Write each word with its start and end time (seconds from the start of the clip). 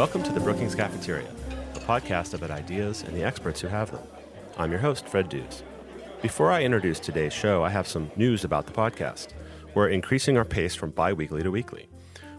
Welcome 0.00 0.22
to 0.22 0.32
the 0.32 0.40
Brookings 0.40 0.74
Cafeteria, 0.74 1.28
a 1.74 1.78
podcast 1.80 2.32
about 2.32 2.50
ideas 2.50 3.02
and 3.02 3.14
the 3.14 3.22
experts 3.22 3.60
who 3.60 3.68
have 3.68 3.90
them. 3.90 4.00
I'm 4.56 4.70
your 4.70 4.80
host, 4.80 5.06
Fred 5.06 5.28
Dews. 5.28 5.62
Before 6.22 6.50
I 6.50 6.62
introduce 6.62 6.98
today's 6.98 7.34
show, 7.34 7.62
I 7.62 7.68
have 7.68 7.86
some 7.86 8.10
news 8.16 8.42
about 8.42 8.64
the 8.64 8.72
podcast. 8.72 9.34
We're 9.74 9.90
increasing 9.90 10.38
our 10.38 10.44
pace 10.46 10.74
from 10.74 10.92
bi 10.92 11.12
weekly 11.12 11.42
to 11.42 11.50
weekly. 11.50 11.90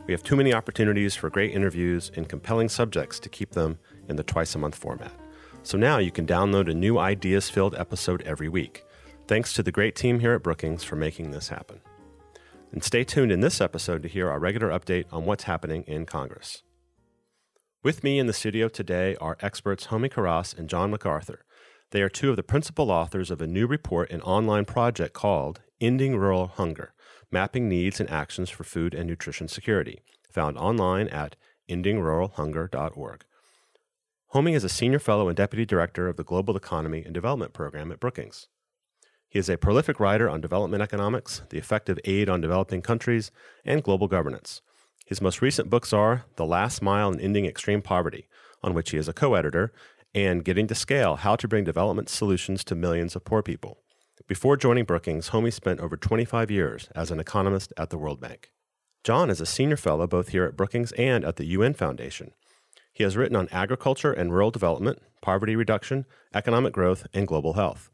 We 0.07 0.11
have 0.11 0.24
too 0.24 0.36
many 0.36 0.55
opportunities 0.55 1.16
for 1.16 1.29
great 1.29 1.54
interviews 1.54 2.11
and 2.16 2.28
compelling 2.28 2.68
subjects 2.68 3.20
to 3.20 3.29
keep 3.29 3.52
them 3.52 3.78
in 4.09 4.16
the 4.16 4.23
twice 4.23 4.55
a 4.55 4.57
month 4.57 4.73
format. 4.73 5.14
So 5.62 5.78
now 5.78 6.00
you 6.00 6.09
can 6.09 6.25
download 6.25 6.68
a 6.68 6.73
new 6.73 6.98
ideas 6.98 7.52
filled 7.52 7.75
episode 7.75 8.23
every 8.23 8.50
week. 8.50 8.84
Thanks 9.28 9.54
to 9.54 9.62
the 9.62 9.71
great 9.71 9.96
team 9.96 10.20
here 10.20 10.34
at 10.34 10.41
Brookings 10.41 10.84
for 10.84 10.96
making 10.96 11.30
this 11.30 11.50
happen. 11.50 11.82
And 12.71 12.84
stay 12.84 13.04
tuned 13.04 13.32
in 13.32 13.41
this 13.41 13.62
episode 13.62 14.02
to 14.02 14.09
hear 14.09 14.32
our 14.32 14.39
regular 14.39 14.70
update 14.70 15.05
on 15.12 15.25
what's 15.25 15.43
happening 15.43 15.84
in 15.84 16.07
Congress. 16.07 16.64
With 17.84 18.04
me 18.04 18.20
in 18.20 18.28
the 18.28 18.34
studio 18.34 18.68
today 18.68 19.16
are 19.20 19.38
experts 19.40 19.88
Homi 19.88 20.08
Kharas 20.08 20.56
and 20.56 20.70
John 20.70 20.94
McArthur. 20.94 21.38
They 21.90 22.04
are 22.04 22.10
two 22.10 22.30
of 22.30 22.36
the 22.36 22.44
principal 22.44 22.92
authors 22.92 23.32
of 23.32 23.42
a 23.42 23.48
new 23.48 23.66
report 23.66 24.12
and 24.12 24.21
online 24.21 24.66
project 24.66 25.14
called 25.14 25.62
Ending 25.80 26.16
Rural 26.16 26.46
Hunger 26.46 26.94
Mapping 27.32 27.68
Needs 27.68 28.00
and 28.00 28.07
Actions 28.07 28.52
for 28.52 28.64
Food 28.64 28.94
and 28.94 29.10
Nutrition 29.10 29.48
Security, 29.48 30.04
found 30.32 30.60
online 30.60 31.07
at 31.07 31.36
endingruralhunger.org. 31.68 33.26
Homi 34.36 34.54
is 34.54 34.64
a 34.64 34.70
senior 34.70 35.00
fellow 35.00 35.28
and 35.28 35.36
deputy 35.36 35.66
director 35.66 36.08
of 36.08 36.18
the 36.18 36.23
Global 36.23 36.56
Economy 36.56 37.02
and 37.04 37.16
Development 37.16 37.52
Program 37.52 37.92
at 37.92 38.00
Brookings. 38.00 38.48
He 39.28 39.40
is 39.40 39.50
a 39.50 39.58
prolific 39.58 40.00
writer 40.00 40.30
on 40.30 40.40
development 40.40 40.84
economics, 40.84 41.42
the 41.50 41.58
effective 41.58 41.98
aid 42.06 42.30
on 42.30 42.42
developing 42.42 42.84
countries, 42.84 43.32
and 43.66 43.82
global 43.82 44.08
governance. 44.08 44.62
His 45.11 45.20
most 45.20 45.42
recent 45.42 45.70
books 45.70 45.92
are 45.92 46.23
The 46.38 46.45
Last 46.45 46.81
Mile 46.81 47.09
and 47.09 47.20
Ending 47.20 47.45
Extreme 47.45 47.81
Poverty, 47.81 48.30
on 48.64 48.73
which 48.73 48.92
he 48.92 48.98
is 48.98 49.09
a 49.09 49.14
co 49.14 49.34
editor, 49.34 49.73
and 50.16 50.45
Getting 50.45 50.67
to 50.67 50.73
Scale 50.73 51.17
How 51.17 51.36
to 51.36 51.50
Bring 51.50 51.66
Development 51.66 52.08
Solutions 52.08 52.64
to 52.64 52.76
Millions 52.76 53.14
of 53.14 53.26
Poor 53.26 53.44
People. 53.44 53.80
Before 54.26 54.56
joining 54.56 54.86
Brookings, 54.86 55.32
Homi 55.32 55.52
spent 55.52 55.82
over 55.82 55.98
25 55.98 56.50
years 56.50 56.88
as 56.95 57.12
an 57.12 57.20
economist 57.20 57.73
at 57.76 57.89
the 57.89 57.98
World 57.98 58.22
Bank. 58.22 58.52
John 59.04 59.30
is 59.30 59.42
a 59.42 59.45
senior 59.45 59.76
fellow 59.76 60.08
both 60.08 60.30
here 60.30 60.45
at 60.45 60.56
Brookings 60.56 60.94
and 60.94 61.26
at 61.26 61.36
the 61.36 61.48
UN 61.48 61.73
Foundation. 61.73 62.32
He 62.94 63.04
has 63.04 63.17
written 63.17 63.36
on 63.36 63.50
agriculture 63.52 64.14
and 64.14 64.32
rural 64.32 64.50
development, 64.50 65.00
poverty 65.22 65.58
reduction, 65.58 66.06
economic 66.34 66.72
growth, 66.72 67.06
and 67.14 67.28
global 67.28 67.56
health. 67.56 67.91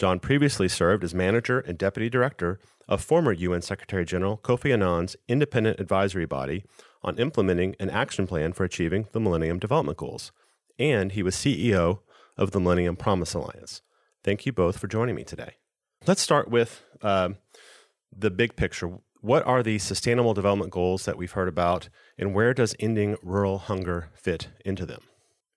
John 0.00 0.18
previously 0.18 0.66
served 0.66 1.04
as 1.04 1.14
manager 1.14 1.60
and 1.60 1.76
deputy 1.76 2.08
director 2.08 2.58
of 2.88 3.04
former 3.04 3.32
UN 3.32 3.60
Secretary 3.60 4.06
General 4.06 4.38
Kofi 4.38 4.72
Annan's 4.72 5.14
independent 5.28 5.78
advisory 5.78 6.24
body 6.24 6.64
on 7.02 7.18
implementing 7.18 7.76
an 7.78 7.90
action 7.90 8.26
plan 8.26 8.54
for 8.54 8.64
achieving 8.64 9.08
the 9.12 9.20
Millennium 9.20 9.58
Development 9.58 9.98
Goals. 9.98 10.32
And 10.78 11.12
he 11.12 11.22
was 11.22 11.36
CEO 11.36 11.98
of 12.38 12.52
the 12.52 12.60
Millennium 12.60 12.96
Promise 12.96 13.34
Alliance. 13.34 13.82
Thank 14.24 14.46
you 14.46 14.54
both 14.54 14.78
for 14.78 14.88
joining 14.88 15.16
me 15.16 15.22
today. 15.22 15.56
Let's 16.06 16.22
start 16.22 16.48
with 16.48 16.82
uh, 17.02 17.30
the 18.10 18.30
big 18.30 18.56
picture. 18.56 19.00
What 19.20 19.46
are 19.46 19.62
the 19.62 19.78
sustainable 19.78 20.32
development 20.32 20.70
goals 20.70 21.04
that 21.04 21.18
we've 21.18 21.32
heard 21.32 21.48
about, 21.48 21.90
and 22.16 22.34
where 22.34 22.54
does 22.54 22.74
ending 22.80 23.18
rural 23.22 23.58
hunger 23.58 24.08
fit 24.14 24.48
into 24.64 24.86
them? 24.86 25.02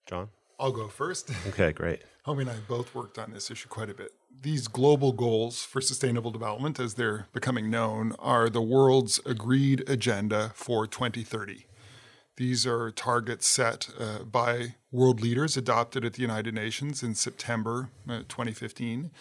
John? 0.05 0.31
I'll 0.59 0.73
go 0.73 0.89
first. 0.89 1.31
Okay, 1.47 1.71
great. 1.71 2.01
Homi 2.27 2.41
and 2.41 2.49
I 2.49 2.55
both 2.67 2.93
worked 2.95 3.19
on 3.19 3.31
this 3.31 3.51
issue 3.51 3.67
quite 3.67 3.89
a 3.89 3.93
bit. 3.93 4.11
These 4.41 4.67
global 4.67 5.13
goals 5.13 5.63
for 5.63 5.79
sustainable 5.79 6.31
development, 6.31 6.79
as 6.79 6.95
they're 6.95 7.27
becoming 7.31 7.69
known, 7.69 8.13
are 8.19 8.49
the 8.49 8.61
world's 8.61 9.19
agreed 9.25 9.87
agenda 9.87 10.51
for 10.55 10.85
2030. 10.85 11.65
These 12.35 12.65
are 12.65 12.91
targets 12.91 13.47
set 13.47 13.89
uh, 13.99 14.23
by 14.23 14.75
world 14.91 15.21
leaders 15.21 15.55
adopted 15.55 16.03
at 16.03 16.13
the 16.13 16.21
United 16.21 16.53
Nations 16.53 17.03
in 17.03 17.13
September 17.13 17.89
uh, 18.09 18.19
2015. 18.27 19.11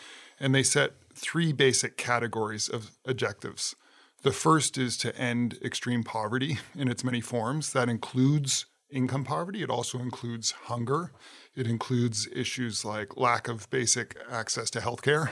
And 0.41 0.55
they 0.55 0.63
set 0.63 0.95
three 1.15 1.53
basic 1.53 1.97
categories 1.97 2.69
of 2.69 2.93
objectives. 3.05 3.77
The 4.23 4.33
first 4.33 4.79
is 4.79 4.97
to 4.99 5.17
end 5.17 5.59
extreme 5.63 6.03
poverty 6.05 6.59
in 6.75 6.89
its 6.89 7.05
many 7.05 7.21
forms. 7.21 7.73
That 7.73 7.89
includes 7.89 8.67
income 8.91 9.25
poverty, 9.25 9.63
it 9.63 9.71
also 9.71 9.99
includes 9.99 10.53
hunger, 10.53 11.13
it 11.55 11.67
includes 11.67 12.29
issues 12.35 12.85
like 12.85 13.17
lack 13.17 13.49
of 13.49 13.69
basic 13.71 14.17
access 14.31 14.71
to 14.71 14.81
healthcare. 14.81 15.31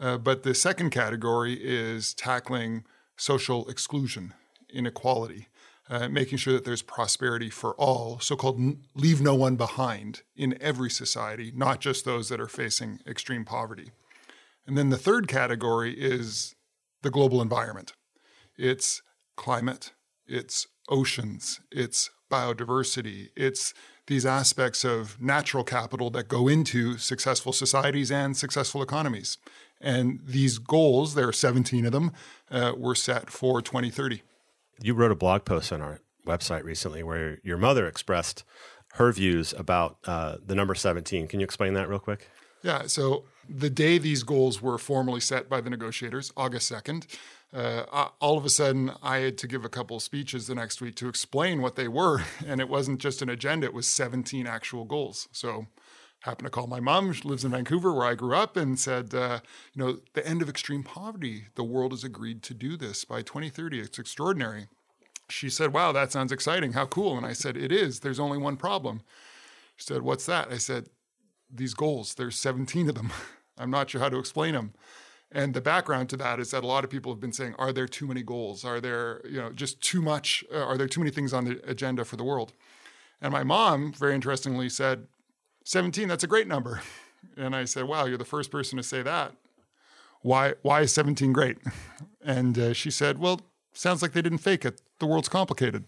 Uh, 0.00 0.16
but 0.16 0.42
the 0.42 0.54
second 0.54 0.90
category 0.90 1.54
is 1.54 2.14
tackling 2.14 2.84
social 3.16 3.68
exclusion, 3.68 4.32
inequality, 4.72 5.48
uh, 5.90 6.08
making 6.08 6.38
sure 6.38 6.52
that 6.52 6.64
there's 6.64 6.82
prosperity 6.82 7.50
for 7.50 7.74
all, 7.74 8.20
so 8.20 8.36
called 8.36 8.76
leave 8.94 9.20
no 9.20 9.34
one 9.34 9.56
behind 9.56 10.22
in 10.36 10.56
every 10.60 10.90
society, 10.90 11.52
not 11.54 11.80
just 11.80 12.04
those 12.04 12.28
that 12.28 12.40
are 12.40 12.48
facing 12.48 13.00
extreme 13.06 13.44
poverty. 13.44 13.90
And 14.66 14.76
then 14.76 14.90
the 14.90 14.98
third 14.98 15.28
category 15.28 15.94
is 15.94 16.54
the 17.02 17.10
global 17.10 17.40
environment 17.42 17.92
it's 18.56 19.02
climate, 19.36 19.92
it's 20.26 20.66
oceans, 20.88 21.60
it's 21.70 22.10
biodiversity, 22.28 23.30
it's 23.36 23.74
these 24.06 24.24
aspects 24.24 24.84
of 24.84 25.20
natural 25.20 25.64
capital 25.64 26.10
that 26.10 26.28
go 26.28 26.48
into 26.48 26.96
successful 26.98 27.52
societies 27.52 28.10
and 28.10 28.36
successful 28.36 28.82
economies. 28.82 29.38
And 29.80 30.20
these 30.24 30.58
goals, 30.58 31.14
there 31.14 31.28
are 31.28 31.32
17 31.32 31.86
of 31.86 31.92
them, 31.92 32.12
uh, 32.50 32.72
were 32.76 32.94
set 32.94 33.30
for 33.30 33.60
2030. 33.62 34.22
You 34.80 34.94
wrote 34.94 35.12
a 35.12 35.16
blog 35.16 35.44
post 35.44 35.72
on 35.72 35.82
our 35.82 36.00
website 36.26 36.64
recently 36.64 37.02
where 37.02 37.38
your 37.42 37.58
mother 37.58 37.86
expressed 37.86 38.44
her 38.94 39.12
views 39.12 39.52
about 39.56 39.98
uh, 40.06 40.36
the 40.44 40.54
number 40.54 40.74
17. 40.74 41.28
Can 41.28 41.40
you 41.40 41.44
explain 41.44 41.74
that 41.74 41.88
real 41.88 41.98
quick? 41.98 42.28
Yeah, 42.62 42.86
so 42.86 43.24
the 43.48 43.70
day 43.70 43.98
these 43.98 44.22
goals 44.22 44.60
were 44.60 44.78
formally 44.78 45.20
set 45.20 45.48
by 45.48 45.60
the 45.60 45.70
negotiators, 45.70 46.32
August 46.36 46.70
2nd, 46.72 47.06
uh, 47.52 48.08
all 48.20 48.36
of 48.36 48.44
a 48.44 48.50
sudden 48.50 48.92
I 49.02 49.18
had 49.18 49.38
to 49.38 49.48
give 49.48 49.64
a 49.64 49.70
couple 49.70 49.98
speeches 50.00 50.46
the 50.46 50.54
next 50.54 50.80
week 50.80 50.96
to 50.96 51.08
explain 51.08 51.62
what 51.62 51.76
they 51.76 51.88
were. 51.88 52.22
And 52.46 52.60
it 52.60 52.68
wasn't 52.68 53.00
just 53.00 53.22
an 53.22 53.28
agenda, 53.28 53.66
it 53.66 53.74
was 53.74 53.86
17 53.86 54.46
actual 54.46 54.84
goals. 54.84 55.28
So 55.32 55.66
happened 56.20 56.46
to 56.46 56.50
call 56.50 56.66
my 56.66 56.80
mom, 56.80 57.12
she 57.12 57.28
lives 57.28 57.44
in 57.44 57.52
Vancouver 57.52 57.92
where 57.92 58.06
I 58.06 58.14
grew 58.14 58.34
up, 58.34 58.56
and 58.56 58.78
said, 58.78 59.14
uh, 59.14 59.40
you 59.72 59.84
know, 59.84 59.98
the 60.14 60.26
end 60.26 60.42
of 60.42 60.48
extreme 60.48 60.82
poverty, 60.82 61.44
the 61.54 61.64
world 61.64 61.92
has 61.92 62.04
agreed 62.04 62.42
to 62.44 62.54
do 62.54 62.76
this 62.76 63.04
by 63.04 63.22
2030. 63.22 63.78
It's 63.78 63.98
extraordinary. 63.98 64.66
She 65.30 65.48
said, 65.50 65.72
wow, 65.72 65.92
that 65.92 66.10
sounds 66.10 66.32
exciting. 66.32 66.72
How 66.72 66.86
cool. 66.86 67.16
And 67.16 67.26
I 67.26 67.34
said, 67.34 67.56
it 67.56 67.70
is. 67.70 68.00
There's 68.00 68.18
only 68.18 68.38
one 68.38 68.56
problem. 68.56 69.02
She 69.76 69.84
said, 69.84 70.02
what's 70.02 70.26
that? 70.26 70.50
I 70.50 70.56
said, 70.56 70.88
these 71.50 71.74
goals, 71.74 72.14
there's 72.14 72.38
17 72.38 72.88
of 72.88 72.94
them. 72.94 73.12
I'm 73.58 73.70
not 73.70 73.90
sure 73.90 74.00
how 74.00 74.08
to 74.08 74.18
explain 74.18 74.54
them. 74.54 74.74
And 75.30 75.52
the 75.52 75.60
background 75.60 76.08
to 76.10 76.16
that 76.16 76.40
is 76.40 76.52
that 76.52 76.64
a 76.64 76.66
lot 76.66 76.84
of 76.84 76.90
people 76.90 77.12
have 77.12 77.20
been 77.20 77.32
saying, 77.32 77.54
are 77.58 77.72
there 77.72 77.86
too 77.86 78.06
many 78.06 78.22
goals? 78.22 78.64
Are 78.64 78.80
there, 78.80 79.20
you 79.26 79.38
know, 79.38 79.52
just 79.52 79.82
too 79.82 80.00
much? 80.00 80.42
Uh, 80.52 80.64
are 80.64 80.78
there 80.78 80.88
too 80.88 81.00
many 81.00 81.10
things 81.10 81.34
on 81.34 81.44
the 81.44 81.60
agenda 81.68 82.04
for 82.04 82.16
the 82.16 82.24
world? 82.24 82.52
And 83.20 83.32
my 83.32 83.42
mom, 83.42 83.92
very 83.92 84.14
interestingly, 84.14 84.68
said, 84.68 85.06
17, 85.64 86.08
that's 86.08 86.24
a 86.24 86.28
great 86.28 86.46
number. 86.46 86.82
And 87.36 87.54
I 87.54 87.64
said, 87.64 87.84
wow, 87.84 88.04
you're 88.04 88.16
the 88.16 88.24
first 88.24 88.48
person 88.52 88.76
to 88.76 88.82
say 88.82 89.02
that. 89.02 89.32
Why, 90.22 90.54
why 90.62 90.82
is 90.82 90.92
17 90.92 91.32
great? 91.32 91.58
And 92.24 92.58
uh, 92.58 92.72
she 92.74 92.90
said, 92.92 93.18
well, 93.18 93.40
sounds 93.72 94.02
like 94.02 94.12
they 94.12 94.22
didn't 94.22 94.38
fake 94.38 94.64
it. 94.64 94.80
The 94.98 95.06
world's 95.06 95.28
complicated. 95.28 95.84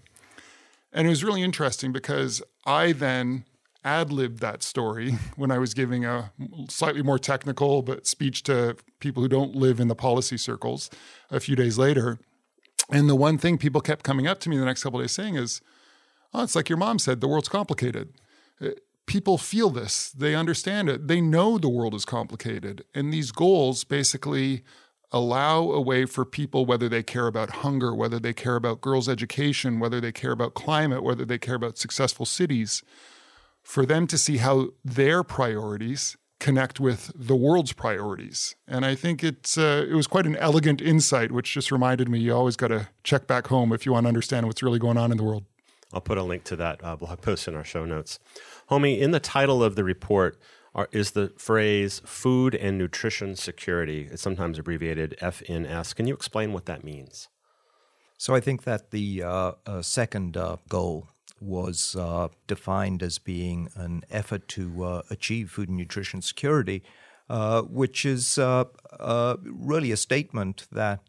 And 0.93 1.07
it 1.07 1.11
was 1.11 1.23
really 1.23 1.43
interesting 1.43 1.93
because 1.93 2.43
I 2.67 2.93
then 2.93 3.45
ad 3.85 4.13
libbed 4.13 4.41
that 4.41 4.63
story 4.63 5.13
when 5.37 5.51
I 5.51 5.59
was 5.59 5.75
giving 5.75 6.05
a 6.05 6.33
slightly 6.69 7.03
more 7.03 7.19
technical 7.19 7.83
but 7.83 8.07
speech 8.07 8.43
to 8.45 8.77
people 8.99 9.23
who 9.23 9.29
don't 9.29 9.55
live 9.55 9.81
in 9.81 9.89
the 9.89 9.95
policy 9.95 10.37
circles 10.37 10.91
a 11.31 11.41
few 11.41 11.57
days 11.57 11.79
later. 11.79 12.19
And 12.91 13.09
the 13.09 13.17
one 13.17 13.39
thing 13.39 13.59
people 13.59 13.81
kept 13.81 14.05
coming 14.05 14.27
up 14.27 14.41
to 14.41 14.49
me 14.49 14.57
the 14.57 14.65
next 14.65 14.83
couple 14.83 15.01
days 15.01 15.13
saying 15.13 15.37
is, 15.37 15.61
"Oh, 16.35 16.43
it's 16.43 16.57
like 16.57 16.69
your 16.69 16.79
mom 16.79 16.99
said, 16.99 17.21
the 17.21 17.29
world's 17.29 17.49
complicated." 17.49 18.13
Uh, 18.61 18.71
people 19.07 19.39
feel 19.39 19.71
this, 19.71 20.11
they 20.11 20.35
understand 20.35 20.89
it, 20.89 21.09
they 21.09 21.21
know 21.21 21.59
the 21.59 21.69
world 21.69 21.95
is 21.95 22.05
complicated, 22.05 22.85
and 22.95 23.13
these 23.13 23.33
goals 23.33 23.85
basically 23.85 24.63
allow 25.13 25.63
a 25.73 25.81
way 25.81 26.05
for 26.07 26.25
people, 26.25 26.65
whether 26.65 26.89
they 26.89 27.03
care 27.03 27.27
about 27.27 27.51
hunger, 27.51 27.95
whether 27.95 28.19
they 28.19 28.33
care 28.33 28.57
about 28.57 28.81
girls' 28.81 29.09
education, 29.09 29.81
whether 29.81 30.01
they 30.01 30.13
care 30.13 30.31
about 30.31 30.55
climate, 30.55 31.03
whether 31.03 31.25
they 31.25 31.39
care 31.39 31.57
about 31.57 31.79
successful 31.79 32.25
cities, 32.25 32.83
for 33.63 33.87
them 33.87 34.07
to 34.09 34.19
see 34.19 34.39
how 34.39 34.69
their 34.85 35.23
priorities 35.23 36.17
connect 36.41 36.81
with 36.81 37.13
the 37.15 37.37
world's 37.37 37.73
priorities. 37.73 38.57
And 38.67 38.85
I 38.85 38.95
think 38.95 39.23
it's 39.23 39.57
uh, 39.57 39.87
it 39.89 39.95
was 39.95 40.07
quite 40.07 40.27
an 40.27 40.37
elegant 40.37 40.81
insight, 40.81 41.31
which 41.31 41.53
just 41.53 41.71
reminded 41.71 42.09
me 42.09 42.19
you 42.19 42.35
always 42.35 42.57
got 42.57 42.69
to 42.69 42.89
check 43.05 43.27
back 43.27 43.47
home 43.47 43.73
if 43.73 43.87
you 43.87 43.93
want 43.93 44.05
to 44.05 44.09
understand 44.09 44.47
what's 44.47 44.63
really 44.63 44.79
going 44.79 44.97
on 44.97 45.13
in 45.13 45.19
the 45.19 45.25
world. 45.25 45.45
I'll 45.93 46.01
put 46.01 46.19
a 46.19 46.23
link 46.23 46.45
to 46.45 46.57
that 46.57 46.83
uh, 46.83 46.97
blog 46.97 47.21
post 47.21 47.47
in 47.47 47.55
our 47.55 47.65
show 47.65 47.85
notes. 47.85 48.19
Homi, 48.71 48.99
in 48.99 49.11
the 49.11 49.21
title 49.21 49.63
of 49.63 49.77
the 49.77 49.85
report 49.85 50.39
are, 50.75 50.89
is 50.93 51.13
the 51.13 51.33
phrase 51.37 52.01
food 52.05 52.55
and 52.55 52.79
nutrition 52.79 53.37
security. 53.37 54.09
It's 54.11 54.23
sometimes 54.23 54.59
abbreviated 54.59 55.17
FNS. 55.21 55.95
Can 55.95 56.07
you 56.07 56.15
explain 56.15 56.53
what 56.53 56.67
that 56.67 56.85
means? 56.85 57.29
So 58.17 58.35
I 58.35 58.41
think 58.41 58.65
that 58.65 58.91
the 58.91 59.23
uh, 59.23 59.53
uh 59.67 59.83
second 59.83 60.37
uh, 60.37 60.57
goal 60.69 61.09
was 61.41 61.97
uh, 61.97 62.29
defined 62.47 63.03
as 63.03 63.19
being 63.19 63.69
an 63.75 64.03
effort 64.11 64.49
to 64.49 64.85
uh, 64.85 65.03
achieve 65.11 65.51
food 65.51 65.69
and 65.69 65.79
nutrition 65.79 66.23
security, 66.23 66.83
uh, 67.29 67.63
which 67.63 68.05
is 68.05 68.39
uh, 68.39 68.65
uh, 68.99 69.37
really 69.43 69.93
a 69.93 69.97
statement 69.97 70.67
that 70.73 71.01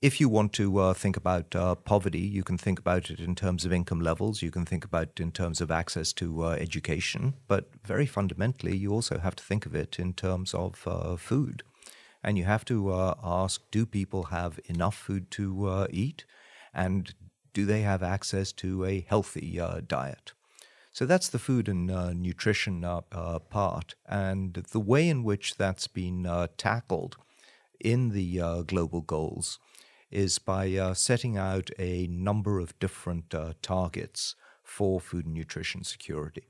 if 0.00 0.20
you 0.20 0.28
want 0.28 0.52
to 0.52 0.78
uh, 0.78 0.94
think 0.94 1.16
about 1.16 1.56
uh, 1.56 1.74
poverty, 1.74 2.20
you 2.20 2.44
can 2.44 2.56
think 2.56 2.78
about 2.78 3.10
it 3.10 3.18
in 3.18 3.34
terms 3.34 3.64
of 3.64 3.72
income 3.72 4.00
levels. 4.00 4.42
You 4.42 4.50
can 4.50 4.64
think 4.64 4.84
about 4.84 5.08
it 5.08 5.20
in 5.20 5.32
terms 5.32 5.60
of 5.60 5.72
access 5.72 6.12
to 6.14 6.44
uh, 6.44 6.50
education. 6.50 7.34
But 7.48 7.70
very 7.84 8.06
fundamentally, 8.06 8.76
you 8.76 8.92
also 8.92 9.18
have 9.18 9.34
to 9.36 9.42
think 9.42 9.66
of 9.66 9.74
it 9.74 9.98
in 9.98 10.12
terms 10.12 10.54
of 10.54 10.76
food. 11.18 11.64
And 12.22 12.38
you 12.38 12.44
have 12.44 12.64
to 12.66 12.92
ask 13.22 13.60
do 13.70 13.86
people 13.86 14.24
have 14.24 14.60
enough 14.66 14.96
food 14.96 15.30
to 15.32 15.86
eat? 15.90 16.24
And 16.72 17.12
do 17.58 17.64
they 17.66 17.82
have 17.82 18.04
access 18.04 18.52
to 18.52 18.84
a 18.84 19.04
healthy 19.08 19.60
diet? 19.88 20.32
So 20.92 21.06
that's 21.06 21.28
the 21.28 21.40
food 21.40 21.68
and 21.68 21.86
nutrition 22.22 22.82
part. 23.50 23.94
And 24.06 24.54
the 24.54 24.78
way 24.92 25.08
in 25.08 25.24
which 25.24 25.56
that's 25.56 25.88
been 25.88 26.48
tackled 26.56 27.16
in 27.80 28.10
the 28.10 28.62
global 28.64 29.00
goals 29.00 29.58
is 30.10 30.38
by 30.38 30.74
uh, 30.76 30.94
setting 30.94 31.36
out 31.36 31.70
a 31.80 32.06
number 32.06 32.60
of 32.60 32.78
different 32.78 33.34
uh, 33.34 33.54
targets 33.60 34.36
for 34.62 35.00
food 35.00 35.26
and 35.26 35.34
nutrition 35.34 35.82
security. 35.82 36.48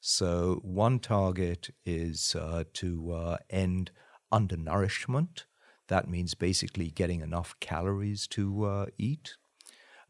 So, 0.00 0.60
one 0.62 0.98
target 0.98 1.70
is 1.86 2.36
uh, 2.38 2.64
to 2.74 3.12
uh, 3.12 3.36
end 3.48 3.90
undernourishment. 4.30 5.46
That 5.88 6.08
means 6.08 6.34
basically 6.34 6.90
getting 6.90 7.20
enough 7.20 7.54
calories 7.60 8.26
to 8.28 8.64
uh, 8.64 8.86
eat. 8.98 9.36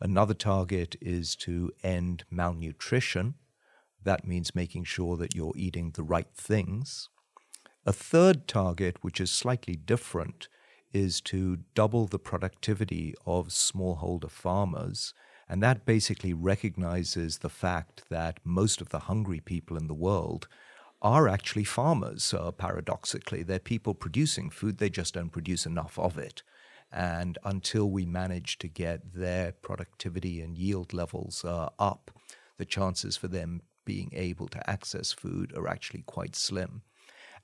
Another 0.01 0.35
target 0.35 0.97
is 1.01 1.37
to 1.37 1.71
end 1.83 2.25
malnutrition. 2.31 3.35
That 4.03 4.27
means 4.27 4.55
making 4.55 4.85
sure 4.85 5.17
that 5.17 5.35
you're 5.35 5.53
eating 5.57 5.93
the 5.93 6.03
right 6.03 6.33
things. 6.35 7.09
A 7.87 7.93
third 7.93 8.49
target, 8.49 8.97
which 9.03 9.21
is 9.21 9.31
slightly 9.31 9.77
different, 9.77 10.49
is 10.93 11.21
to 11.21 11.59
double 11.75 12.07
the 12.07 12.19
productivity 12.19 13.15
of 13.27 13.49
smallholder 13.49 14.31
farmers. 14.31 15.13
And 15.49 15.63
that 15.63 15.85
basically 15.85 16.33
recognizes 16.33 17.39
the 17.39 17.51
fact 17.51 18.05
that 18.09 18.39
most 18.45 18.81
of 18.81 18.89
the 18.89 19.01
hungry 19.01 19.41
people 19.41 19.77
in 19.77 19.87
the 19.87 19.95
world 19.95 20.49
are 21.03 21.29
actually 21.29 21.65
farmers, 21.65 22.33
uh, 22.33 22.51
paradoxically. 22.51 23.43
They're 23.43 23.59
people 23.59 23.93
producing 23.93 24.49
food, 24.49 24.79
they 24.79 24.89
just 24.89 25.15
don't 25.15 25.31
produce 25.31 25.67
enough 25.67 25.99
of 25.99 26.17
it. 26.17 26.43
And 26.95 27.39
until 27.45 27.91
we 27.91 28.07
manage 28.07 28.57
to 28.59 28.69
get 28.69 29.15
their 29.15 29.51
productivity 29.51 30.41
and 30.41 30.57
yield 30.57 30.93
levels 30.93 31.45
uh, 31.45 31.71
up, 31.77 32.13
the 32.57 32.65
chances 32.65 33.17
for 33.17 33.27
them 33.27 33.63
being 33.85 34.13
able 34.15 34.47
to 34.49 34.71
access 34.71 35.13
food 35.13 35.53
are 35.57 35.67
actually 35.67 36.03
quite 36.03 36.37
slim. 36.37 36.83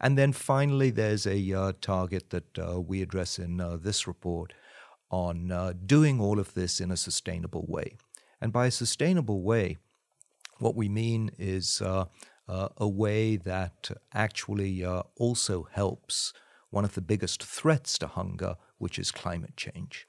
And 0.01 0.17
then 0.17 0.33
finally, 0.33 0.91
there's 0.91 1.27
a 1.27 1.53
uh, 1.53 1.73
target 1.81 2.31
that 2.31 2.59
uh, 2.59 2.81
we 2.81 3.03
address 3.03 3.41
in 3.41 3.61
uh, 3.61 3.77
this 3.77 4.07
report 4.07 4.55
on 5.11 5.51
uh, 5.51 5.73
doing 5.85 6.21
all 6.21 6.39
of 6.39 6.55
this 6.55 6.81
in 6.81 6.93
a 6.93 6.97
sustainable 6.97 7.67
way. 7.69 7.97
And 8.41 8.53
by 8.53 8.67
a 8.67 8.71
sustainable 8.71 9.43
way, 9.43 9.79
what 10.59 10.77
we 10.77 10.89
mean 10.89 11.33
is 11.39 11.83
uh, 11.83 12.05
uh, 12.49 12.69
a 12.77 12.89
way 12.89 13.37
that 13.37 13.91
actually 14.15 14.85
also 15.17 15.69
helps 15.73 16.33
one 16.71 16.85
of 16.85 16.95
the 16.95 17.01
biggest 17.01 17.43
threats 17.43 17.99
to 17.99 18.07
hunger, 18.07 18.57
which 18.81 18.99
is 18.99 19.13
climate 19.13 19.57
change. 19.57 20.07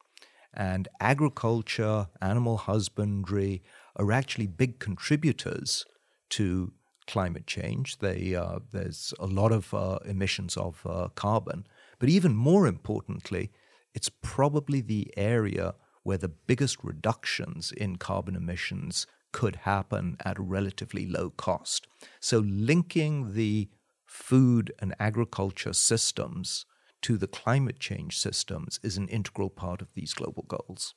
And 0.53 0.87
agriculture, 0.99 2.07
animal 2.21 2.57
husbandry 2.57 3.63
are 3.95 4.11
actually 4.11 4.47
big 4.47 4.79
contributors 4.79 5.85
to 6.31 6.73
climate 7.07 7.47
change. 7.47 7.99
They, 7.99 8.35
uh, 8.35 8.59
there's 8.71 9.13
a 9.19 9.27
lot 9.27 9.51
of 9.51 9.73
uh, 9.73 9.99
emissions 10.05 10.57
of 10.57 10.81
uh, 10.85 11.09
carbon. 11.15 11.67
But 11.99 12.09
even 12.09 12.35
more 12.35 12.67
importantly, 12.67 13.51
it's 13.93 14.09
probably 14.21 14.81
the 14.81 15.13
area 15.17 15.75
where 16.03 16.17
the 16.17 16.29
biggest 16.29 16.77
reductions 16.83 17.71
in 17.71 17.97
carbon 17.97 18.35
emissions 18.35 19.07
could 19.31 19.57
happen 19.57 20.17
at 20.25 20.37
a 20.37 20.41
relatively 20.41 21.05
low 21.05 21.29
cost. 21.29 21.87
So, 22.19 22.39
linking 22.39 23.33
the 23.33 23.69
food 24.05 24.73
and 24.79 24.93
agriculture 24.99 25.73
systems 25.73 26.65
to 27.01 27.17
the 27.17 27.27
climate 27.27 27.79
change 27.79 28.17
systems 28.17 28.79
is 28.83 28.97
an 28.97 29.07
integral 29.07 29.49
part 29.49 29.81
of 29.81 29.93
these 29.93 30.13
global 30.13 30.43
goals. 30.47 30.93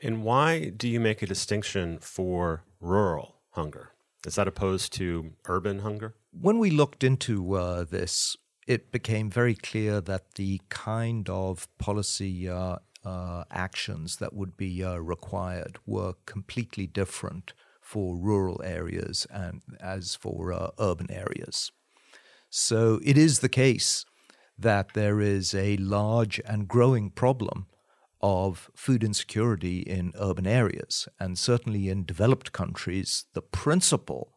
And 0.00 0.22
why 0.22 0.70
do 0.70 0.88
you 0.88 1.00
make 1.00 1.22
a 1.22 1.26
distinction 1.26 1.98
for 1.98 2.62
rural 2.80 3.36
hunger? 3.50 3.90
Is 4.26 4.36
that 4.36 4.48
opposed 4.48 4.92
to 4.94 5.32
urban 5.46 5.80
hunger? 5.80 6.14
When 6.32 6.58
we 6.58 6.70
looked 6.70 7.02
into 7.02 7.54
uh, 7.54 7.84
this, 7.84 8.36
it 8.66 8.92
became 8.92 9.30
very 9.30 9.54
clear 9.54 10.00
that 10.00 10.34
the 10.34 10.60
kind 10.68 11.28
of 11.28 11.68
policy 11.78 12.48
uh, 12.48 12.76
uh, 13.04 13.44
actions 13.50 14.16
that 14.16 14.34
would 14.34 14.56
be 14.56 14.84
uh, 14.84 14.96
required 14.96 15.78
were 15.86 16.14
completely 16.26 16.86
different 16.86 17.52
for 17.80 18.16
rural 18.16 18.60
areas 18.62 19.26
and 19.30 19.62
as 19.80 20.14
for 20.14 20.52
uh, 20.52 20.70
urban 20.78 21.10
areas. 21.10 21.72
So 22.50 23.00
it 23.04 23.16
is 23.16 23.38
the 23.38 23.48
case 23.48 24.04
that 24.58 24.94
there 24.94 25.20
is 25.20 25.54
a 25.54 25.76
large 25.76 26.40
and 26.46 26.66
growing 26.68 27.10
problem 27.10 27.66
of 28.20 28.70
food 28.74 29.04
insecurity 29.04 29.80
in 29.80 30.12
urban 30.18 30.46
areas. 30.46 31.08
And 31.20 31.38
certainly 31.38 31.88
in 31.88 32.04
developed 32.04 32.52
countries, 32.52 33.26
the 33.34 33.42
principal 33.42 34.32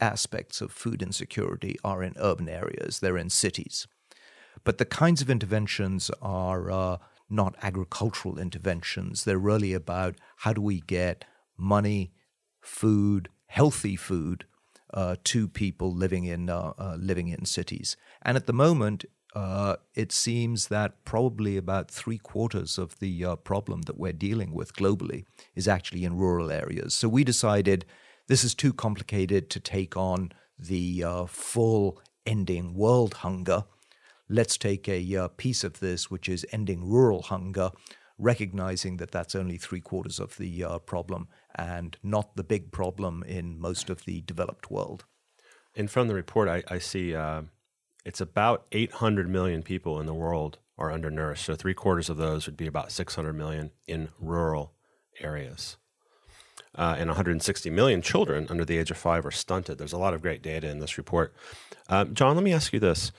aspects 0.00 0.60
of 0.60 0.72
food 0.72 1.02
insecurity 1.02 1.78
are 1.82 2.02
in 2.02 2.14
urban 2.18 2.48
areas, 2.48 3.00
they're 3.00 3.18
in 3.18 3.30
cities. 3.30 3.86
But 4.64 4.78
the 4.78 4.84
kinds 4.84 5.22
of 5.22 5.30
interventions 5.30 6.10
are 6.20 6.70
uh, 6.70 6.96
not 7.30 7.54
agricultural 7.62 8.38
interventions. 8.38 9.24
They're 9.24 9.38
really 9.38 9.72
about 9.72 10.16
how 10.38 10.52
do 10.52 10.60
we 10.60 10.80
get 10.80 11.24
money, 11.56 12.12
food, 12.60 13.28
healthy 13.46 13.96
food 13.96 14.44
uh, 14.92 15.16
to 15.22 15.46
people 15.46 15.94
living 15.94 16.24
in 16.24 16.50
uh, 16.50 16.72
uh 16.76 16.96
living 16.98 17.28
in 17.28 17.44
cities. 17.44 17.96
And 18.22 18.36
at 18.36 18.46
the 18.46 18.52
moment, 18.52 19.04
uh, 19.34 19.76
it 19.94 20.10
seems 20.10 20.68
that 20.68 21.04
probably 21.04 21.56
about 21.56 21.90
three 21.90 22.18
quarters 22.18 22.78
of 22.78 22.98
the 22.98 23.24
uh, 23.24 23.36
problem 23.36 23.82
that 23.82 23.98
we're 23.98 24.12
dealing 24.12 24.52
with 24.52 24.74
globally 24.74 25.24
is 25.54 25.68
actually 25.68 26.04
in 26.04 26.16
rural 26.16 26.50
areas. 26.50 26.94
So 26.94 27.08
we 27.08 27.22
decided 27.22 27.84
this 28.26 28.42
is 28.42 28.54
too 28.54 28.72
complicated 28.72 29.48
to 29.50 29.60
take 29.60 29.96
on 29.96 30.32
the 30.58 31.04
uh, 31.04 31.26
full 31.26 32.00
ending 32.26 32.74
world 32.74 33.14
hunger. 33.14 33.64
Let's 34.28 34.56
take 34.56 34.88
a 34.88 35.16
uh, 35.16 35.28
piece 35.28 35.64
of 35.64 35.80
this, 35.80 36.10
which 36.10 36.28
is 36.28 36.46
ending 36.52 36.88
rural 36.88 37.22
hunger, 37.22 37.70
recognizing 38.18 38.96
that 38.98 39.12
that's 39.12 39.34
only 39.34 39.56
three 39.56 39.80
quarters 39.80 40.18
of 40.18 40.36
the 40.36 40.64
uh, 40.64 40.78
problem 40.78 41.28
and 41.54 41.96
not 42.02 42.36
the 42.36 42.44
big 42.44 42.70
problem 42.72 43.22
in 43.26 43.60
most 43.60 43.90
of 43.90 44.04
the 44.04 44.22
developed 44.22 44.70
world. 44.70 45.04
And 45.76 45.90
from 45.90 46.08
the 46.08 46.14
report, 46.14 46.48
I, 46.48 46.62
I 46.68 46.78
see 46.78 47.14
it's 48.04 48.20
about 48.20 48.66
800 48.72 49.28
million 49.28 49.62
people 49.62 50.00
in 50.00 50.06
the 50.06 50.14
world 50.14 50.58
are 50.78 50.90
undernourished. 50.90 51.44
So 51.44 51.54
three 51.54 51.74
quarters 51.74 52.08
of 52.08 52.16
those 52.16 52.46
would 52.46 52.56
be 52.56 52.66
about 52.66 52.92
600 52.92 53.32
million 53.34 53.70
in 53.86 54.08
rural 54.18 54.72
areas. 55.20 55.76
Uh, 56.74 56.94
and 56.98 57.08
160 57.08 57.68
million 57.70 58.00
children 58.00 58.46
under 58.48 58.64
the 58.64 58.78
age 58.78 58.90
of 58.90 58.96
five 58.96 59.26
are 59.26 59.30
stunted. 59.30 59.76
There's 59.76 59.92
a 59.92 59.98
lot 59.98 60.14
of 60.14 60.22
great 60.22 60.40
data 60.40 60.68
in 60.68 60.78
this 60.78 60.96
report. 60.96 61.34
Um, 61.88 62.14
John, 62.14 62.36
let 62.36 62.44
me 62.44 62.52
ask 62.52 62.72
you 62.72 62.78
this. 62.78 63.12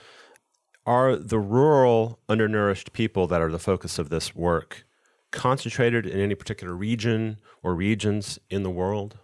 Are 0.84 1.14
the 1.16 1.38
rural 1.38 2.18
undernourished 2.28 2.92
people 2.92 3.26
that 3.28 3.40
are 3.40 3.52
the 3.52 3.58
focus 3.58 3.98
of 3.98 4.08
this 4.08 4.34
work 4.34 4.84
concentrated 5.30 6.06
in 6.06 6.18
any 6.18 6.34
particular 6.34 6.74
region 6.74 7.36
or 7.62 7.74
regions 7.74 8.38
in 8.50 8.62
the 8.62 8.70
world? 8.70 9.18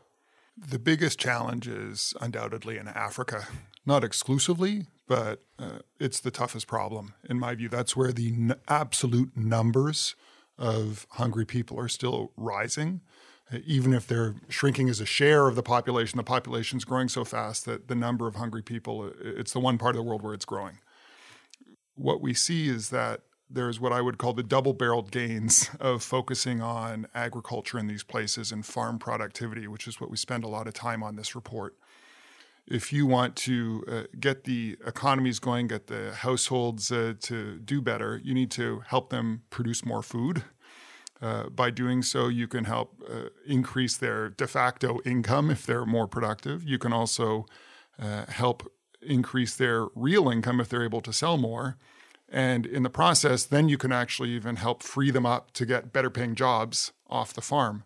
The 0.57 0.79
biggest 0.79 1.19
challenge 1.19 1.67
is 1.67 2.15
undoubtedly 2.21 2.79
in 2.79 2.87
Africa, 2.87 3.49
not 3.87 4.05
exclusively, 4.05 4.87
but 5.09 5.43
uh, 5.59 5.81
it's 5.99 6.21
the 6.21 6.31
toughest 6.31 6.69
problem 6.69 7.15
in 7.29 7.41
my 7.41 7.55
view. 7.55 7.69
That's 7.69 7.97
where 7.97 8.13
the 8.13 8.29
n- 8.29 8.55
absolute 8.69 9.37
numbers 9.37 10.15
of 10.57 11.07
hungry 11.13 11.47
people 11.47 11.81
are 11.81 11.89
still 11.89 12.33
rising. 12.37 13.01
Uh, 13.53 13.59
even 13.65 13.95
if 13.95 14.07
they're 14.07 14.37
shrinking 14.49 14.89
as 14.89 15.01
a 15.01 15.07
share 15.07 15.49
of 15.49 15.57
the 15.57 15.63
population, 15.63 16.19
the 16.19 16.23
population 16.23 16.77
is 16.77 16.85
growing 16.85 17.09
so 17.09 17.25
fast 17.25 17.65
that 17.65 17.89
the 17.89 17.95
number 17.95 18.29
of 18.29 18.37
hungry 18.37 18.63
people, 18.63 19.03
uh, 19.03 19.11
it's 19.21 19.53
the 19.53 19.61
one 19.61 19.79
part 19.79 19.97
of 19.97 20.05
the 20.05 20.09
world 20.09 20.23
where 20.23 20.35
it's 20.35 20.45
growing. 20.45 20.79
What 21.95 22.21
we 22.21 22.35
see 22.35 22.69
is 22.69 22.91
that 22.91 23.23
there's 23.51 23.81
what 23.81 23.93
I 23.93 24.03
would 24.03 24.19
call 24.19 24.35
the 24.35 24.43
double 24.43 24.75
barreled 24.75 25.11
gains 25.11 25.71
of 25.81 26.03
focusing 26.03 26.61
on 26.61 27.07
agriculture 27.15 27.79
in 27.79 27.87
these 27.87 28.05
places 28.05 28.53
and 28.53 28.65
farm 28.65 28.99
productivity, 28.99 29.67
which 29.67 29.89
is 29.89 30.01
what 30.01 30.11
we 30.11 30.19
spend 30.19 30.45
a 30.45 30.49
lot 30.49 30.69
of 30.69 30.75
time 30.75 31.03
on 31.03 31.17
this 31.17 31.35
report 31.35 31.75
if 32.71 32.93
you 32.93 33.07
want 33.07 33.35
to 33.35 33.85
uh, 33.89 34.03
get 34.21 34.45
the 34.45 34.77
economies 34.87 35.39
going, 35.39 35.69
get 35.69 35.87
the 35.87 36.13
households 36.13 36.93
uh, 36.93 37.15
to 37.21 37.59
do 37.59 37.81
better, 37.81 38.21
you 38.23 38.35
need 38.35 38.51
to 38.53 38.83
help 38.87 39.09
them 39.09 39.43
produce 39.51 39.85
more 39.85 40.03
food. 40.03 40.45
Uh, 41.21 41.49
by 41.49 41.71
doing 41.71 42.03
so, 42.03 42.29
you 42.29 42.47
can 42.47 42.65
help 42.65 43.03
uh, 43.11 43.31
increase 43.47 43.97
their 43.97 44.29
de 44.29 44.47
facto 44.47 45.01
income 45.05 45.51
if 45.51 45.67
they're 45.67 45.87
more 45.87 46.07
productive. 46.07 46.63
You 46.63 46.79
can 46.79 46.93
also 46.93 47.47
uh, 47.99 48.27
help 48.29 48.71
increase 49.03 49.57
their 49.57 49.87
real 49.95 50.29
income 50.29 50.61
if 50.61 50.69
they're 50.69 50.85
able 50.85 51.01
to 51.01 51.13
sell 51.13 51.37
more. 51.37 51.77
And 52.29 52.67
in 52.67 52.83
the 52.83 52.91
process, 52.91 53.45
then 53.45 53.69
you 53.69 53.79
can 53.79 53.91
actually 53.91 54.31
even 54.31 54.57
help 54.57 54.83
free 54.83 55.11
them 55.11 55.25
up 55.25 55.53
to 55.53 55.65
get 55.65 55.93
better 55.93 56.11
paying 56.11 56.35
jobs 56.35 56.93
off 57.09 57.33
the 57.33 57.41
farm. 57.41 57.85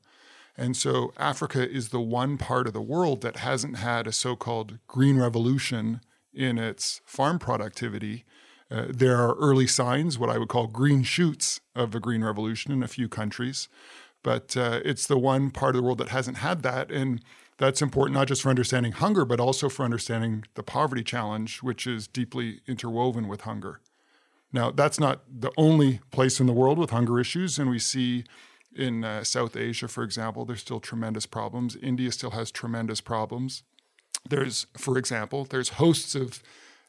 And 0.56 0.76
so 0.76 1.12
Africa 1.16 1.68
is 1.68 1.88
the 1.88 2.00
one 2.00 2.36
part 2.36 2.66
of 2.66 2.72
the 2.72 2.82
world 2.82 3.22
that 3.22 3.36
hasn't 3.36 3.78
had 3.78 4.06
a 4.06 4.12
so 4.12 4.36
called 4.36 4.78
green 4.86 5.18
revolution 5.18 6.00
in 6.32 6.58
its 6.58 7.00
farm 7.06 7.38
productivity. 7.38 8.24
Uh, 8.70 8.86
there 8.88 9.16
are 9.18 9.34
early 9.36 9.66
signs, 9.66 10.18
what 10.18 10.30
I 10.30 10.38
would 10.38 10.48
call 10.48 10.66
green 10.66 11.02
shoots 11.02 11.60
of 11.74 11.94
a 11.94 12.00
green 12.00 12.22
revolution 12.24 12.72
in 12.72 12.82
a 12.82 12.88
few 12.88 13.08
countries. 13.08 13.68
But 14.22 14.56
uh, 14.56 14.80
it's 14.84 15.06
the 15.06 15.18
one 15.18 15.50
part 15.50 15.74
of 15.74 15.80
the 15.80 15.84
world 15.84 15.98
that 15.98 16.10
hasn't 16.10 16.38
had 16.38 16.62
that. 16.62 16.90
And 16.90 17.22
that's 17.58 17.82
important 17.82 18.16
not 18.16 18.28
just 18.28 18.42
for 18.42 18.50
understanding 18.50 18.92
hunger, 18.92 19.24
but 19.24 19.40
also 19.40 19.68
for 19.68 19.84
understanding 19.84 20.44
the 20.54 20.62
poverty 20.62 21.02
challenge, 21.02 21.62
which 21.62 21.86
is 21.86 22.06
deeply 22.06 22.60
interwoven 22.66 23.26
with 23.26 23.42
hunger. 23.42 23.80
Now, 24.52 24.70
that's 24.70 25.00
not 25.00 25.22
the 25.28 25.50
only 25.56 26.00
place 26.10 26.40
in 26.40 26.46
the 26.46 26.52
world 26.52 26.78
with 26.78 26.90
hunger 26.90 27.18
issues. 27.18 27.58
And 27.58 27.70
we 27.70 27.78
see 27.78 28.24
in 28.76 29.04
uh, 29.04 29.24
South 29.24 29.56
Asia, 29.56 29.88
for 29.88 30.02
example, 30.02 30.44
there's 30.44 30.60
still 30.60 30.80
tremendous 30.80 31.26
problems. 31.26 31.76
India 31.76 32.10
still 32.12 32.30
has 32.30 32.50
tremendous 32.50 33.00
problems. 33.00 33.62
There's, 34.28 34.66
for 34.76 34.98
example, 34.98 35.44
there's 35.44 35.70
hosts 35.70 36.14
of 36.14 36.42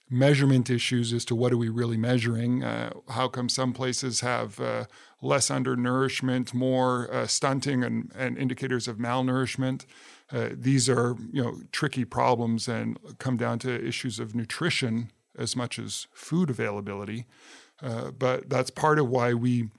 measurement 0.10 0.70
issues 0.70 1.12
as 1.14 1.26
to 1.26 1.36
what 1.36 1.52
are 1.52 1.58
we 1.58 1.70
really 1.70 1.98
measuring. 1.98 2.64
Uh, 2.64 2.92
how 3.10 3.28
come 3.28 3.50
some 3.50 3.74
places 3.74 4.22
have 4.22 4.60
uh, 4.60 4.86
less 5.22 5.50
undernourishment, 5.50 6.54
more 6.54 7.12
uh, 7.12 7.26
stunting, 7.26 7.84
and, 7.84 8.12
and, 8.16 8.38
indicators 8.38 8.88
of 8.88 8.98
malnourishment? 8.98 9.86
Uh, 10.32 10.50
these 10.52 10.90
are 10.90 11.16
you 11.32 11.44
know 11.44 11.62
tricky 11.72 12.06
problems 12.06 12.68
and 12.68 12.98
come 13.18 13.38
down 13.38 13.60
to 13.60 13.88
issues 13.88 14.20
of 14.20 14.36
nutrition 14.36 15.12
as 15.38 15.56
much 15.56 15.80
as 15.80 16.08
food 16.14 16.50
availability. 16.50 17.26
Uh, 17.82 18.12
but 18.12 18.50
that's 18.50 18.70
part 18.70 19.00
of 19.00 19.10
why 19.10 19.34
we 19.34 19.70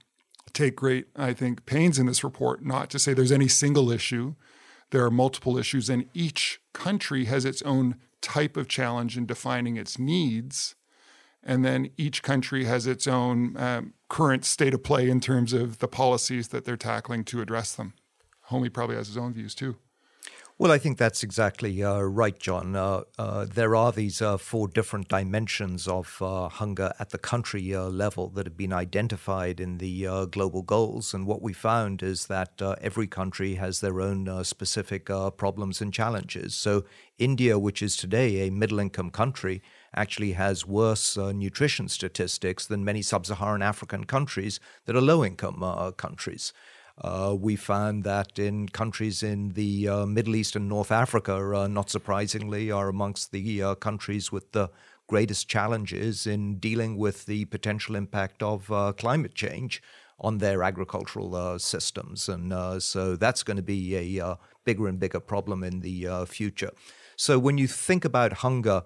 take 0.54 0.76
great, 0.76 1.08
I 1.16 1.32
think, 1.32 1.66
pains 1.66 1.98
in 1.98 2.06
this 2.06 2.24
report 2.24 2.64
not 2.64 2.88
to 2.90 2.98
say 2.98 3.12
there's 3.12 3.32
any 3.32 3.48
single 3.48 3.90
issue. 3.90 4.34
There 4.90 5.04
are 5.04 5.10
multiple 5.10 5.58
issues, 5.58 5.90
and 5.90 6.06
each 6.14 6.60
country 6.72 7.24
has 7.26 7.44
its 7.44 7.62
own 7.62 7.96
type 8.20 8.56
of 8.56 8.68
challenge 8.68 9.16
in 9.18 9.26
defining 9.26 9.76
its 9.76 9.98
needs. 9.98 10.76
And 11.42 11.64
then 11.64 11.90
each 11.98 12.22
country 12.22 12.64
has 12.64 12.86
its 12.86 13.06
own 13.06 13.56
um, 13.58 13.92
current 14.08 14.44
state 14.44 14.72
of 14.72 14.82
play 14.82 15.10
in 15.10 15.20
terms 15.20 15.52
of 15.52 15.78
the 15.78 15.88
policies 15.88 16.48
that 16.48 16.64
they're 16.64 16.76
tackling 16.76 17.24
to 17.24 17.42
address 17.42 17.74
them. 17.74 17.92
Homi 18.50 18.72
probably 18.72 18.96
has 18.96 19.08
his 19.08 19.18
own 19.18 19.34
views 19.34 19.54
too. 19.54 19.76
Well, 20.56 20.70
I 20.70 20.78
think 20.78 20.98
that's 20.98 21.24
exactly 21.24 21.82
uh, 21.82 21.98
right, 21.98 22.38
John. 22.38 22.76
Uh, 22.76 23.02
uh, 23.18 23.44
there 23.44 23.74
are 23.74 23.90
these 23.90 24.22
uh, 24.22 24.36
four 24.36 24.68
different 24.68 25.08
dimensions 25.08 25.88
of 25.88 26.16
uh, 26.22 26.48
hunger 26.48 26.92
at 27.00 27.10
the 27.10 27.18
country 27.18 27.74
uh, 27.74 27.86
level 27.88 28.28
that 28.30 28.46
have 28.46 28.56
been 28.56 28.72
identified 28.72 29.58
in 29.58 29.78
the 29.78 30.06
global 30.30 30.62
goals. 30.62 31.12
And 31.12 31.26
what 31.26 31.42
we 31.42 31.52
found 31.52 32.04
is 32.04 32.26
that 32.26 32.62
every 32.80 33.08
country 33.08 33.56
has 33.56 33.80
their 33.80 34.00
own 34.00 34.44
specific 34.44 35.06
problems 35.36 35.80
and 35.80 35.92
challenges. 35.92 36.54
So, 36.54 36.84
India, 37.18 37.58
which 37.58 37.82
is 37.82 37.96
today 37.96 38.46
a 38.46 38.50
middle 38.50 38.78
income 38.78 39.10
country, 39.10 39.60
actually 39.96 40.32
has 40.32 40.64
worse 40.64 41.16
nutrition 41.16 41.88
statistics 41.88 42.64
than 42.66 42.84
many 42.84 43.02
sub 43.02 43.26
Saharan 43.26 43.62
African 43.62 44.04
countries 44.04 44.60
that 44.86 44.94
are 44.94 45.00
low 45.00 45.24
income 45.24 45.92
countries. 45.96 46.52
Uh, 46.98 47.34
we 47.38 47.56
found 47.56 48.04
that 48.04 48.38
in 48.38 48.68
countries 48.68 49.22
in 49.22 49.52
the 49.54 49.88
uh, 49.88 50.06
Middle 50.06 50.36
East 50.36 50.54
and 50.54 50.68
North 50.68 50.92
Africa, 50.92 51.34
uh, 51.54 51.66
not 51.66 51.90
surprisingly, 51.90 52.70
are 52.70 52.88
amongst 52.88 53.32
the 53.32 53.62
uh, 53.62 53.74
countries 53.74 54.30
with 54.30 54.52
the 54.52 54.70
greatest 55.08 55.48
challenges 55.48 56.26
in 56.26 56.58
dealing 56.58 56.96
with 56.96 57.26
the 57.26 57.44
potential 57.46 57.96
impact 57.96 58.42
of 58.42 58.70
uh, 58.70 58.92
climate 58.92 59.34
change 59.34 59.82
on 60.20 60.38
their 60.38 60.62
agricultural 60.62 61.58
systems. 61.58 62.28
And 62.28 62.80
so 62.80 63.16
that's 63.16 63.42
going 63.42 63.56
to 63.56 63.62
be 63.62 63.96
a 64.18 64.38
bigger 64.64 64.86
and 64.86 64.98
bigger 64.98 65.20
problem 65.20 65.64
in 65.64 65.80
the 65.80 66.24
future. 66.26 66.70
So 67.16 67.38
when 67.38 67.58
you 67.58 67.66
think 67.66 68.04
about 68.04 68.34
hunger, 68.34 68.84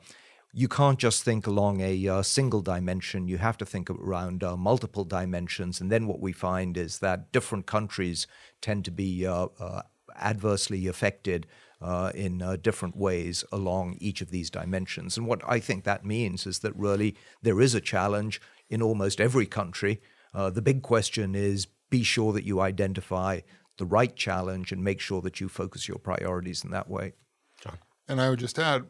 you 0.52 0.68
can't 0.68 0.98
just 0.98 1.22
think 1.22 1.46
along 1.46 1.80
a 1.80 2.08
uh, 2.08 2.22
single 2.22 2.62
dimension. 2.62 3.28
You 3.28 3.38
have 3.38 3.58
to 3.58 3.66
think 3.66 3.90
around 3.90 4.42
uh, 4.42 4.56
multiple 4.56 5.04
dimensions. 5.04 5.80
And 5.80 5.90
then 5.90 6.06
what 6.06 6.20
we 6.20 6.32
find 6.32 6.76
is 6.76 7.00
that 7.00 7.32
different 7.32 7.66
countries 7.66 8.26
tend 8.60 8.84
to 8.86 8.90
be 8.90 9.26
uh, 9.26 9.48
uh 9.60 9.82
adversely 10.20 10.88
affected 10.88 11.46
uh, 11.80 12.10
in 12.12 12.42
uh, 12.42 12.56
different 12.56 12.96
ways 12.96 13.44
along 13.52 13.96
each 14.00 14.20
of 14.20 14.30
these 14.30 14.50
dimensions. 14.50 15.16
And 15.16 15.28
what 15.28 15.40
I 15.46 15.60
think 15.60 15.84
that 15.84 16.04
means 16.04 16.44
is 16.44 16.58
that 16.60 16.74
really 16.74 17.14
there 17.42 17.60
is 17.60 17.72
a 17.72 17.80
challenge 17.80 18.40
in 18.68 18.82
almost 18.82 19.20
every 19.20 19.46
country. 19.46 20.00
the 20.34 20.62
big 20.62 20.82
question 20.82 21.36
is 21.36 21.68
be 21.88 22.02
sure 22.02 22.32
that 22.32 22.44
you 22.44 22.60
identify 22.60 23.40
the 23.76 23.86
right 23.86 24.16
challenge 24.16 24.72
and 24.72 24.82
make 24.82 25.00
sure 25.00 25.22
that 25.22 25.40
you 25.40 25.48
focus 25.48 25.86
your 25.86 25.98
priorities 25.98 26.64
in 26.64 26.70
that 26.72 26.90
way. 26.90 27.12
John. 27.60 27.78
And 28.08 28.20
I 28.20 28.30
would 28.30 28.40
just 28.40 28.58
add 28.58 28.86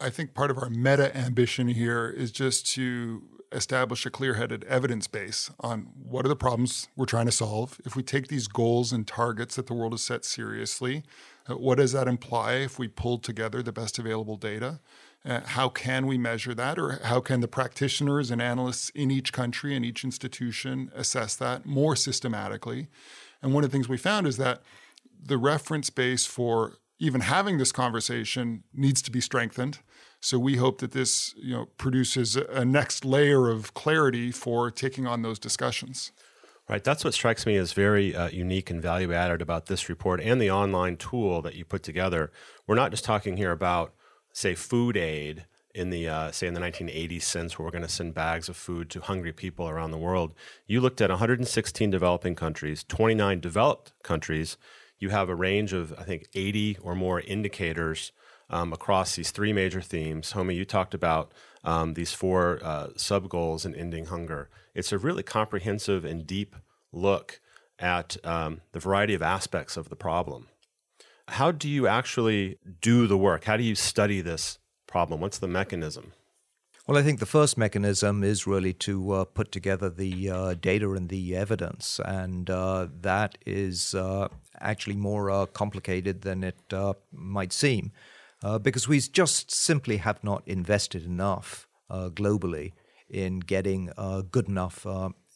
I 0.00 0.10
think 0.10 0.34
part 0.34 0.50
of 0.50 0.58
our 0.58 0.70
meta 0.70 1.16
ambition 1.16 1.68
here 1.68 2.08
is 2.08 2.32
just 2.32 2.66
to 2.74 3.22
establish 3.52 4.04
a 4.04 4.10
clear 4.10 4.34
headed 4.34 4.64
evidence 4.64 5.06
base 5.06 5.50
on 5.60 5.88
what 5.94 6.24
are 6.24 6.28
the 6.28 6.36
problems 6.36 6.88
we're 6.96 7.04
trying 7.06 7.26
to 7.26 7.32
solve. 7.32 7.80
If 7.84 7.94
we 7.94 8.02
take 8.02 8.26
these 8.26 8.48
goals 8.48 8.92
and 8.92 9.06
targets 9.06 9.54
that 9.56 9.68
the 9.68 9.74
world 9.74 9.92
has 9.92 10.02
set 10.02 10.24
seriously, 10.24 11.04
uh, 11.48 11.54
what 11.54 11.76
does 11.76 11.92
that 11.92 12.08
imply 12.08 12.54
if 12.54 12.78
we 12.78 12.88
pull 12.88 13.18
together 13.18 13.62
the 13.62 13.72
best 13.72 13.98
available 13.98 14.36
data? 14.36 14.80
Uh, 15.24 15.40
how 15.44 15.68
can 15.68 16.06
we 16.06 16.18
measure 16.18 16.54
that, 16.54 16.78
or 16.78 16.98
how 17.04 17.20
can 17.20 17.40
the 17.40 17.48
practitioners 17.48 18.30
and 18.30 18.42
analysts 18.42 18.90
in 18.90 19.10
each 19.10 19.32
country 19.32 19.74
and 19.74 19.84
each 19.84 20.04
institution 20.04 20.90
assess 20.94 21.36
that 21.36 21.64
more 21.64 21.96
systematically? 21.96 22.88
And 23.40 23.54
one 23.54 23.64
of 23.64 23.70
the 23.70 23.74
things 23.74 23.88
we 23.88 23.96
found 23.96 24.26
is 24.26 24.36
that 24.38 24.62
the 25.22 25.38
reference 25.38 25.88
base 25.88 26.26
for 26.26 26.78
even 26.98 27.22
having 27.22 27.58
this 27.58 27.72
conversation 27.72 28.64
needs 28.72 29.02
to 29.02 29.10
be 29.10 29.20
strengthened. 29.20 29.78
So 30.20 30.38
we 30.38 30.56
hope 30.56 30.78
that 30.78 30.92
this, 30.92 31.34
you 31.36 31.54
know, 31.54 31.66
produces 31.76 32.36
a 32.36 32.64
next 32.64 33.04
layer 33.04 33.50
of 33.50 33.74
clarity 33.74 34.30
for 34.30 34.70
taking 34.70 35.06
on 35.06 35.22
those 35.22 35.38
discussions. 35.38 36.12
Right. 36.66 36.82
That's 36.82 37.04
what 37.04 37.12
strikes 37.12 37.44
me 37.44 37.56
as 37.56 37.74
very 37.74 38.16
uh, 38.16 38.28
unique 38.28 38.70
and 38.70 38.80
value 38.80 39.12
added 39.12 39.42
about 39.42 39.66
this 39.66 39.90
report 39.90 40.20
and 40.22 40.40
the 40.40 40.50
online 40.50 40.96
tool 40.96 41.42
that 41.42 41.56
you 41.56 41.64
put 41.64 41.82
together. 41.82 42.32
We're 42.66 42.74
not 42.74 42.90
just 42.90 43.04
talking 43.04 43.36
here 43.36 43.52
about, 43.52 43.92
say, 44.32 44.54
food 44.54 44.96
aid 44.96 45.44
in 45.74 45.90
the 45.90 46.08
uh, 46.08 46.30
say 46.30 46.46
in 46.46 46.54
the 46.54 46.60
1980s 46.60 47.22
sense, 47.22 47.58
where 47.58 47.66
we're 47.66 47.72
going 47.72 47.82
to 47.82 47.88
send 47.88 48.14
bags 48.14 48.48
of 48.48 48.56
food 48.56 48.88
to 48.90 49.00
hungry 49.00 49.32
people 49.32 49.68
around 49.68 49.90
the 49.90 49.98
world. 49.98 50.32
You 50.66 50.80
looked 50.80 51.00
at 51.00 51.10
116 51.10 51.90
developing 51.90 52.34
countries, 52.34 52.84
29 52.84 53.40
developed 53.40 53.92
countries, 54.02 54.56
you 54.98 55.10
have 55.10 55.28
a 55.28 55.34
range 55.34 55.72
of, 55.72 55.94
I 55.98 56.02
think, 56.04 56.28
80 56.34 56.78
or 56.82 56.94
more 56.94 57.20
indicators 57.20 58.12
um, 58.50 58.72
across 58.72 59.16
these 59.16 59.30
three 59.30 59.52
major 59.52 59.80
themes. 59.80 60.32
Homi, 60.32 60.54
you 60.54 60.64
talked 60.64 60.94
about 60.94 61.32
um, 61.64 61.94
these 61.94 62.12
four 62.12 62.60
uh, 62.62 62.88
sub 62.96 63.28
goals 63.28 63.64
in 63.64 63.74
ending 63.74 64.06
hunger. 64.06 64.48
It's 64.74 64.92
a 64.92 64.98
really 64.98 65.22
comprehensive 65.22 66.04
and 66.04 66.26
deep 66.26 66.54
look 66.92 67.40
at 67.78 68.16
um, 68.24 68.60
the 68.72 68.78
variety 68.78 69.14
of 69.14 69.22
aspects 69.22 69.76
of 69.76 69.88
the 69.88 69.96
problem. 69.96 70.48
How 71.28 71.50
do 71.50 71.68
you 71.68 71.86
actually 71.86 72.58
do 72.80 73.06
the 73.06 73.16
work? 73.16 73.44
How 73.44 73.56
do 73.56 73.64
you 73.64 73.74
study 73.74 74.20
this 74.20 74.58
problem? 74.86 75.20
What's 75.20 75.38
the 75.38 75.48
mechanism? 75.48 76.12
Well, 76.86 76.98
I 76.98 77.02
think 77.02 77.18
the 77.18 77.24
first 77.24 77.56
mechanism 77.56 78.22
is 78.22 78.46
really 78.46 78.74
to 78.74 79.12
uh, 79.12 79.24
put 79.24 79.50
together 79.50 79.88
the 79.88 80.28
uh, 80.28 80.52
data 80.52 80.92
and 80.92 81.08
the 81.08 81.34
evidence, 81.34 81.98
and 82.04 82.50
uh, 82.50 82.88
that 83.00 83.38
is 83.46 83.94
uh, 83.94 84.28
actually 84.60 84.96
more 84.96 85.30
uh, 85.30 85.46
complicated 85.46 86.20
than 86.20 86.44
it 86.44 86.58
uh, 86.74 86.92
might 87.10 87.54
seem, 87.54 87.90
because 88.60 88.86
we 88.86 89.00
just 89.00 89.50
simply 89.50 89.96
have 89.96 90.22
not 90.22 90.42
invested 90.46 91.06
enough 91.06 91.66
globally 91.90 92.72
in 93.08 93.40
getting 93.40 93.90
good 94.30 94.48
enough 94.48 94.86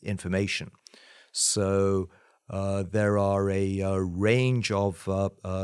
information. 0.02 0.71
So. 1.33 2.11
There 2.50 3.19
are 3.19 3.50
a, 3.50 3.81
a 3.81 4.00
range 4.00 4.71
of 4.71 5.07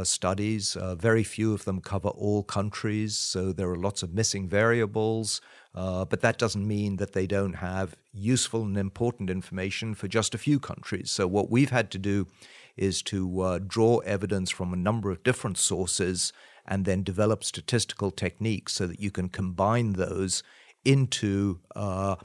studies. 0.02 0.76
very 0.98 1.24
few 1.24 1.54
of 1.54 1.64
them 1.64 1.80
cover 1.80 2.10
all 2.10 2.42
countries, 2.42 3.16
so 3.16 3.52
there 3.52 3.70
are 3.70 3.78
lots 3.78 4.02
of 4.02 4.12
missing 4.12 4.46
variables. 4.50 5.40
Uh, 5.74 6.04
but 6.04 6.20
that 6.20 6.38
doesn't 6.38 6.66
mean 6.66 6.96
that 6.96 7.12
they 7.12 7.26
don't 7.26 7.54
have 7.54 7.96
useful 8.12 8.62
and 8.62 8.76
important 8.76 9.28
information 9.28 9.94
for 9.94 10.06
just 10.06 10.34
a 10.34 10.38
few 10.38 10.60
countries. 10.60 11.10
So, 11.10 11.26
what 11.26 11.50
we've 11.50 11.70
had 11.70 11.90
to 11.92 11.98
do 11.98 12.28
is 12.76 13.02
to 13.02 13.40
uh, 13.40 13.58
draw 13.58 13.98
evidence 13.98 14.50
from 14.50 14.72
a 14.72 14.76
number 14.76 15.10
of 15.10 15.22
different 15.22 15.58
sources 15.58 16.32
and 16.66 16.84
then 16.84 17.02
develop 17.02 17.42
statistical 17.42 18.10
techniques 18.10 18.72
so 18.72 18.86
that 18.86 19.00
you 19.00 19.10
can 19.10 19.28
combine 19.28 19.92
those 19.94 20.42
into 20.84 21.60
uh, 21.74 22.16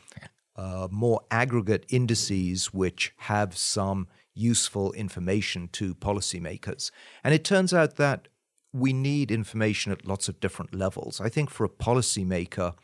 uh 0.56 0.88
more 0.92 1.22
aggregate 1.32 1.86
indices 1.90 2.74
which 2.74 3.14
have 3.18 3.58
some 3.58 4.08
useful 4.34 4.92
information 4.94 5.68
to 5.72 5.96
policymakers. 5.96 6.92
And 7.24 7.34
it 7.34 7.44
turns 7.44 7.74
out 7.74 7.96
that 7.96 8.28
we 8.72 8.94
need 8.94 9.32
information 9.32 9.92
at 9.92 10.06
lots 10.06 10.30
of 10.30 10.40
different 10.40 10.74
levels. 10.74 11.20
I 11.20 11.30
think 11.30 11.50
for 11.50 11.66
a 11.66 11.70
policymaker, 11.70 12.76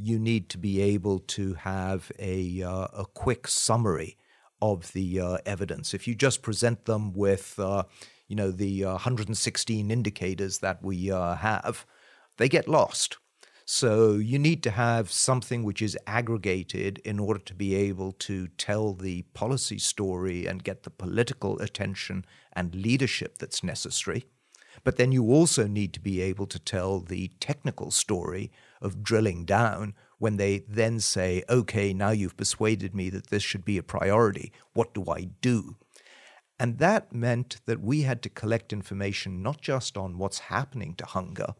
you 0.00 0.18
need 0.18 0.48
to 0.50 0.58
be 0.58 0.80
able 0.80 1.20
to 1.20 1.54
have 1.54 2.10
a, 2.18 2.62
uh, 2.62 2.88
a 2.92 3.06
quick 3.14 3.46
summary 3.46 4.16
of 4.62 4.92
the 4.92 5.20
uh, 5.20 5.38
evidence. 5.46 5.94
If 5.94 6.06
you 6.06 6.14
just 6.14 6.42
present 6.42 6.84
them 6.84 7.12
with, 7.12 7.58
uh, 7.58 7.84
you 8.28 8.36
know, 8.36 8.50
the 8.50 8.84
116 8.84 9.90
indicators 9.90 10.58
that 10.58 10.82
we 10.82 11.10
uh, 11.10 11.36
have, 11.36 11.86
they 12.36 12.48
get 12.48 12.68
lost. 12.68 13.18
So 13.72 14.14
you 14.14 14.36
need 14.38 14.64
to 14.64 14.72
have 14.72 15.12
something 15.12 15.62
which 15.62 15.80
is 15.80 15.96
aggregated 16.04 16.98
in 17.04 17.20
order 17.20 17.38
to 17.38 17.54
be 17.54 17.76
able 17.76 18.10
to 18.12 18.48
tell 18.58 18.94
the 18.94 19.22
policy 19.32 19.78
story 19.78 20.46
and 20.46 20.64
get 20.64 20.82
the 20.82 20.90
political 20.90 21.60
attention 21.60 22.24
and 22.52 22.74
leadership 22.74 23.38
that's 23.38 23.62
necessary. 23.62 24.24
But 24.84 24.96
then 24.96 25.12
you 25.12 25.32
also 25.32 25.66
need 25.66 25.92
to 25.94 26.00
be 26.00 26.20
able 26.20 26.46
to 26.46 26.58
tell 26.58 27.00
the 27.00 27.30
technical 27.40 27.90
story 27.90 28.50
of 28.80 29.02
drilling 29.02 29.44
down 29.44 29.94
when 30.18 30.36
they 30.36 30.64
then 30.68 31.00
say, 31.00 31.42
okay, 31.48 31.92
now 31.92 32.10
you've 32.10 32.36
persuaded 32.36 32.94
me 32.94 33.10
that 33.10 33.28
this 33.28 33.42
should 33.42 33.64
be 33.64 33.78
a 33.78 33.82
priority. 33.82 34.52
What 34.72 34.94
do 34.94 35.04
I 35.08 35.30
do? 35.40 35.76
And 36.58 36.78
that 36.78 37.12
meant 37.12 37.60
that 37.64 37.80
we 37.80 38.02
had 38.02 38.22
to 38.22 38.28
collect 38.28 38.72
information 38.72 39.42
not 39.42 39.62
just 39.62 39.96
on 39.96 40.18
what's 40.18 40.40
happening 40.40 40.94
to 40.96 41.06
hunger, 41.06 41.54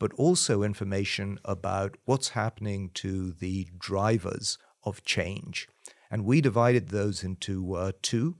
but 0.00 0.12
also 0.14 0.64
information 0.64 1.38
about 1.44 1.96
what's 2.06 2.30
happening 2.30 2.90
to 2.94 3.30
the 3.30 3.68
drivers 3.78 4.58
of 4.82 5.04
change. 5.04 5.68
And 6.10 6.24
we 6.24 6.40
divided 6.40 6.88
those 6.88 7.22
into 7.22 7.74
uh, 7.74 7.92
two. 8.02 8.34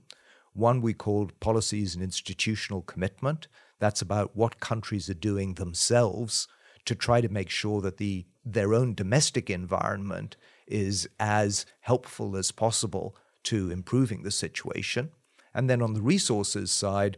One 0.51 0.81
we 0.81 0.93
called 0.93 1.39
policies 1.39 1.95
and 1.95 2.03
institutional 2.03 2.81
commitment. 2.81 3.47
That's 3.79 4.01
about 4.01 4.35
what 4.35 4.59
countries 4.59 5.09
are 5.09 5.15
doing 5.15 5.55
themselves 5.55 6.47
to 6.85 6.95
try 6.95 7.21
to 7.21 7.29
make 7.29 7.49
sure 7.49 7.81
that 7.81 7.97
the 7.97 8.25
their 8.45 8.73
own 8.73 8.93
domestic 8.93 9.49
environment 9.49 10.35
is 10.67 11.07
as 11.19 11.65
helpful 11.81 12.35
as 12.35 12.51
possible 12.51 13.15
to 13.43 13.71
improving 13.71 14.23
the 14.23 14.31
situation. 14.31 15.11
And 15.53 15.69
then 15.69 15.81
on 15.81 15.93
the 15.93 16.01
resources 16.01 16.71
side, 16.71 17.17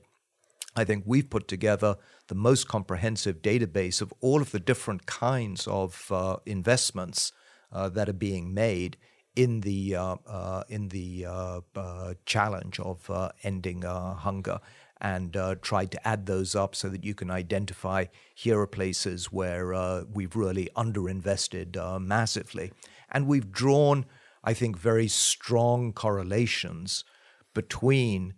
I 0.75 0.83
think 0.83 1.03
we've 1.05 1.29
put 1.29 1.47
together 1.47 1.97
the 2.27 2.35
most 2.35 2.67
comprehensive 2.67 3.41
database 3.41 4.01
of 4.01 4.13
all 4.19 4.41
of 4.41 4.51
the 4.51 4.59
different 4.59 5.05
kinds 5.05 5.67
of 5.67 6.11
uh, 6.11 6.37
investments 6.45 7.31
uh, 7.71 7.89
that 7.89 8.09
are 8.09 8.13
being 8.13 8.53
made 8.53 8.97
in 9.35 9.61
the 9.61 9.93
uh, 9.93 10.15
uh 10.25 10.63
in 10.69 10.87
the 10.89 11.25
uh, 11.25 11.59
uh, 11.75 12.13
challenge 12.25 12.79
of 12.79 13.09
ending 13.43 13.81
hunger, 13.81 14.59
and 15.01 15.35
uh, 15.35 15.55
tried 15.61 15.91
to 15.91 16.07
add 16.07 16.25
those 16.25 16.55
up 16.55 16.75
so 16.75 16.89
that 16.89 17.03
you 17.03 17.13
can 17.13 17.29
identify 17.29 18.05
here 18.33 18.59
are 18.59 18.67
places 18.67 19.31
where 19.31 19.73
uh, 19.73 20.03
we've 20.11 20.35
really 20.35 20.69
underinvested 20.75 21.77
uh, 21.77 21.99
massively, 21.99 22.71
and 23.11 23.27
we've 23.27 23.51
drawn, 23.51 24.05
I 24.43 24.53
think, 24.53 24.77
very 24.77 25.07
strong 25.07 25.93
correlations 25.93 27.03
between 27.53 28.33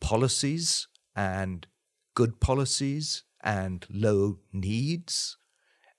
policies 0.00 0.88
and 1.14 1.66
good 2.14 2.40
policies 2.40 3.24
and 3.42 3.86
low 3.90 4.38
needs 4.52 5.36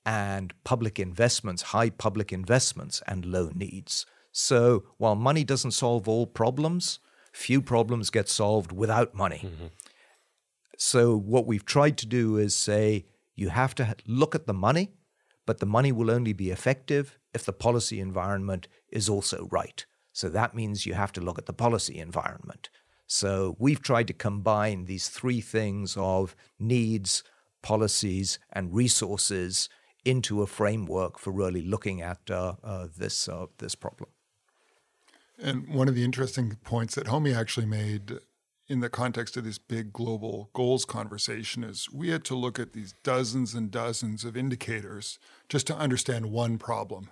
and 0.05 0.53
public 0.63 0.99
investments, 0.99 1.61
high 1.61 1.89
public 1.89 2.33
investments 2.33 3.01
and 3.07 3.25
low 3.25 3.51
needs. 3.53 4.05
So 4.31 4.83
while 4.97 5.15
money 5.15 5.43
doesn't 5.43 5.71
solve 5.71 6.07
all 6.07 6.25
problems, 6.27 6.99
few 7.39 7.61
problems 7.61 8.09
get 8.09 8.27
solved 8.27 8.71
without 8.71 9.15
money. 9.15 9.41
Mm-hmm. 9.45 9.67
So 10.77 11.17
what 11.17 11.45
we've 11.45 11.65
tried 11.65 11.97
to 11.99 12.05
do 12.05 12.37
is 12.37 12.55
say 12.55 13.05
you 13.35 13.49
have 13.49 13.73
to 13.75 13.95
look 14.05 14.35
at 14.35 14.45
the 14.45 14.53
money, 14.53 14.91
but 15.45 15.59
the 15.59 15.65
money 15.65 15.91
will 15.91 16.11
only 16.11 16.33
be 16.33 16.51
effective 16.51 17.17
if 17.33 17.45
the 17.45 17.53
policy 17.53 17.99
environment 17.99 18.67
is 18.89 19.07
also 19.07 19.47
right. 19.51 19.85
So 20.11 20.29
that 20.29 20.53
means 20.53 20.85
you 20.85 20.95
have 20.95 21.13
to 21.13 21.21
look 21.21 21.37
at 21.37 21.45
the 21.45 21.53
policy 21.53 21.97
environment. 21.97 22.69
So 23.07 23.55
we've 23.57 23.81
tried 23.81 24.07
to 24.07 24.13
combine 24.13 24.85
these 24.85 25.07
three 25.07 25.41
things 25.41 25.95
of 25.97 26.35
needs, 26.59 27.23
policies, 27.61 28.37
and 28.51 28.73
resources 28.73 29.69
into 30.05 30.41
a 30.41 30.47
framework 30.47 31.17
for 31.17 31.31
really 31.31 31.61
looking 31.61 32.01
at 32.01 32.19
uh, 32.29 32.55
uh, 32.63 32.87
this 32.97 33.27
uh, 33.27 33.47
this 33.57 33.75
problem. 33.75 34.09
And 35.41 35.67
one 35.73 35.87
of 35.87 35.95
the 35.95 36.03
interesting 36.03 36.57
points 36.63 36.95
that 36.95 37.07
Homi 37.07 37.35
actually 37.35 37.65
made 37.65 38.19
in 38.67 38.81
the 38.81 38.89
context 38.89 39.35
of 39.37 39.43
this 39.43 39.57
big 39.57 39.91
global 39.91 40.49
goals 40.53 40.85
conversation 40.85 41.63
is 41.63 41.89
we 41.91 42.09
had 42.09 42.23
to 42.25 42.35
look 42.35 42.59
at 42.59 42.73
these 42.73 42.93
dozens 43.03 43.55
and 43.55 43.71
dozens 43.71 44.23
of 44.23 44.37
indicators 44.37 45.17
just 45.47 45.65
to 45.67 45.75
understand 45.75 46.27
one 46.27 46.57
problem 46.57 47.09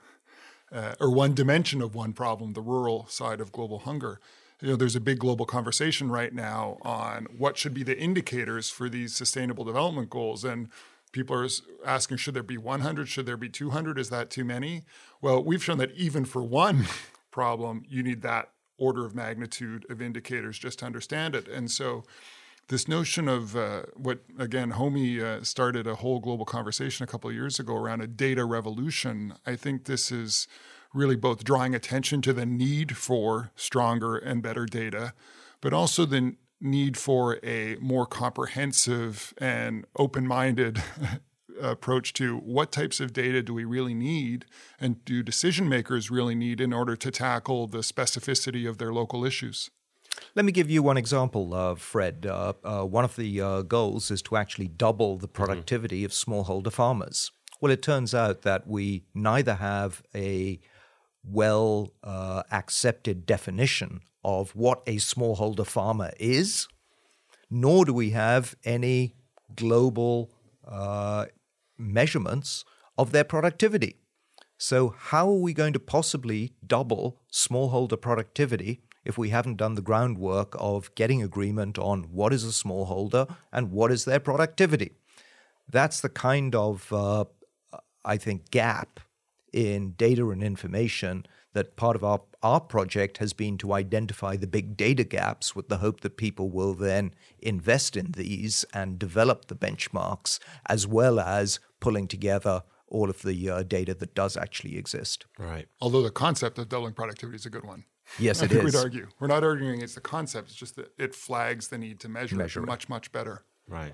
uh, 0.72 0.94
or 1.00 1.10
one 1.10 1.34
dimension 1.34 1.82
of 1.82 1.96
one 1.96 2.14
problem, 2.14 2.54
the 2.54 2.62
rural 2.62 3.08
side 3.08 3.40
of 3.42 3.52
global 3.52 3.80
hunger 3.80 4.20
you 4.62 4.70
know, 4.70 4.76
there's 4.76 4.96
a 4.96 5.02
big 5.02 5.20
global 5.20 5.46
conversation 5.46 6.10
right 6.10 6.34
now 6.34 6.78
on 6.82 7.28
what 7.38 7.58
should 7.58 7.74
be 7.74 7.84
the 7.84 7.98
indicators 7.98 8.70
for 8.70 8.90
these 8.90 9.16
sustainable 9.16 9.64
development 9.64 10.10
goals. 10.10 10.44
And 10.44 10.70
people 11.12 11.36
are 11.36 11.48
asking, 11.86 12.18
should 12.18 12.34
there 12.34 12.44
be 12.44 12.58
100? 12.58 13.08
Should 13.08 13.28
there 13.28 13.38
be 13.38 13.50
200? 13.50 14.00
Is 14.00 14.10
that 14.10 14.30
too 14.30 14.44
many? 14.44 14.84
Well, 15.22 15.44
we've 15.44 15.64
shown 15.64 15.78
that 15.78 15.92
even 15.92 16.26
for 16.26 16.42
one 16.42 16.88
problem, 17.38 17.84
you 17.88 18.02
need 18.02 18.24
that 18.24 18.50
order 18.80 19.06
of 19.06 19.14
magnitude 19.14 19.86
of 19.92 20.02
indicators 20.02 20.58
just 20.58 20.80
to 20.80 20.86
understand 20.86 21.36
it. 21.36 21.48
And 21.48 21.70
so, 21.70 22.04
this 22.70 22.88
notion 22.88 23.28
of 23.30 23.56
uh, 23.56 23.84
what 23.94 24.22
again 24.40 24.72
Homi 24.72 25.22
uh, 25.22 25.44
started 25.44 25.86
a 25.86 25.96
whole 25.96 26.20
global 26.20 26.46
conversation 26.46 27.04
a 27.04 27.08
couple 27.08 27.30
of 27.30 27.36
years 27.36 27.60
ago 27.60 27.76
around 27.76 28.02
a 28.02 28.08
data 28.08 28.44
revolution. 28.44 29.36
I 29.46 29.56
think 29.56 29.86
this 29.86 30.12
is 30.12 30.48
really 30.96 31.16
both 31.16 31.44
drawing 31.44 31.76
attention 31.76 32.24
to 32.24 32.34
the 32.34 32.46
need 32.46 32.98
for 32.98 33.52
stronger 33.56 34.18
and 34.18 34.42
better 34.42 34.66
data, 34.66 35.14
but 35.62 35.74
also 35.74 36.06
the 36.06 36.36
need 36.60 36.98
for 36.98 37.38
a 37.44 37.76
more 37.80 38.08
comprehensive 38.08 39.36
and 39.38 39.86
open 39.96 40.26
minded 40.26 40.82
approach 41.62 42.14
to 42.14 42.38
what 42.38 42.72
types 42.72 43.00
of 43.00 43.14
data 43.14 43.42
do 43.42 43.54
we 43.54 43.66
really 43.66 43.94
need 43.94 44.46
and 44.80 45.04
do 45.06 45.24
decision 45.24 45.68
makers 45.68 46.12
really 46.12 46.36
need 46.36 46.62
in 46.62 46.74
order 46.74 46.96
to 46.96 47.12
tackle 47.12 47.68
the 47.68 47.80
specificity 47.80 48.70
of 48.70 48.78
their 48.78 48.94
local 48.94 49.26
issues. 49.26 49.70
Let 50.36 50.46
me 50.46 50.52
give 50.52 50.70
you 50.70 50.84
one 50.84 50.98
example, 50.98 51.54
uh, 51.54 51.76
Fred. 51.76 52.26
Uh, 52.26 52.54
uh, 52.64 52.84
one 52.84 53.06
of 53.06 53.16
the 53.16 53.42
uh, 53.42 53.62
goals 53.62 54.12
is 54.12 54.22
to 54.24 54.36
actually 54.36 54.68
double 54.68 55.18
the 55.18 55.28
mm-hmm. 55.28 55.44
productivity 55.44 56.00
mm-hmm. 56.00 56.06
of 56.06 56.12
smallholder 56.12 56.72
farmers. 56.72 57.32
Well, 57.62 57.72
it 57.72 57.82
turns 57.82 58.14
out 58.14 58.44
that 58.44 58.68
we 58.68 59.04
neither 59.14 59.56
have 59.56 60.04
a 60.14 60.60
well 61.24 61.92
uh, 62.04 62.44
accepted 62.52 63.26
definition 63.26 64.02
of 64.24 64.56
what 64.56 64.84
a 64.86 64.98
smallholder 64.98 65.66
farmer 65.66 66.12
is, 66.20 66.68
nor 67.50 67.86
do 67.86 67.94
we 67.94 68.12
have 68.12 68.56
any 68.64 69.16
global 69.56 70.32
uh, 70.68 71.26
measurements 71.78 72.66
of 72.98 73.12
their 73.12 73.24
productivity. 73.24 73.98
So, 74.58 74.96
how 74.98 75.28
are 75.30 75.40
we 75.40 75.54
going 75.54 75.74
to 75.74 75.80
possibly 75.80 76.54
double 76.66 77.22
smallholder 77.32 78.00
productivity 78.02 78.82
if 79.06 79.18
we 79.18 79.30
haven't 79.30 79.58
done 79.58 79.76
the 79.76 79.82
groundwork 79.82 80.56
of 80.58 80.94
getting 80.96 81.22
agreement 81.22 81.78
on 81.78 82.04
what 82.12 82.34
is 82.34 82.44
a 82.44 82.48
smallholder 82.48 83.32
and 83.52 83.72
what 83.72 83.92
is 83.92 84.06
their 84.06 84.20
productivity? 84.20 84.94
That's 85.70 86.02
the 86.02 86.10
kind 86.10 86.56
of, 86.56 86.92
uh, 86.92 87.26
I 88.04 88.18
think, 88.18 88.50
gap 88.50 89.00
in 89.54 89.92
data 89.92 90.30
and 90.30 90.44
information 90.44 91.26
that 91.54 91.76
part 91.76 91.96
of 91.96 92.04
our, 92.04 92.22
our 92.44 92.60
project 92.60 93.18
has 93.18 93.34
been 93.34 93.58
to 93.58 93.74
identify 93.74 94.36
the 94.36 94.48
big 94.48 94.78
data 94.78 95.04
gaps 95.04 95.56
with 95.56 95.70
the 95.70 95.78
hope 95.78 96.02
that 96.02 96.18
people 96.18 96.50
will 96.50 96.74
then 96.74 97.14
invest 97.40 97.98
in 97.98 98.12
these 98.12 98.64
and 98.74 99.00
develop 99.00 99.46
the 99.46 99.56
benchmarks 99.56 100.40
as 100.68 100.86
well 100.86 101.20
as 101.20 101.60
pulling 101.80 102.08
together 102.08 102.64
all 102.88 103.10
of 103.10 103.22
the 103.22 103.50
uh, 103.50 103.64
data 103.64 103.94
that 103.94 104.16
does 104.16 104.38
actually 104.38 104.78
exist. 104.78 105.26
Right. 105.38 105.68
Although 105.82 106.04
the 106.04 106.12
concept 106.12 106.58
of 106.58 106.70
doubling 106.70 106.94
productivity 106.94 107.36
is 107.36 107.46
a 107.46 107.50
good 107.50 107.66
one. 107.66 107.86
Yes, 108.18 108.42
it 108.42 108.46
I 108.46 108.48
think 108.48 108.66
is. 108.66 108.74
We'd 108.74 108.80
argue. 108.80 109.08
We're 109.20 109.28
not 109.28 109.44
arguing 109.44 109.82
it's 109.82 109.96
the 109.96 110.02
concept, 110.02 110.50
it's 110.50 110.58
just 110.58 110.76
that 110.78 110.94
it 110.98 111.16
flags 111.16 111.68
the 111.68 111.78
need 111.78 112.00
to 112.02 112.10
measure, 112.10 112.36
measure 112.36 112.64
it 112.64 112.66
much, 112.66 112.88
much 112.88 113.12
better. 113.12 113.44
Right. 113.68 113.94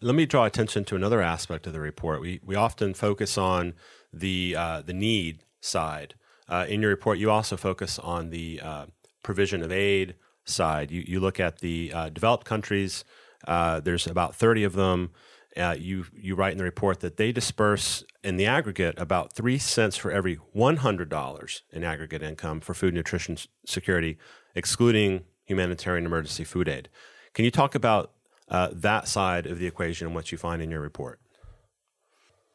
Let 0.00 0.14
me 0.14 0.26
draw 0.26 0.44
attention 0.44 0.84
to 0.86 0.96
another 0.96 1.20
aspect 1.20 1.66
of 1.66 1.72
the 1.72 1.80
report. 1.80 2.20
We, 2.20 2.40
we 2.44 2.54
often 2.54 2.94
focus 2.94 3.36
on 3.36 3.74
the, 4.12 4.54
uh, 4.56 4.82
the 4.82 4.92
need 4.92 5.44
side. 5.60 6.14
Uh, 6.48 6.66
in 6.68 6.80
your 6.80 6.90
report, 6.90 7.18
you 7.18 7.30
also 7.30 7.56
focus 7.56 7.98
on 7.98 8.30
the 8.30 8.60
uh, 8.62 8.86
provision 9.22 9.62
of 9.62 9.70
aid 9.70 10.14
side. 10.44 10.90
You, 10.90 11.04
you 11.06 11.20
look 11.20 11.38
at 11.38 11.58
the 11.58 11.92
uh, 11.92 12.08
developed 12.08 12.46
countries, 12.46 13.04
uh, 13.46 13.80
there's 13.80 14.06
about 14.06 14.34
30 14.34 14.64
of 14.64 14.72
them. 14.74 15.10
Uh, 15.56 15.74
you, 15.78 16.04
you 16.14 16.34
write 16.34 16.52
in 16.52 16.58
the 16.58 16.64
report 16.64 17.00
that 17.00 17.16
they 17.16 17.32
disperse 17.32 18.04
in 18.22 18.36
the 18.36 18.46
aggregate 18.46 18.94
about 18.98 19.32
three 19.32 19.58
cents 19.58 19.96
for 19.96 20.10
every 20.10 20.38
$100 20.54 21.60
in 21.72 21.84
aggregate 21.84 22.22
income 22.22 22.60
for 22.60 22.74
food 22.74 22.94
nutrition 22.94 23.36
security, 23.66 24.18
excluding 24.54 25.24
humanitarian 25.46 26.06
emergency 26.06 26.44
food 26.44 26.68
aid. 26.68 26.88
Can 27.34 27.44
you 27.44 27.50
talk 27.50 27.74
about 27.74 28.12
uh, 28.48 28.68
that 28.72 29.08
side 29.08 29.46
of 29.46 29.58
the 29.58 29.66
equation 29.66 30.06
and 30.06 30.14
what 30.14 30.30
you 30.30 30.38
find 30.38 30.62
in 30.62 30.70
your 30.70 30.80
report? 30.80 31.20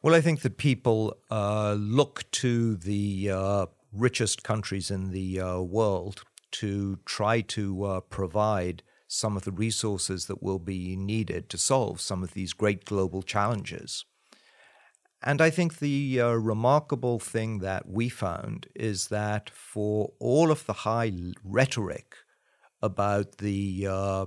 Well, 0.02 0.14
I 0.14 0.20
think 0.20 0.40
that 0.42 0.58
people 0.58 1.16
uh, 1.30 1.76
look 1.78 2.30
to 2.32 2.76
the 2.76 3.30
uh, 3.30 3.66
richest 3.94 4.42
countries 4.42 4.90
in 4.90 5.10
the 5.10 5.40
uh, 5.40 5.60
world 5.60 6.24
to 6.52 6.98
try 7.04 7.40
to 7.40 7.84
uh, 7.84 8.00
provide 8.00 8.82
some 9.06 9.36
of 9.36 9.44
the 9.44 9.52
resources 9.52 10.26
that 10.26 10.42
will 10.42 10.58
be 10.58 10.96
needed 10.96 11.48
to 11.48 11.58
solve 11.58 12.00
some 12.00 12.22
of 12.22 12.32
these 12.34 12.52
great 12.52 12.84
global 12.84 13.22
challenges. 13.22 14.04
And 15.22 15.40
I 15.40 15.50
think 15.50 15.78
the 15.78 16.20
uh, 16.20 16.28
remarkable 16.32 17.18
thing 17.18 17.60
that 17.60 17.88
we 17.88 18.08
found 18.08 18.66
is 18.74 19.08
that 19.08 19.48
for 19.50 20.12
all 20.18 20.50
of 20.50 20.66
the 20.66 20.72
high 20.72 21.12
rhetoric 21.42 22.14
about 22.82 23.38
the 23.38 23.86
uh, 23.90 24.26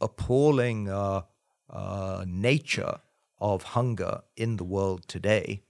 appalling 0.00 0.88
uh, 0.88 1.22
uh 1.70 2.24
nature 2.26 2.98
of 3.40 3.62
hunger 3.62 4.20
in 4.36 4.56
the 4.56 4.64
world 4.64 5.06
today, 5.08 5.62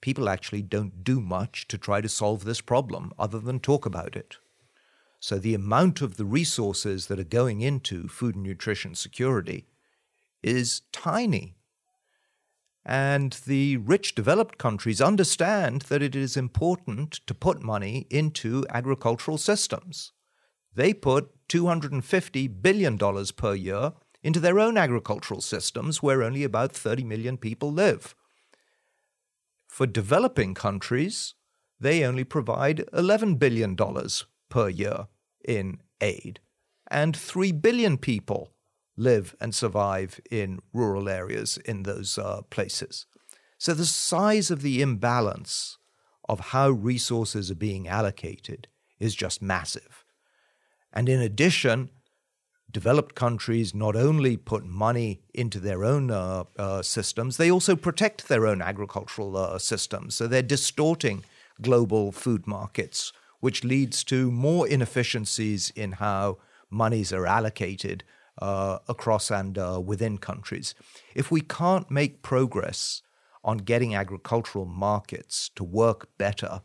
people 0.00 0.28
actually 0.28 0.62
don't 0.62 1.02
do 1.04 1.20
much 1.20 1.66
to 1.68 1.78
try 1.78 2.00
to 2.00 2.08
solve 2.08 2.44
this 2.44 2.60
problem 2.60 3.12
other 3.18 3.38
than 3.38 3.60
talk 3.60 3.86
about 3.86 4.16
it. 4.16 4.36
So 5.20 5.38
the 5.38 5.54
amount 5.54 6.00
of 6.00 6.16
the 6.16 6.24
resources 6.24 7.06
that 7.06 7.18
are 7.18 7.24
going 7.24 7.60
into 7.60 8.08
food 8.08 8.36
and 8.36 8.44
nutrition 8.44 8.94
security 8.94 9.66
is 10.42 10.82
tiny. 10.92 11.56
And 12.84 13.32
the 13.46 13.76
rich 13.78 14.14
developed 14.14 14.56
countries 14.56 15.00
understand 15.00 15.82
that 15.82 16.02
it 16.02 16.14
is 16.14 16.36
important 16.36 17.20
to 17.26 17.34
put 17.34 17.62
money 17.62 18.06
into 18.08 18.64
agricultural 18.70 19.36
systems. 19.36 20.12
They 20.74 20.94
put 20.94 21.30
$250 21.48 22.62
billion 22.62 22.96
per 22.96 23.54
year 23.54 23.92
into 24.22 24.40
their 24.40 24.58
own 24.58 24.78
agricultural 24.78 25.40
systems 25.40 26.02
where 26.02 26.22
only 26.22 26.44
about 26.44 26.72
30 26.72 27.04
million 27.04 27.36
people 27.36 27.72
live. 27.72 28.14
For 29.78 29.86
developing 29.86 30.54
countries, 30.54 31.34
they 31.78 32.02
only 32.02 32.24
provide 32.24 32.78
$11 32.92 33.38
billion 33.38 33.76
per 34.48 34.68
year 34.68 35.06
in 35.44 35.78
aid, 36.00 36.40
and 36.90 37.16
3 37.16 37.52
billion 37.52 37.96
people 37.96 38.50
live 38.96 39.36
and 39.40 39.54
survive 39.54 40.20
in 40.32 40.58
rural 40.72 41.08
areas 41.08 41.58
in 41.58 41.84
those 41.84 42.18
uh, 42.18 42.42
places. 42.50 43.06
So 43.56 43.72
the 43.72 43.86
size 43.86 44.50
of 44.50 44.62
the 44.62 44.82
imbalance 44.82 45.78
of 46.28 46.40
how 46.50 46.70
resources 46.70 47.48
are 47.48 47.62
being 47.68 47.86
allocated 47.86 48.66
is 48.98 49.14
just 49.14 49.40
massive. 49.40 50.04
And 50.92 51.08
in 51.08 51.20
addition, 51.20 51.90
developed 52.70 53.14
countries 53.14 53.74
not 53.74 53.96
only 53.96 54.36
put 54.36 54.64
money 54.64 55.20
into 55.32 55.58
their 55.58 55.84
own 55.84 56.10
uh, 56.10 56.44
uh, 56.58 56.82
systems, 56.82 57.36
they 57.36 57.50
also 57.50 57.74
protect 57.74 58.28
their 58.28 58.46
own 58.46 58.60
agricultural 58.60 59.36
uh, 59.36 59.58
systems. 59.58 60.14
So 60.14 60.26
they're 60.26 60.42
distorting 60.42 61.24
global 61.62 62.12
food 62.12 62.46
markets, 62.46 63.12
which 63.40 63.64
leads 63.64 64.04
to 64.04 64.30
more 64.30 64.68
inefficiencies 64.68 65.70
in 65.70 65.92
how 65.92 66.38
monies 66.70 67.12
are 67.12 67.26
allocated 67.26 68.04
uh, 68.40 68.78
across 68.88 69.30
and 69.30 69.58
uh, 69.58 69.80
within 69.84 70.18
countries. 70.18 70.74
If 71.14 71.30
we 71.30 71.40
can't 71.40 71.90
make 71.90 72.22
progress 72.22 73.02
on 73.42 73.58
getting 73.58 73.94
agricultural 73.94 74.66
markets 74.66 75.50
to 75.56 75.64
work 75.64 76.08
better, 76.18 76.62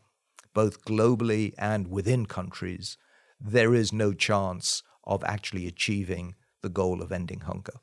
both 0.54 0.84
globally 0.86 1.54
and 1.58 1.88
within 1.88 2.26
countries, 2.26 2.98
there 3.40 3.74
is 3.74 3.92
no 3.92 4.14
chance 4.14 4.84
of 5.04 5.24
actually 5.24 5.68
achieving 5.68 6.36
the 6.62 6.70
goal 6.70 7.02
of 7.02 7.12
ending 7.12 7.42
hunger. 7.42 7.74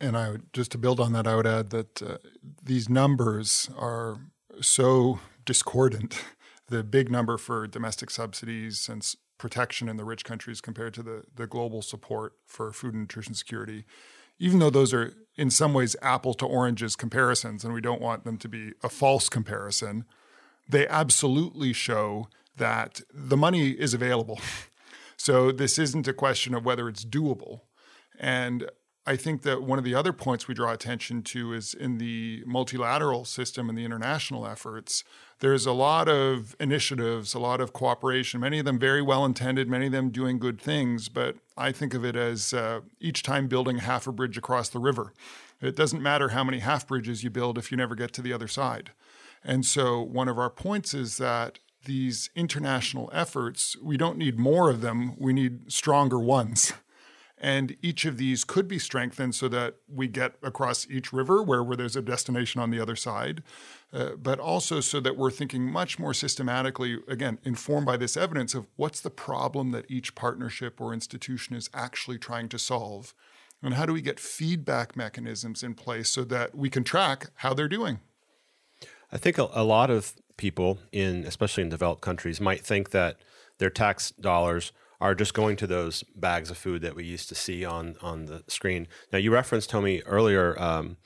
And 0.00 0.16
I 0.16 0.30
would, 0.30 0.52
just 0.52 0.72
to 0.72 0.78
build 0.78 0.98
on 0.98 1.12
that, 1.12 1.26
I 1.26 1.36
would 1.36 1.46
add 1.46 1.70
that 1.70 2.02
uh, 2.02 2.18
these 2.62 2.88
numbers 2.88 3.70
are 3.76 4.18
so 4.60 5.20
discordant. 5.44 6.22
The 6.68 6.82
big 6.82 7.10
number 7.10 7.36
for 7.36 7.66
domestic 7.66 8.08
subsidies 8.08 8.88
and 8.88 9.06
protection 9.36 9.90
in 9.90 9.98
the 9.98 10.04
rich 10.04 10.24
countries 10.24 10.62
compared 10.62 10.94
to 10.94 11.02
the, 11.02 11.24
the 11.34 11.46
global 11.46 11.82
support 11.82 12.32
for 12.46 12.72
food 12.72 12.94
and 12.94 13.02
nutrition 13.02 13.34
security, 13.34 13.84
even 14.38 14.58
though 14.58 14.70
those 14.70 14.94
are 14.94 15.12
in 15.36 15.50
some 15.50 15.74
ways 15.74 15.96
apple 16.00 16.32
to 16.34 16.46
oranges 16.46 16.96
comparisons, 16.96 17.62
and 17.62 17.74
we 17.74 17.82
don't 17.82 18.00
want 18.00 18.24
them 18.24 18.38
to 18.38 18.48
be 18.48 18.72
a 18.82 18.88
false 18.88 19.28
comparison, 19.28 20.06
they 20.66 20.86
absolutely 20.88 21.72
show 21.74 22.28
that 22.56 23.02
the 23.12 23.36
money 23.36 23.70
is 23.70 23.92
available. 23.92 24.40
So 25.22 25.52
this 25.52 25.78
isn't 25.78 26.08
a 26.08 26.12
question 26.12 26.52
of 26.52 26.64
whether 26.64 26.88
it's 26.88 27.04
doable. 27.04 27.60
And 28.18 28.68
I 29.06 29.14
think 29.14 29.42
that 29.42 29.62
one 29.62 29.78
of 29.78 29.84
the 29.84 29.94
other 29.94 30.12
points 30.12 30.48
we 30.48 30.54
draw 30.54 30.72
attention 30.72 31.22
to 31.22 31.52
is 31.52 31.74
in 31.74 31.98
the 31.98 32.42
multilateral 32.44 33.24
system 33.24 33.68
and 33.68 33.78
the 33.78 33.84
international 33.84 34.44
efforts, 34.44 35.04
there's 35.38 35.64
a 35.64 35.70
lot 35.70 36.08
of 36.08 36.56
initiatives, 36.58 37.34
a 37.34 37.38
lot 37.38 37.60
of 37.60 37.72
cooperation, 37.72 38.40
many 38.40 38.58
of 38.58 38.64
them 38.64 38.80
very 38.80 39.00
well 39.00 39.24
intended, 39.24 39.68
many 39.68 39.86
of 39.86 39.92
them 39.92 40.10
doing 40.10 40.40
good 40.40 40.60
things. 40.60 41.08
But 41.08 41.36
I 41.56 41.70
think 41.70 41.94
of 41.94 42.04
it 42.04 42.16
as 42.16 42.52
uh, 42.52 42.80
each 42.98 43.22
time 43.22 43.46
building 43.46 43.78
half 43.78 44.08
a 44.08 44.12
bridge 44.12 44.36
across 44.36 44.70
the 44.70 44.80
river. 44.80 45.12
It 45.60 45.76
doesn't 45.76 46.02
matter 46.02 46.30
how 46.30 46.42
many 46.42 46.58
half 46.58 46.88
bridges 46.88 47.22
you 47.22 47.30
build 47.30 47.58
if 47.58 47.70
you 47.70 47.76
never 47.76 47.94
get 47.94 48.12
to 48.14 48.22
the 48.22 48.32
other 48.32 48.48
side. 48.48 48.90
And 49.44 49.64
so, 49.64 50.02
one 50.02 50.26
of 50.26 50.36
our 50.36 50.50
points 50.50 50.94
is 50.94 51.18
that 51.18 51.60
these 51.84 52.30
international 52.34 53.10
efforts, 53.12 53.76
we 53.82 53.96
don't 53.96 54.18
need 54.18 54.38
more 54.38 54.70
of 54.70 54.80
them, 54.80 55.14
we 55.18 55.32
need 55.32 55.70
stronger 55.72 56.18
ones. 56.18 56.72
And 57.44 57.76
each 57.82 58.04
of 58.04 58.18
these 58.18 58.44
could 58.44 58.68
be 58.68 58.78
strengthened 58.78 59.34
so 59.34 59.48
that 59.48 59.74
we 59.88 60.06
get 60.06 60.36
across 60.44 60.86
each 60.88 61.12
river 61.12 61.42
where, 61.42 61.60
where 61.64 61.76
there's 61.76 61.96
a 61.96 62.02
destination 62.02 62.60
on 62.60 62.70
the 62.70 62.78
other 62.78 62.94
side, 62.94 63.42
uh, 63.92 64.10
but 64.10 64.38
also 64.38 64.78
so 64.80 65.00
that 65.00 65.16
we're 65.16 65.32
thinking 65.32 65.64
much 65.64 65.98
more 65.98 66.14
systematically, 66.14 66.98
again, 67.08 67.40
informed 67.42 67.84
by 67.84 67.96
this 67.96 68.16
evidence 68.16 68.54
of 68.54 68.68
what's 68.76 69.00
the 69.00 69.10
problem 69.10 69.72
that 69.72 69.90
each 69.90 70.14
partnership 70.14 70.80
or 70.80 70.94
institution 70.94 71.56
is 71.56 71.68
actually 71.74 72.16
trying 72.16 72.48
to 72.48 72.60
solve. 72.60 73.12
And 73.60 73.74
how 73.74 73.86
do 73.86 73.92
we 73.92 74.02
get 74.02 74.20
feedback 74.20 74.96
mechanisms 74.96 75.64
in 75.64 75.74
place 75.74 76.10
so 76.10 76.22
that 76.22 76.54
we 76.54 76.70
can 76.70 76.84
track 76.84 77.30
how 77.36 77.54
they're 77.54 77.66
doing? 77.66 77.98
I 79.10 79.18
think 79.18 79.36
a, 79.36 79.48
a 79.52 79.64
lot 79.64 79.90
of 79.90 80.14
people 80.36 80.78
in 80.92 81.24
especially 81.24 81.62
in 81.62 81.68
developed 81.68 82.00
countries 82.00 82.40
might 82.40 82.60
think 82.60 82.90
that 82.90 83.16
their 83.58 83.70
tax 83.70 84.10
dollars 84.12 84.72
are 85.00 85.14
just 85.14 85.34
going 85.34 85.56
to 85.56 85.66
those 85.66 86.04
bags 86.14 86.50
of 86.50 86.56
food 86.56 86.80
that 86.82 86.94
we 86.94 87.04
used 87.04 87.28
to 87.28 87.34
see 87.34 87.64
on 87.64 87.96
on 88.00 88.26
the 88.26 88.44
screen. 88.48 88.86
Now 89.12 89.18
you 89.18 89.32
referenced 89.32 89.70
Homi 89.70 90.02
earlier 90.06 90.58
um, 90.60 90.96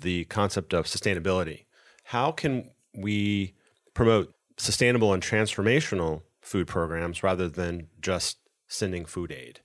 the 0.00 0.24
concept 0.26 0.72
of 0.72 0.86
sustainability. 0.86 1.64
How 2.04 2.30
can 2.30 2.70
we 2.94 3.54
promote 3.92 4.34
sustainable 4.56 5.12
and 5.12 5.22
transformational 5.22 6.22
food 6.40 6.66
programs 6.66 7.22
rather 7.22 7.48
than 7.48 7.88
just 8.00 8.38
sending 8.68 9.04
food 9.04 9.32
aid? 9.32 9.60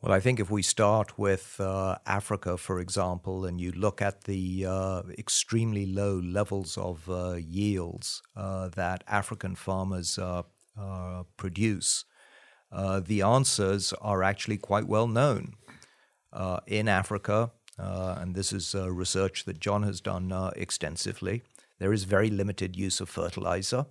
Well, 0.00 0.12
I 0.12 0.20
think 0.20 0.38
if 0.38 0.48
we 0.48 0.62
start 0.62 1.18
with 1.18 1.56
uh, 1.58 1.98
Africa, 2.06 2.56
for 2.56 2.78
example, 2.78 3.44
and 3.44 3.60
you 3.60 3.72
look 3.72 4.00
at 4.00 4.24
the 4.24 4.64
uh, 4.64 5.02
extremely 5.18 5.86
low 5.86 6.20
levels 6.20 6.78
of 6.78 7.10
uh, 7.10 7.32
yields 7.32 8.22
uh, 8.36 8.68
that 8.76 9.02
African 9.08 9.56
farmers 9.56 10.16
uh, 10.16 10.44
uh, 10.80 11.24
produce, 11.36 12.04
the 12.70 13.22
answers 13.22 13.92
are 13.94 14.22
actually 14.22 14.58
quite 14.58 14.86
well 14.86 15.08
known. 15.08 15.54
in 16.68 16.86
Africa, 16.86 17.50
and 17.76 18.36
this 18.36 18.52
is 18.52 18.76
research 18.76 19.46
that 19.46 19.58
John 19.58 19.82
has 19.82 20.00
done 20.00 20.52
extensively, 20.54 21.42
there 21.80 21.92
is 21.92 22.04
very 22.04 22.30
limited 22.30 22.76
use 22.76 23.00
of 23.00 23.08
fertilizer. 23.08 23.86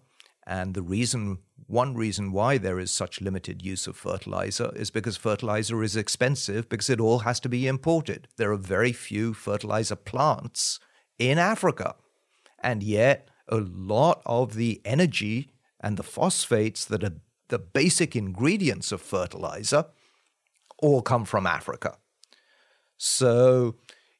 And 0.45 0.73
the 0.73 0.81
reason, 0.81 1.39
one 1.65 1.95
reason 1.95 2.31
why 2.31 2.57
there 2.57 2.79
is 2.79 2.91
such 2.91 3.21
limited 3.21 3.61
use 3.61 3.87
of 3.87 3.97
fertilizer 3.97 4.71
is 4.75 4.89
because 4.89 5.17
fertilizer 5.17 5.83
is 5.83 5.95
expensive 5.95 6.69
because 6.69 6.89
it 6.89 6.99
all 6.99 7.19
has 7.19 7.39
to 7.41 7.49
be 7.49 7.67
imported. 7.67 8.27
There 8.37 8.51
are 8.51 8.57
very 8.57 8.93
few 8.93 9.33
fertilizer 9.33 9.95
plants 9.95 10.79
in 11.17 11.37
Africa. 11.37 11.95
And 12.61 12.83
yet, 12.83 13.29
a 13.47 13.57
lot 13.57 14.21
of 14.25 14.55
the 14.55 14.81
energy 14.85 15.51
and 15.79 15.97
the 15.97 16.03
phosphates 16.03 16.85
that 16.85 17.03
are 17.03 17.15
the 17.49 17.59
basic 17.59 18.15
ingredients 18.15 18.91
of 18.91 19.01
fertilizer 19.01 19.85
all 20.79 21.01
come 21.01 21.25
from 21.25 21.47
Africa. 21.47 21.97
So, 22.97 23.75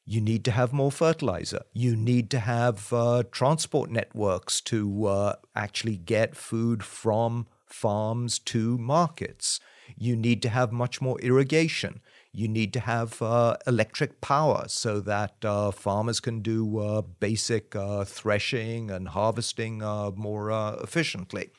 you 0.08 0.22
need 0.22 0.42
to 0.42 0.50
have 0.50 0.72
more 0.72 0.90
fertilizer. 0.90 1.60
You 1.74 1.94
need 1.94 2.30
to 2.30 2.38
have 2.38 2.90
uh, 2.94 3.24
transport 3.30 3.90
networks 3.90 4.62
to 4.62 5.04
uh, 5.04 5.34
actually 5.54 5.96
get 5.98 6.34
food 6.34 6.82
from 6.82 7.46
farms 7.66 8.38
to 8.38 8.78
markets. 8.78 9.60
You 9.98 10.16
need 10.16 10.40
to 10.42 10.48
have 10.48 10.72
much 10.72 11.02
more 11.02 11.20
irrigation. 11.20 12.00
You 12.32 12.48
need 12.48 12.72
to 12.72 12.80
have 12.80 13.20
uh, 13.20 13.58
electric 13.66 14.22
power 14.22 14.64
so 14.68 15.00
that 15.00 15.44
uh, 15.44 15.72
farmers 15.72 16.20
can 16.20 16.40
do 16.40 16.78
uh, 16.78 17.02
basic 17.02 17.76
uh, 17.76 18.04
threshing 18.04 18.90
and 18.90 19.08
harvesting 19.08 19.80
more 20.16 20.50
efficiently. 20.82 21.50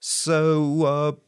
So, 0.00 1.20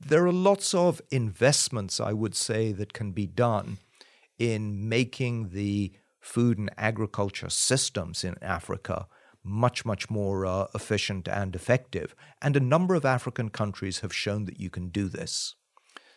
there 0.00 0.26
are 0.26 0.32
lots 0.32 0.74
of 0.74 1.00
investments, 1.10 2.00
I 2.00 2.12
would 2.12 2.34
say, 2.34 2.72
that 2.72 2.92
can 2.92 3.12
be 3.12 3.26
done 3.26 3.78
in 4.38 4.88
making 4.88 5.50
the 5.50 5.92
food 6.28 6.58
and 6.58 6.70
agriculture 6.76 7.48
systems 7.48 8.22
in 8.22 8.36
Africa 8.42 9.06
much, 9.42 9.84
much 9.84 10.10
more 10.10 10.44
uh, 10.44 10.66
efficient 10.74 11.26
and 11.26 11.56
effective. 11.56 12.14
And 12.42 12.54
a 12.54 12.60
number 12.60 12.94
of 12.94 13.04
African 13.04 13.48
countries 13.48 14.00
have 14.00 14.14
shown 14.14 14.44
that 14.44 14.60
you 14.60 14.68
can 14.68 14.88
do 14.88 15.08
this. 15.08 15.54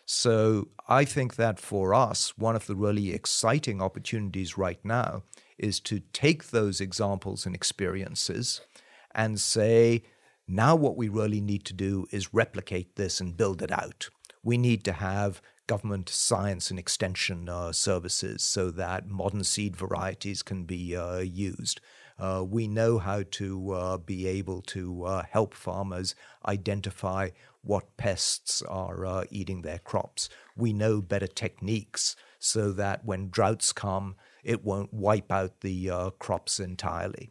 So 0.05 0.67
I 0.89 1.05
think 1.05 1.35
that 1.35 1.59
for 1.59 1.93
us, 1.93 2.37
one 2.37 2.57
of 2.57 2.67
the 2.67 2.75
really 2.75 3.13
exciting 3.13 3.81
opportunities 3.81 4.57
right 4.57 4.83
now 4.83 5.23
is 5.57 5.79
to 5.81 6.01
take 6.11 6.49
those 6.49 6.81
examples 6.81 7.45
and 7.45 7.55
experiences 7.55 8.59
and 9.15 9.39
say, 9.39 10.03
now 10.47 10.75
what 10.75 10.97
we 10.97 11.07
really 11.07 11.39
need 11.39 11.63
to 11.65 11.73
do 11.73 12.05
is 12.11 12.33
replicate 12.33 12.95
this 12.95 13.21
and 13.21 13.37
build 13.37 13.61
it 13.61 13.71
out. 13.71 14.09
We 14.43 14.57
need 14.57 14.83
to 14.85 14.93
have 14.93 15.41
government 15.71 16.09
science 16.09 16.69
and 16.69 16.77
extension 16.77 17.47
uh, 17.47 17.71
services 17.71 18.43
so 18.43 18.69
that 18.69 19.07
modern 19.07 19.41
seed 19.41 19.73
varieties 19.73 20.43
can 20.43 20.65
be 20.65 20.97
uh, 20.97 21.19
used. 21.19 21.79
Uh, 22.19 22.43
we 22.45 22.67
know 22.67 22.97
how 22.97 23.23
to 23.31 23.71
uh, 23.71 23.95
be 23.95 24.27
able 24.27 24.61
to 24.61 25.05
uh, 25.05 25.23
help 25.31 25.53
farmers 25.53 26.13
identify 26.45 27.29
what 27.61 27.95
pests 27.95 28.61
are 28.63 29.05
uh, 29.05 29.23
eating 29.31 29.61
their 29.61 29.79
crops. 29.79 30.27
We 30.57 30.73
know 30.73 30.99
better 31.01 31.25
techniques 31.25 32.17
so 32.37 32.73
that 32.73 33.05
when 33.05 33.29
droughts 33.29 33.71
come, 33.71 34.15
it 34.43 34.65
won't 34.65 34.93
wipe 34.93 35.31
out 35.31 35.61
the 35.61 36.11
crops 36.19 36.59
entirely. 36.59 37.29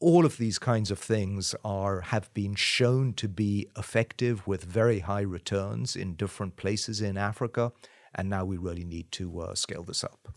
All 0.00 0.24
of 0.24 0.38
these 0.38 0.58
kinds 0.58 0.90
of 0.90 0.98
things 0.98 1.54
are 1.62 2.00
have 2.00 2.32
been 2.32 2.54
shown 2.54 3.12
to 3.14 3.28
be 3.28 3.68
effective 3.76 4.46
with 4.46 4.64
very 4.64 5.00
high 5.00 5.20
returns 5.20 5.94
in 5.94 6.14
different 6.14 6.56
places 6.56 7.02
in 7.02 7.18
Africa, 7.18 7.72
and 8.14 8.30
now 8.30 8.46
we 8.46 8.56
really 8.56 8.84
need 8.84 9.12
to 9.12 9.40
uh, 9.40 9.54
scale 9.54 9.82
this 9.82 10.02
up. 10.02 10.34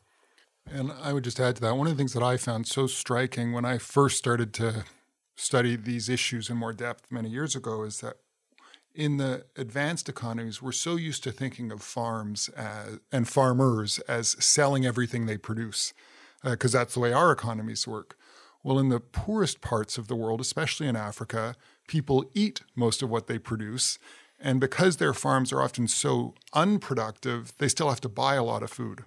And 0.70 0.92
I 0.92 1.14
would 1.14 1.24
just 1.24 1.40
add 1.40 1.56
to 1.56 1.62
that 1.62 1.76
one 1.78 1.88
of 1.88 1.94
the 1.94 1.98
things 1.98 2.14
that 2.14 2.24
I 2.24 2.38
found 2.38 2.68
so 2.68 2.88
striking 2.88 3.54
when 3.54 3.66
I 3.66 3.78
first 3.78 4.18
started 4.18 4.54
to 4.56 4.84
study 5.36 5.76
these 5.76 6.10
issues 6.10 6.50
in 6.50 6.58
more 6.58 6.74
depth 6.74 7.06
many 7.10 7.30
years 7.30 7.56
ago 7.56 7.84
is 7.84 8.02
that 8.02 8.18
in 8.94 9.18
the 9.18 9.46
advanced 9.58 10.08
economies, 10.08 10.62
we're 10.62 10.72
so 10.72 10.96
used 10.96 11.24
to 11.24 11.32
thinking 11.32 11.72
of 11.72 11.82
farms 11.82 12.50
as, 12.50 13.00
and 13.12 13.28
farmers 13.28 14.00
as 14.08 14.36
selling 14.44 14.86
everything 14.86 15.26
they 15.26 15.38
produce, 15.38 15.94
because 16.44 16.76
uh, 16.76 16.80
that's 16.80 16.94
the 16.94 17.00
way 17.00 17.14
our 17.14 17.32
economies 17.32 17.88
work. 17.88 18.18
Well, 18.64 18.80
in 18.80 18.88
the 18.88 19.02
poorest 19.02 19.60
parts 19.60 19.98
of 19.98 20.08
the 20.08 20.16
world, 20.16 20.40
especially 20.40 20.88
in 20.88 20.96
Africa, 20.96 21.56
people 21.88 22.26
eat 22.34 22.62
most 22.76 23.04
of 23.04 23.10
what 23.10 23.28
they 23.28 23.38
produce. 23.38 24.00
And 24.40 24.60
because 24.60 24.98
their 24.98 25.14
farms 25.14 25.52
are 25.52 25.62
often 25.62 25.88
so 25.88 26.34
unproductive, 26.54 27.54
they 27.58 27.68
still 27.68 27.90
have 27.90 28.02
to 28.02 28.10
buy 28.10 28.36
a 28.36 28.44
lot 28.44 28.64
of 28.64 28.72
food. 28.72 29.04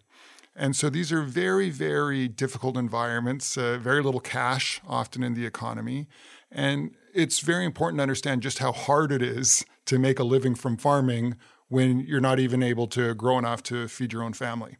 And 0.55 0.75
so 0.75 0.88
these 0.88 1.12
are 1.12 1.23
very, 1.23 1.69
very 1.69 2.29
difficult 2.29 2.77
environments, 2.77 3.57
uh, 3.59 3.79
very 3.79 4.03
little 4.03 4.21
cash 4.21 4.81
often 4.87 5.23
in 5.23 5.35
the 5.35 5.45
economy. 5.45 6.07
And 6.51 6.95
it's 7.14 7.40
very 7.40 7.64
important 7.64 7.99
to 7.99 8.03
understand 8.03 8.42
just 8.42 8.59
how 8.59 8.73
hard 8.73 9.12
it 9.12 9.23
is 9.23 9.64
to 9.87 9.99
make 9.99 10.19
a 10.19 10.25
living 10.25 10.55
from 10.55 10.77
farming 10.77 11.37
when 11.69 12.01
you're 12.01 12.21
not 12.21 12.38
even 12.38 12.62
able 12.62 12.87
to 12.88 13.14
grow 13.14 13.38
enough 13.38 13.62
to 13.64 13.88
feed 13.88 14.12
your 14.12 14.23
own 14.23 14.33
family. 14.33 14.77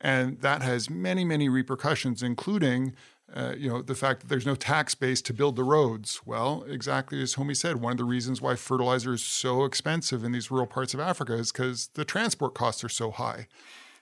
And 0.00 0.40
that 0.40 0.62
has 0.62 0.90
many, 0.90 1.24
many 1.24 1.48
repercussions, 1.48 2.22
including 2.22 2.94
uh, 3.34 3.54
you 3.56 3.68
know, 3.68 3.80
the 3.80 3.94
fact 3.94 4.20
that 4.20 4.28
there's 4.28 4.46
no 4.46 4.54
tax 4.54 4.94
base 4.94 5.22
to 5.22 5.32
build 5.32 5.56
the 5.56 5.64
roads. 5.64 6.20
Well, 6.26 6.64
exactly 6.68 7.22
as 7.22 7.34
Homi 7.34 7.56
said, 7.56 7.76
one 7.76 7.92
of 7.92 7.98
the 7.98 8.04
reasons 8.04 8.42
why 8.42 8.56
fertilizer 8.56 9.14
is 9.14 9.22
so 9.22 9.64
expensive 9.64 10.22
in 10.22 10.32
these 10.32 10.50
rural 10.50 10.66
parts 10.66 10.92
of 10.92 11.00
Africa 11.00 11.34
is 11.34 11.50
because 11.50 11.88
the 11.94 12.04
transport 12.04 12.54
costs 12.54 12.84
are 12.84 12.90
so 12.90 13.10
high. 13.10 13.46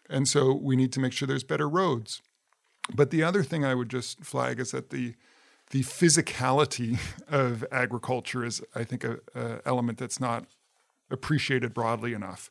And 0.08 0.28
so 0.28 0.52
we 0.52 0.74
need 0.74 0.92
to 0.92 1.00
make 1.00 1.12
sure 1.12 1.28
there's 1.28 1.44
better 1.44 1.68
roads. 1.68 2.22
But 2.92 3.10
the 3.10 3.22
other 3.22 3.44
thing 3.44 3.64
I 3.64 3.74
would 3.74 3.88
just 3.88 4.24
flag 4.24 4.58
is 4.58 4.72
that 4.72 4.90
the 4.90 5.14
the 5.70 5.82
physicality 5.82 6.98
of 7.28 7.64
agriculture 7.70 8.44
is, 8.44 8.60
I 8.74 8.82
think, 8.82 9.04
a, 9.04 9.18
a 9.36 9.60
element 9.64 9.98
that's 9.98 10.18
not 10.18 10.46
appreciated 11.10 11.72
broadly 11.72 12.12
enough. 12.12 12.50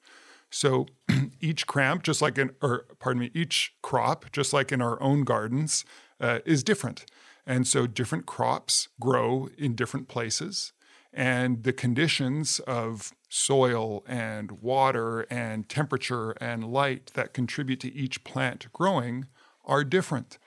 So 0.49 0.87
each 1.41 1.67
cramp, 1.67 2.03
just 2.03 2.21
like 2.21 2.37
in, 2.37 2.51
or 2.61 2.85
pardon 2.99 3.21
me, 3.21 3.31
each 3.33 3.73
crop, 3.81 4.31
just 4.31 4.53
like 4.53 4.71
in 4.71 4.81
our 4.81 5.01
own 5.01 5.23
gardens, 5.23 5.85
uh, 6.19 6.39
is 6.45 6.63
different. 6.63 7.05
And 7.45 7.67
so 7.67 7.87
different 7.87 8.25
crops 8.25 8.89
grow 8.99 9.49
in 9.57 9.75
different 9.75 10.07
places 10.07 10.73
and 11.13 11.63
the 11.63 11.73
conditions 11.73 12.59
of 12.61 13.13
soil 13.29 14.03
and 14.07 14.51
water 14.61 15.21
and 15.29 15.67
temperature 15.67 16.31
and 16.33 16.63
light 16.71 17.11
that 17.15 17.33
contribute 17.33 17.79
to 17.79 17.93
each 17.93 18.23
plant 18.23 18.71
growing 18.73 19.25
are 19.65 19.83
different. 19.83 20.37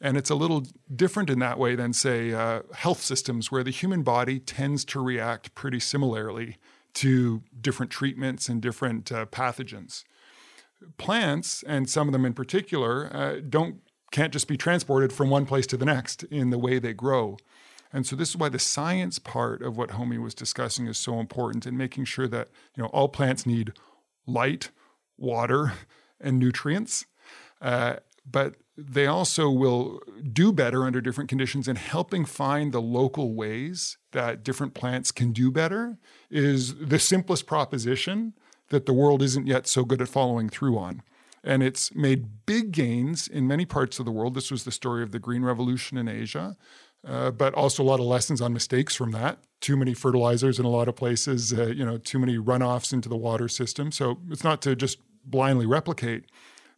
And 0.00 0.16
it's 0.16 0.30
a 0.30 0.34
little 0.34 0.64
different 0.94 1.30
in 1.30 1.38
that 1.40 1.58
way 1.58 1.76
than, 1.76 1.92
say, 1.92 2.32
uh, 2.32 2.62
health 2.74 3.00
systems, 3.00 3.52
where 3.52 3.62
the 3.62 3.70
human 3.70 4.02
body 4.02 4.40
tends 4.40 4.84
to 4.86 5.00
react 5.00 5.54
pretty 5.54 5.78
similarly 5.78 6.56
to 6.94 7.42
different 7.60 7.92
treatments 7.92 8.48
and 8.48 8.60
different 8.60 9.12
uh, 9.12 9.26
pathogens. 9.26 10.02
Plants, 10.98 11.62
and 11.62 11.88
some 11.88 12.08
of 12.08 12.12
them 12.12 12.24
in 12.24 12.34
particular, 12.34 13.14
uh, 13.14 13.40
don't 13.48 13.76
can't 14.12 14.32
just 14.32 14.46
be 14.46 14.56
transported 14.56 15.12
from 15.12 15.30
one 15.30 15.46
place 15.46 15.66
to 15.66 15.76
the 15.76 15.84
next 15.84 16.22
in 16.24 16.50
the 16.50 16.58
way 16.58 16.78
they 16.78 16.92
grow. 16.92 17.36
And 17.92 18.06
so 18.06 18.14
this 18.14 18.30
is 18.30 18.36
why 18.36 18.48
the 18.48 18.58
science 18.58 19.18
part 19.18 19.62
of 19.62 19.76
what 19.76 19.90
Homi 19.90 20.22
was 20.22 20.34
discussing 20.34 20.86
is 20.86 20.96
so 20.96 21.18
important 21.18 21.66
in 21.66 21.76
making 21.76 22.04
sure 22.04 22.28
that 22.28 22.48
you 22.76 22.82
know 22.82 22.88
all 22.90 23.08
plants 23.08 23.44
need 23.44 23.72
light, 24.26 24.70
water, 25.18 25.72
and 26.20 26.38
nutrients. 26.38 27.06
Uh, 27.60 27.96
but 28.30 28.56
they 28.76 29.06
also 29.06 29.50
will 29.50 30.00
do 30.32 30.52
better 30.52 30.84
under 30.84 31.00
different 31.00 31.28
conditions 31.28 31.68
and 31.68 31.76
helping 31.76 32.24
find 32.24 32.72
the 32.72 32.80
local 32.80 33.34
ways 33.34 33.98
that 34.12 34.42
different 34.42 34.74
plants 34.74 35.12
can 35.12 35.32
do 35.32 35.50
better 35.50 35.98
is 36.30 36.74
the 36.76 36.98
simplest 36.98 37.46
proposition 37.46 38.32
that 38.70 38.86
the 38.86 38.92
world 38.92 39.20
isn't 39.20 39.46
yet 39.46 39.66
so 39.66 39.84
good 39.84 40.00
at 40.00 40.08
following 40.08 40.48
through 40.48 40.78
on. 40.78 41.02
And 41.44 41.62
it's 41.62 41.94
made 41.94 42.46
big 42.46 42.70
gains 42.72 43.26
in 43.26 43.48
many 43.48 43.64
parts 43.64 43.98
of 43.98 44.04
the 44.04 44.12
world. 44.12 44.34
This 44.34 44.50
was 44.50 44.64
the 44.64 44.70
story 44.70 45.02
of 45.02 45.10
the 45.10 45.18
Green 45.18 45.42
Revolution 45.42 45.98
in 45.98 46.08
Asia 46.08 46.56
uh, 47.06 47.30
but 47.30 47.54
also 47.54 47.82
a 47.82 47.84
lot 47.84 48.00
of 48.00 48.06
lessons 48.06 48.40
on 48.40 48.52
mistakes 48.52 48.94
from 48.94 49.10
that. 49.12 49.38
Too 49.60 49.76
many 49.76 49.94
fertilizers 49.94 50.58
in 50.58 50.64
a 50.64 50.68
lot 50.68 50.88
of 50.88 50.96
places, 50.96 51.52
uh, 51.52 51.66
you 51.66 51.84
know, 51.84 51.98
too 51.98 52.18
many 52.18 52.36
runoffs 52.36 52.92
into 52.92 53.08
the 53.08 53.16
water 53.16 53.48
system. 53.48 53.90
So 53.92 54.18
it's 54.30 54.44
not 54.44 54.62
to 54.62 54.76
just 54.76 54.98
blindly 55.24 55.66
replicate, 55.66 56.26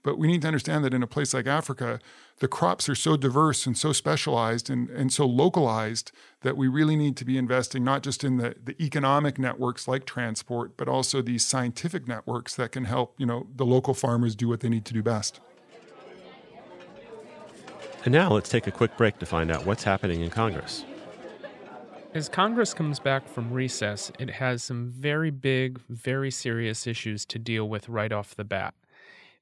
but 0.05 0.19
we 0.19 0.29
need 0.29 0.43
to 0.43 0.47
understand 0.47 0.85
that 0.85 0.95
in 0.95 1.03
a 1.03 1.07
place 1.07 1.35
like 1.35 1.47
Africa, 1.47 1.99
the 2.39 2.47
crops 2.47 2.89
are 2.91 2.95
so 2.95 3.17
diverse 3.17 3.67
and 3.67 3.77
so 3.77 3.93
specialized 3.93 4.69
and, 4.69 4.91
and 4.91 5.13
so 5.13 5.25
localized 5.27 6.13
that 6.43 6.57
we 6.59 6.69
really 6.69 6.95
need 6.95 7.17
to 7.17 7.25
be 7.25 7.39
investing 7.39 7.83
not 7.83 8.03
just 8.03 8.23
in 8.23 8.37
the, 8.37 8.55
the 8.63 8.81
economic 8.81 9.39
networks 9.39 9.89
like 9.89 10.05
transport, 10.05 10.77
but 10.77 10.89
also 10.89 11.23
these 11.23 11.45
scientific 11.45 12.07
networks 12.07 12.55
that 12.55 12.71
can 12.71 12.85
help, 12.85 13.15
you 13.19 13.25
know, 13.25 13.47
the 13.57 13.65
local 13.65 13.95
farmers 13.95 14.37
do 14.37 14.47
what 14.47 14.61
they 14.61 14.69
need 14.69 14.85
to 14.85 14.93
do 14.93 15.03
best. 15.03 15.41
And 18.05 18.13
now 18.13 18.31
let's 18.31 18.51
take 18.51 18.67
a 18.67 18.71
quick 18.71 18.99
break 18.99 19.19
to 19.21 19.27
find 19.27 19.51
out 19.51 19.65
what's 19.65 19.85
happening 19.85 20.21
in 20.21 20.29
Congress. 20.29 20.85
As 22.13 22.29
Congress 22.29 22.75
comes 22.75 23.01
back 23.01 23.27
from 23.27 23.51
recess, 23.51 24.13
it 24.19 24.29
has 24.29 24.63
some 24.63 24.91
very 24.91 25.31
big, 25.31 25.81
very 25.89 26.31
serious 26.31 26.87
issues 26.87 27.25
to 27.25 27.39
deal 27.39 27.67
with 27.67 27.89
right 27.89 28.13
off 28.13 28.37
the 28.37 28.45
bat. 28.45 28.75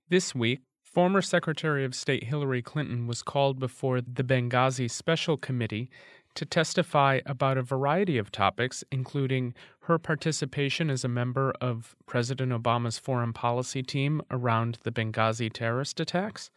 This 0.09 0.35
week, 0.35 0.61
former 0.83 1.23
Secretary 1.23 1.85
of 1.85 1.95
State 1.95 2.25
Hillary 2.25 2.61
Clinton 2.61 3.07
was 3.07 3.23
called 3.23 3.59
before 3.59 4.01
the 4.01 4.25
Benghazi 4.25 4.91
Special 4.91 5.37
Committee 5.37 5.91
to 6.35 6.45
testify 6.45 7.21
about 7.25 7.57
a 7.57 7.63
variety 7.63 8.19
of 8.19 8.31
topics, 8.31 8.85
including 8.91 9.55
her 9.83 9.99
participation 9.99 10.91
as 10.91 11.05
a 11.05 11.09
member 11.09 11.53
of 11.61 11.95
President 12.07 12.53
Obama's 12.53 12.99
foreign 12.99 13.33
policy 13.33 13.83
team 13.83 14.23
around 14.31 14.79
the 14.83 14.93
Benghazi 14.93 15.51
terrorist 15.53 16.01
attacks, 16.01 16.51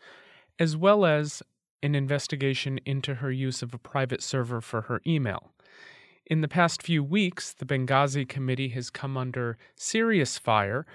as 0.60 0.75
well 0.75 1.05
as 1.05 1.41
an 1.84 1.95
investigation 1.95 2.79
into 2.86 3.15
her 3.15 3.31
use 3.31 3.62
of 3.62 3.73
a 3.73 3.77
private 3.77 4.23
server 4.23 4.60
for 4.60 4.81
her 4.84 5.01
email. 5.05 5.51
In 6.25 6.41
the 6.41 6.47
past 6.47 6.81
few 6.81 7.03
weeks, 7.03 7.53
the 7.53 7.65
Benghazi 7.65 8.27
Committee 8.27 8.69
has 8.69 8.89
come 8.89 9.15
under 9.15 9.58
serious 9.75 10.38
fire 10.38 10.86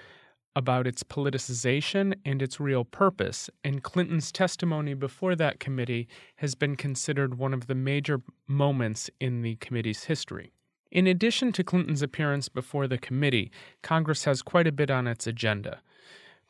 about 0.55 0.87
its 0.87 1.03
politicization 1.03 2.13
and 2.25 2.41
its 2.41 2.59
real 2.59 2.83
purpose, 2.83 3.49
and 3.63 3.83
Clinton's 3.83 4.31
testimony 4.31 4.93
before 4.93 5.35
that 5.35 5.59
committee 5.59 6.07
has 6.37 6.55
been 6.55 6.75
considered 6.75 7.37
one 7.37 7.53
of 7.53 7.67
the 7.67 7.75
major 7.75 8.21
moments 8.47 9.09
in 9.19 9.41
the 9.41 9.55
committee's 9.55 10.05
history. 10.05 10.51
In 10.91 11.07
addition 11.07 11.51
to 11.53 11.63
Clinton's 11.63 12.01
appearance 12.01 12.49
before 12.49 12.87
the 12.87 12.97
committee, 12.97 13.51
Congress 13.81 14.25
has 14.25 14.41
quite 14.41 14.67
a 14.67 14.73
bit 14.73 14.91
on 14.91 15.07
its 15.07 15.25
agenda. 15.25 15.81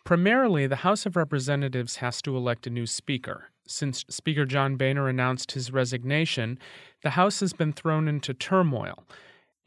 Primarily, 0.03 0.65
the 0.65 0.77
House 0.77 1.05
of 1.05 1.15
Representatives 1.15 1.97
has 1.97 2.21
to 2.23 2.35
elect 2.35 2.65
a 2.65 2.71
new 2.71 2.87
speaker, 2.87 3.51
since 3.67 4.03
Speaker 4.09 4.45
John 4.45 4.75
Boehner 4.75 5.07
announced 5.07 5.53
his 5.53 5.71
resignation, 5.71 6.59
the 7.03 7.11
House 7.11 7.39
has 7.39 7.53
been 7.53 7.71
thrown 7.71 8.07
into 8.07 8.33
turmoil. 8.33 9.05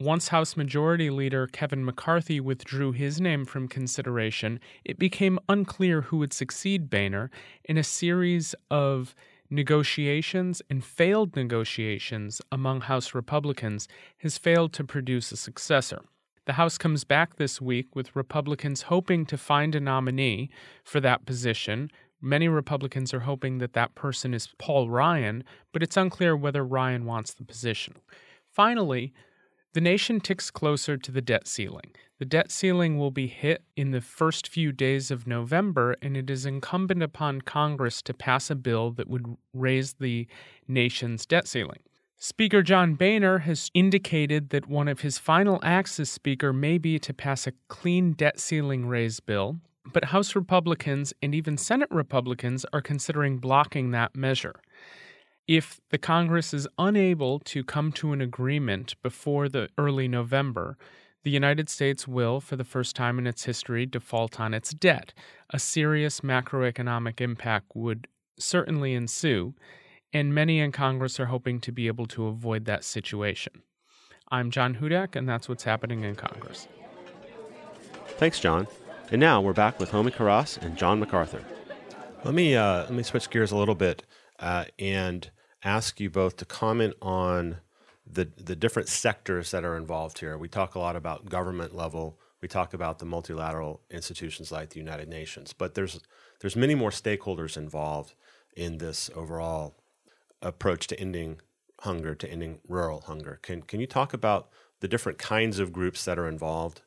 Once 0.01 0.27
House 0.27 0.57
Majority 0.57 1.09
Leader 1.09 1.47
Kevin 1.47 1.85
McCarthy 1.85 2.41
withdrew 2.41 2.91
his 2.91 3.21
name 3.21 3.45
from 3.45 3.69
consideration, 3.69 4.59
it 4.83 4.99
became 4.99 5.39
unclear 5.47 6.01
who 6.01 6.17
would 6.17 6.33
succeed 6.33 6.89
Boehner 6.89 7.31
in 7.63 7.77
a 7.77 7.83
series 7.83 8.53
of 8.69 9.15
negotiations 9.49 10.61
and 10.69 10.83
failed 10.83 11.33
negotiations 11.37 12.41
among 12.51 12.81
House 12.81 13.13
Republicans 13.13 13.87
has 14.17 14.37
failed 14.37 14.73
to 14.73 14.83
produce 14.83 15.31
a 15.31 15.37
successor. 15.37 16.01
The 16.43 16.53
House 16.53 16.77
comes 16.77 17.05
back 17.05 17.37
this 17.37 17.61
week 17.61 17.95
with 17.95 18.17
Republicans 18.17 18.81
hoping 18.83 19.25
to 19.27 19.37
find 19.37 19.75
a 19.75 19.79
nominee 19.79 20.49
for 20.83 20.99
that 20.99 21.25
position. 21.25 21.89
Many 22.19 22.49
Republicans 22.49 23.13
are 23.13 23.21
hoping 23.21 23.59
that 23.59 23.71
that 23.73 23.95
person 23.95 24.33
is 24.33 24.49
Paul 24.57 24.89
Ryan, 24.89 25.45
but 25.71 25.81
it's 25.81 25.95
unclear 25.95 26.35
whether 26.35 26.65
Ryan 26.65 27.05
wants 27.05 27.33
the 27.33 27.45
position. 27.45 27.93
Finally, 28.51 29.13
the 29.75 29.81
nation 29.81 30.21
ticks 30.21 30.49
closer 30.49 30.95
to 30.95 31.11
the 31.11 31.21
debt 31.21 31.49
ceiling. 31.49 31.91
The 32.17 32.23
debt 32.23 32.49
ceiling 32.49 32.97
will 32.97 33.11
be 33.11 33.27
hit 33.27 33.61
in 33.75 33.91
the 33.91 33.99
first 33.99 34.47
few 34.47 34.71
days 34.71 35.11
of 35.11 35.27
November, 35.27 35.97
and 36.01 36.15
it 36.15 36.29
is 36.29 36.45
incumbent 36.45 37.03
upon 37.03 37.41
Congress 37.41 38.01
to 38.03 38.13
pass 38.13 38.49
a 38.49 38.55
bill 38.55 38.91
that 38.91 39.09
would 39.09 39.35
raise 39.53 39.95
the 39.95 40.27
nation's 40.65 41.25
debt 41.25 41.45
ceiling. 41.45 41.79
Speaker 42.17 42.63
John 42.63 42.93
Boehner 42.95 43.39
has 43.39 43.69
indicated 43.73 44.51
that 44.51 44.69
one 44.69 44.87
of 44.87 45.01
his 45.01 45.17
final 45.17 45.59
acts 45.61 45.99
as 45.99 46.09
Speaker 46.09 46.53
may 46.53 46.77
be 46.77 46.97
to 46.97 47.13
pass 47.13 47.45
a 47.45 47.51
clean 47.67 48.13
debt 48.13 48.39
ceiling 48.39 48.87
raise 48.87 49.19
bill, 49.19 49.57
but 49.91 50.05
House 50.05 50.37
Republicans 50.37 51.13
and 51.21 51.35
even 51.35 51.57
Senate 51.57 51.91
Republicans 51.91 52.65
are 52.71 52.81
considering 52.81 53.39
blocking 53.39 53.91
that 53.91 54.15
measure 54.15 54.55
if 55.47 55.79
the 55.89 55.97
Congress 55.97 56.53
is 56.53 56.67
unable 56.77 57.39
to 57.39 57.63
come 57.63 57.91
to 57.93 58.13
an 58.13 58.21
agreement 58.21 58.95
before 59.03 59.47
the 59.47 59.69
early 59.77 60.07
November, 60.07 60.77
the 61.23 61.31
United 61.31 61.69
States 61.69 62.07
will, 62.07 62.39
for 62.39 62.55
the 62.55 62.63
first 62.63 62.95
time 62.95 63.17
in 63.17 63.27
its 63.27 63.45
history, 63.45 63.85
default 63.85 64.39
on 64.39 64.53
its 64.53 64.71
debt. 64.71 65.13
A 65.51 65.59
serious 65.59 66.21
macroeconomic 66.21 67.21
impact 67.21 67.71
would 67.75 68.07
certainly 68.39 68.93
ensue, 68.93 69.53
and 70.13 70.33
many 70.33 70.59
in 70.59 70.71
Congress 70.71 71.19
are 71.19 71.27
hoping 71.27 71.59
to 71.61 71.71
be 71.71 71.87
able 71.87 72.05
to 72.07 72.27
avoid 72.27 72.65
that 72.65 72.83
situation. 72.83 73.63
I'm 74.29 74.49
John 74.51 74.75
Hudak, 74.75 75.15
and 75.15 75.29
that's 75.29 75.47
what's 75.47 75.63
happening 75.63 76.03
in 76.03 76.15
Congress. 76.15 76.67
Thanks, 78.17 78.39
John. 78.39 78.67
And 79.11 79.19
now 79.19 79.41
we're 79.41 79.53
back 79.53 79.79
with 79.79 79.91
Homi 79.91 80.11
Kharas 80.11 80.59
and 80.61 80.75
John 80.77 81.03
McArthur. 81.03 81.43
Let 82.23 82.33
me 82.33 82.55
uh, 82.55 82.83
let 82.83 82.91
me 82.91 83.03
switch 83.03 83.29
gears 83.29 83.51
a 83.51 83.57
little 83.57 83.75
bit 83.75 84.03
uh, 84.39 84.65
and 84.79 85.29
ask 85.65 85.99
you 85.99 86.09
both 86.09 86.37
to 86.37 86.45
comment 86.45 86.93
on 87.01 87.57
the 88.09 88.29
the 88.37 88.55
different 88.55 88.87
sectors 88.87 89.51
that 89.51 89.65
are 89.65 89.75
involved 89.75 90.19
here. 90.19 90.37
We 90.37 90.47
talk 90.47 90.75
a 90.75 90.79
lot 90.79 90.95
about 90.95 91.27
government 91.27 91.75
level. 91.75 92.19
We 92.41 92.47
talk 92.47 92.73
about 92.73 92.99
the 92.99 93.05
multilateral 93.05 93.81
institutions 93.89 94.51
like 94.51 94.69
the 94.69 94.79
United 94.79 95.09
Nations, 95.09 95.51
but 95.53 95.73
there's 95.73 95.99
there's 96.39 96.55
many 96.55 96.75
more 96.75 96.91
stakeholders 96.91 97.57
involved 97.57 98.13
in 98.55 98.77
this 98.77 99.09
overall 99.15 99.75
approach 100.41 100.87
to 100.87 100.99
ending 100.99 101.41
hunger, 101.81 102.13
to 102.15 102.29
ending 102.29 102.59
rural 102.67 103.01
hunger. 103.01 103.39
Can 103.41 103.63
can 103.63 103.79
you 103.79 103.87
talk 103.87 104.13
about 104.13 104.49
the 104.81 104.87
different 104.87 105.17
kinds 105.17 105.57
of 105.57 105.73
groups 105.73 106.05
that 106.05 106.19
are 106.19 106.27
involved? 106.27 106.81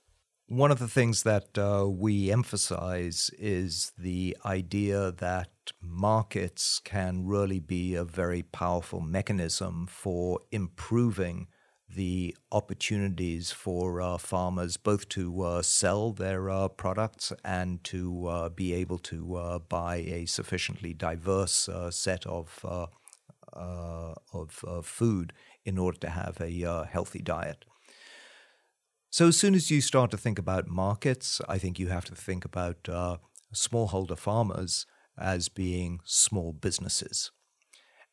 One 0.50 0.70
of 0.70 0.78
the 0.78 0.88
things 0.88 1.24
that 1.24 1.58
uh, 1.58 1.86
we 1.86 2.32
emphasize 2.32 3.30
is 3.38 3.92
the 3.98 4.34
idea 4.46 5.12
that 5.12 5.50
markets 5.82 6.80
can 6.82 7.26
really 7.26 7.60
be 7.60 7.94
a 7.94 8.02
very 8.02 8.42
powerful 8.44 9.00
mechanism 9.00 9.86
for 9.86 10.40
improving 10.50 11.48
the 11.86 12.34
opportunities 12.50 13.52
for 13.52 14.00
uh, 14.00 14.16
farmers 14.16 14.78
both 14.78 15.10
to 15.10 15.42
uh, 15.42 15.60
sell 15.60 16.12
their 16.12 16.48
uh, 16.48 16.68
products 16.68 17.30
and 17.44 17.84
to 17.84 18.26
uh, 18.26 18.48
be 18.48 18.72
able 18.72 18.98
to 19.00 19.36
uh, 19.36 19.58
buy 19.58 19.96
a 19.96 20.24
sufficiently 20.24 20.94
diverse 20.94 21.68
set 21.90 22.24
of 22.24 22.64
of 24.32 24.86
food 24.86 25.34
in 25.66 25.76
order 25.76 25.98
to 25.98 26.08
have 26.08 26.40
a 26.40 26.86
healthy 26.90 27.20
diet. 27.20 27.66
So, 29.10 29.28
as 29.28 29.38
soon 29.38 29.54
as 29.54 29.70
you 29.70 29.80
start 29.80 30.10
to 30.10 30.18
think 30.18 30.38
about 30.38 30.68
markets, 30.68 31.40
I 31.48 31.56
think 31.56 31.78
you 31.78 31.88
have 31.88 32.04
to 32.06 32.14
think 32.14 32.44
about 32.44 32.88
uh, 32.88 33.16
smallholder 33.54 34.18
farmers 34.18 34.84
as 35.16 35.48
being 35.48 36.00
small 36.04 36.52
businesses. 36.52 37.30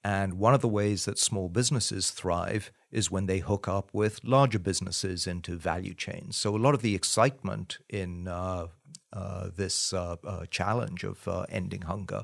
And 0.06 0.36
one 0.36 0.54
of 0.54 0.62
the 0.62 0.70
ways 0.70 1.04
that 1.06 1.20
small 1.20 1.50
businesses 1.50 2.12
thrive 2.12 2.72
is 2.92 3.12
when 3.12 3.26
they 3.26 3.40
hook 3.40 3.68
up 3.68 3.90
with 3.92 4.24
larger 4.24 4.60
businesses 4.60 5.28
into 5.28 5.58
value 5.58 5.94
chains. 5.94 6.38
So, 6.38 6.56
a 6.56 6.58
lot 6.58 6.76
of 6.76 6.82
the 6.82 6.96
excitement 6.96 7.80
in 7.90 8.30
uh, 8.30 8.68
uh, 9.12 9.50
this 9.54 9.92
uh, 9.92 10.16
uh 10.26 10.46
challenge 10.50 11.04
of 11.04 11.28
uh, 11.28 11.46
ending 11.50 11.82
hunger 11.82 12.24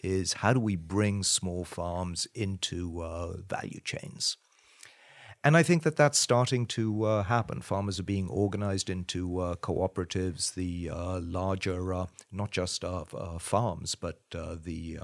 is 0.00 0.34
how 0.34 0.52
do 0.52 0.60
we 0.60 0.76
bring 0.76 1.22
small 1.22 1.64
farms 1.64 2.26
into 2.34 3.00
uh, 3.00 3.38
value 3.48 3.80
chains? 3.82 4.36
And 5.42 5.56
I 5.56 5.62
think 5.62 5.84
that 5.84 5.96
that's 5.96 6.18
starting 6.18 6.66
to 6.66 7.04
uh, 7.04 7.22
happen. 7.22 7.62
Farmers 7.62 7.98
are 7.98 8.02
being 8.02 8.28
organized 8.28 8.90
into 8.90 9.38
uh, 9.40 9.54
cooperatives, 9.54 10.52
the 10.52 10.90
uh, 10.90 11.20
larger, 11.20 11.94
uh, 11.94 12.06
not 12.30 12.50
just 12.50 12.84
uh, 12.84 13.04
uh, 13.14 13.38
farms, 13.38 13.94
but 13.94 14.20
the 14.30 14.98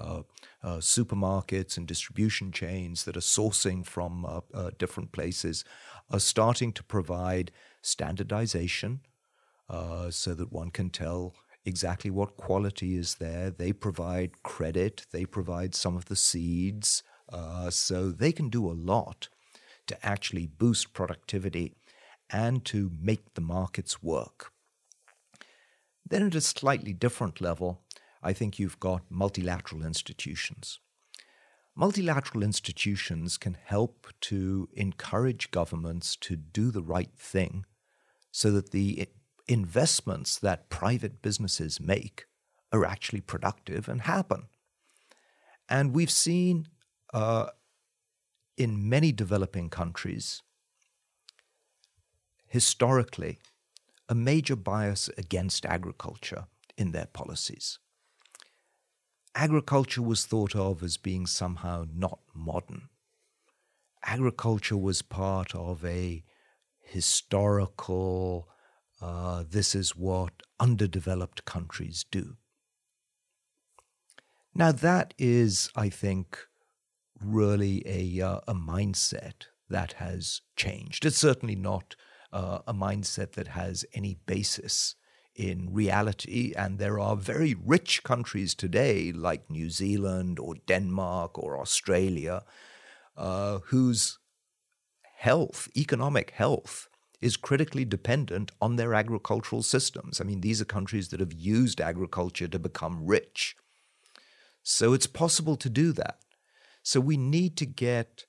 supermarkets 0.63 1.79
and 1.79 1.87
distribution 1.87 2.53
chains 2.53 3.05
that 3.05 3.17
are 3.17 3.21
sourcing 3.21 3.85
from 3.85 4.43
different 4.77 5.13
places 5.13 5.65
are 6.11 6.21
starting 6.21 6.71
to 6.75 6.83
provide 6.83 7.51
standardization 7.81 9.01
so 10.11 10.35
that 10.35 10.53
one 10.53 10.71
can 10.71 10.91
tell 10.91 11.35
exactly 11.65 12.11
what 12.11 12.37
quality 12.37 12.95
is 12.95 13.15
there. 13.15 13.51
They 13.51 13.73
provide 13.73 14.43
credit, 14.43 15.07
they 15.13 15.25
provide 15.25 15.75
some 15.75 15.97
of 15.97 16.05
the 16.05 16.17
seeds, 16.17 17.03
so 17.71 18.11
they 18.11 18.33
can 18.33 18.51
do 18.51 18.71
a 18.71 18.77
lot 18.77 19.29
to 19.87 20.07
actually 20.07 20.47
boost 20.47 20.93
productivity 20.93 21.75
and 22.31 22.65
to 22.65 22.91
make 23.01 23.35
the 23.35 23.41
markets 23.41 24.03
work. 24.03 24.53
Then, 26.09 26.27
at 26.27 26.35
a 26.35 26.41
slightly 26.41 26.93
different 26.93 27.41
level, 27.41 27.83
I 28.23 28.33
think 28.33 28.59
you've 28.59 28.81
got 28.81 29.03
multilateral 29.11 29.85
institutions. 29.85 30.81
Multilateral 31.75 32.43
institutions 32.43 33.37
can 33.37 33.57
help 33.65 34.07
to 34.23 34.69
encourage 34.75 35.51
governments 35.51 36.17
to 36.17 36.37
do 36.37 36.71
the 36.71 36.83
right 36.83 37.13
thing 37.17 37.67
so 38.31 38.51
that 38.53 38.71
the 38.71 39.09
investments 39.47 40.39
that 40.39 40.71
private 40.71 41.23
businesses 41.23 41.81
make 41.81 42.27
are 42.73 42.85
actually 42.85 43.21
productive 43.21 43.89
and 43.89 44.03
happen. 44.03 44.47
And 45.69 45.95
we've 45.95 46.11
seen 46.11 46.69
uh, 47.13 47.49
in 48.57 48.89
many 48.89 49.13
developing 49.13 49.69
countries, 49.69 50.43
historically, 52.47 53.39
a 54.09 54.15
major 54.15 54.57
bias 54.57 55.11
against 55.19 55.67
agriculture 55.67 56.47
in 56.77 56.93
their 56.93 57.07
policies. 57.07 57.79
Agriculture 59.35 60.03
was 60.03 60.25
thought 60.25 60.57
of 60.57 60.83
as 60.83 60.97
being 60.97 61.27
somehow 61.27 61.85
not 61.93 62.21
modern. 62.35 62.89
Agriculture 64.03 64.77
was 64.77 65.03
part 65.03 65.55
of 65.55 65.85
a 65.85 66.25
historical, 66.81 68.49
uh, 69.03 69.45
this 69.49 69.75
is 69.75 69.97
what 69.97 70.43
underdeveloped 70.59 71.45
countries 71.45 72.05
do. 72.11 72.37
Now, 74.55 74.73
that 74.73 75.13
is, 75.19 75.69
I 75.77 75.91
think, 75.91 76.39
really 77.21 77.83
a, 77.87 78.25
uh, 78.25 78.41
a 78.49 78.55
mindset 78.55 79.47
that 79.69 79.95
has 79.95 80.43
changed. 80.57 81.05
It's 81.05 81.19
certainly 81.19 81.57
not 81.57 81.97
uh, 82.33 82.61
a 82.67 82.75
mindset 82.75 83.33
that 83.33 83.49
has 83.49 83.85
any 83.95 84.19
basis 84.27 84.95
in 85.35 85.73
reality. 85.73 86.53
And 86.57 86.79
there 86.79 86.99
are 86.99 87.17
very 87.17 87.55
rich 87.55 88.03
countries 88.03 88.55
today, 88.55 89.13
like 89.13 89.51
New 89.51 89.71
Zealand 89.71 90.39
or 90.39 90.55
Denmark 90.67 91.39
or 91.39 91.59
Australia, 91.59 92.43
uh, 93.17 93.59
whose 93.67 94.19
health, 95.19 95.69
economic 95.77 96.31
health, 96.31 96.89
is 97.21 97.37
critically 97.37 97.85
dependent 97.85 98.53
on 98.61 98.77
their 98.77 98.95
agricultural 98.95 99.63
systems. 99.63 100.21
I 100.21 100.25
mean, 100.25 100.43
these 100.43 100.61
are 100.61 100.67
countries 100.67 101.09
that 101.09 101.21
have 101.21 101.33
used 101.33 101.81
agriculture 101.81 102.49
to 102.49 102.59
become 102.59 103.07
rich. 103.07 103.57
So 104.63 104.93
it's 104.93 105.07
possible 105.07 105.57
to 105.57 105.71
do 105.71 105.93
that. 105.93 106.19
So 106.87 107.01
we 107.01 107.17
need 107.17 107.57
to 107.57 107.67
get 107.67 108.27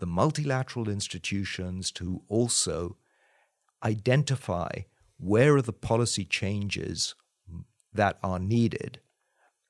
the 0.00 0.06
multilateral 0.06 0.88
institutions 0.88 1.92
to 1.92 2.22
also 2.28 2.96
identify 3.84 4.70
where 5.16 5.54
are 5.54 5.62
the 5.62 5.72
policy 5.72 6.24
changes 6.24 7.14
that 7.92 8.18
are 8.20 8.40
needed, 8.40 8.98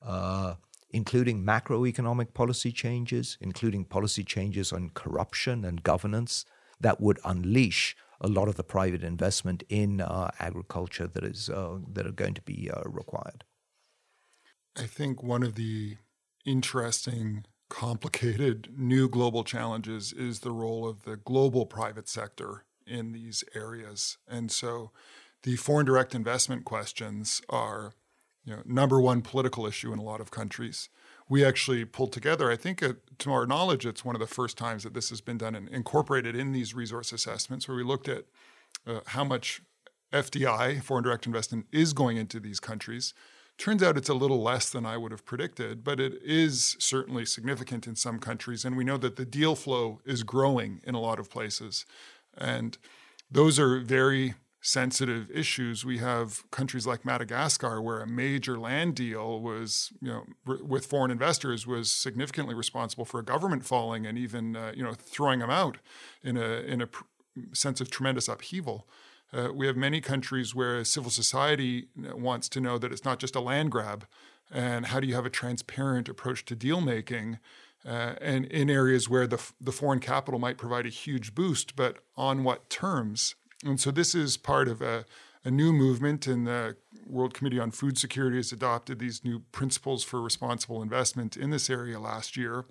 uh, 0.01 0.55
including 0.89 1.43
macroeconomic 1.43 2.33
policy 2.33 2.71
changes, 2.71 3.37
including 3.41 3.85
policy 3.85 4.23
changes 4.23 4.73
on 4.73 4.89
corruption 4.95 5.63
and 5.63 5.83
governance 5.83 6.45
that 6.79 6.99
would 6.99 7.19
unleash 7.25 7.95
a 8.19 8.27
lot 8.27 8.47
of 8.47 8.55
the 8.55 8.63
private 8.63 9.03
investment 9.03 9.61
in 9.69 10.01
uh, 10.01 10.31
agriculture 10.39 11.05
that 11.05 11.23
is 11.23 11.47
uh, 11.47 11.77
that 11.93 12.07
are 12.07 12.11
going 12.23 12.33
to 12.33 12.41
be 12.41 12.71
uh, 12.71 12.81
required. 12.85 13.43
I 14.75 14.87
think 14.87 15.21
one 15.21 15.43
of 15.43 15.53
the 15.53 15.97
interesting, 16.43 17.45
complicated 17.69 18.69
new 18.77 19.09
global 19.09 19.43
challenges 19.43 20.13
is 20.13 20.39
the 20.39 20.51
role 20.51 20.87
of 20.87 21.03
the 21.03 21.17
global 21.17 21.65
private 21.65 22.07
sector 22.07 22.65
in 22.85 23.11
these 23.11 23.43
areas, 23.55 24.17
and 24.27 24.51
so 24.51 24.91
the 25.43 25.55
foreign 25.55 25.85
direct 25.85 26.15
investment 26.15 26.65
questions 26.65 27.41
are 27.49 27.93
you 28.45 28.55
know, 28.55 28.61
number 28.65 29.01
one 29.01 29.21
political 29.21 29.65
issue 29.65 29.91
in 29.91 29.99
a 29.99 30.03
lot 30.03 30.21
of 30.21 30.31
countries. 30.31 30.89
We 31.27 31.43
actually 31.43 31.83
pulled 31.85 32.13
together, 32.13 32.51
I 32.51 32.55
think, 32.55 32.83
uh, 32.83 32.93
to 33.19 33.31
our 33.31 33.47
knowledge, 33.47 33.85
it's 33.85 34.05
one 34.05 34.15
of 34.15 34.19
the 34.19 34.27
first 34.27 34.57
times 34.57 34.83
that 34.83 34.93
this 34.93 35.09
has 35.09 35.21
been 35.21 35.39
done 35.39 35.55
and 35.55 35.67
incorporated 35.69 36.35
in 36.35 36.51
these 36.51 36.75
resource 36.75 37.11
assessments, 37.11 37.67
where 37.67 37.77
we 37.77 37.83
looked 37.83 38.07
at 38.07 38.25
uh, 38.85 38.99
how 39.07 39.23
much 39.23 39.61
FDI, 40.13 40.81
foreign 40.83 41.03
direct 41.03 41.25
investment, 41.25 41.65
is 41.71 41.93
going 41.93 42.17
into 42.17 42.39
these 42.39 42.59
countries. 42.59 43.13
Turns 43.57 43.81
out 43.81 43.97
it's 43.97 44.09
a 44.09 44.13
little 44.13 44.41
less 44.41 44.69
than 44.69 44.85
I 44.85 44.97
would 44.97 45.11
have 45.11 45.25
predicted, 45.25 45.83
but 45.83 45.99
it 45.99 46.19
is 46.21 46.75
certainly 46.79 47.25
significant 47.25 47.87
in 47.87 47.95
some 47.95 48.19
countries. 48.19 48.65
And 48.65 48.75
we 48.75 48.83
know 48.83 48.97
that 48.97 49.15
the 49.15 49.25
deal 49.25 49.55
flow 49.55 50.01
is 50.05 50.23
growing 50.23 50.81
in 50.83 50.93
a 50.93 50.99
lot 50.99 51.19
of 51.19 51.29
places. 51.29 51.85
And 52.37 52.77
those 53.31 53.57
are 53.57 53.79
very 53.79 54.35
sensitive 54.65 55.29
issues. 55.29 55.85
We 55.85 55.99
have 55.99 56.49
countries 56.49 56.87
like 56.87 57.05
Madagascar, 57.05 57.81
where 57.81 58.01
a 58.01 58.07
major 58.07 58.57
land 58.57 58.95
deal 58.95 59.39
was, 59.39 59.93
you 60.01 60.09
know, 60.09 60.23
r- 60.47 60.63
with 60.63 60.87
foreign 60.87 61.11
investors 61.11 61.67
was 61.67 61.91
significantly 61.91 62.55
responsible 62.55 63.05
for 63.05 63.19
a 63.19 63.23
government 63.23 63.63
falling 63.63 64.07
and 64.07 64.17
even, 64.17 64.55
uh, 64.55 64.73
you 64.75 64.83
know, 64.83 64.93
throwing 64.93 65.39
them 65.39 65.51
out 65.51 65.77
in 66.23 66.35
a 66.35 66.61
in 66.61 66.81
a 66.81 66.87
pr- 66.87 67.03
sense 67.53 67.79
of 67.79 67.91
tremendous 67.91 68.27
upheaval. 68.27 68.87
Uh, 69.35 69.51
we 69.53 69.67
have 69.67 69.75
many 69.75 69.99
countries 69.99 70.55
where 70.55 70.83
civil 70.85 71.11
society 71.11 71.87
wants 72.13 72.47
to 72.47 72.61
know 72.61 72.77
that 72.77 72.91
it's 72.91 73.03
not 73.03 73.19
just 73.19 73.35
a 73.35 73.41
land 73.41 73.69
grab, 73.69 74.07
and 74.51 74.85
how 74.87 74.99
do 74.99 75.07
you 75.07 75.15
have 75.15 75.25
a 75.25 75.29
transparent 75.29 76.07
approach 76.07 76.45
to 76.45 76.55
deal 76.55 76.79
making. 76.79 77.39
Uh, 77.85 78.15
and 78.21 78.45
in 78.45 78.69
areas 78.69 79.09
where 79.09 79.27
the, 79.27 79.39
the 79.61 79.71
foreign 79.71 79.99
capital 79.99 80.39
might 80.39 80.57
provide 80.57 80.85
a 80.85 80.89
huge 80.89 81.35
boost, 81.35 81.75
but 81.75 81.97
on 82.15 82.43
what 82.43 82.69
terms? 82.69 83.35
And 83.63 83.79
so 83.79 83.91
this 83.91 84.15
is 84.15 84.37
part 84.37 84.67
of 84.67 84.81
a, 84.81 85.05
a 85.43 85.51
new 85.51 85.73
movement, 85.73 86.25
and 86.27 86.47
the 86.47 86.77
World 87.05 87.33
Committee 87.33 87.59
on 87.59 87.71
Food 87.71 87.97
Security 87.97 88.37
has 88.37 88.51
adopted 88.51 88.99
these 88.99 89.23
new 89.23 89.39
principles 89.51 90.03
for 90.03 90.21
responsible 90.21 90.81
investment 90.81 91.35
in 91.35 91.51
this 91.51 91.69
area 91.69 91.99
last 91.99 92.37
year. 92.37 92.65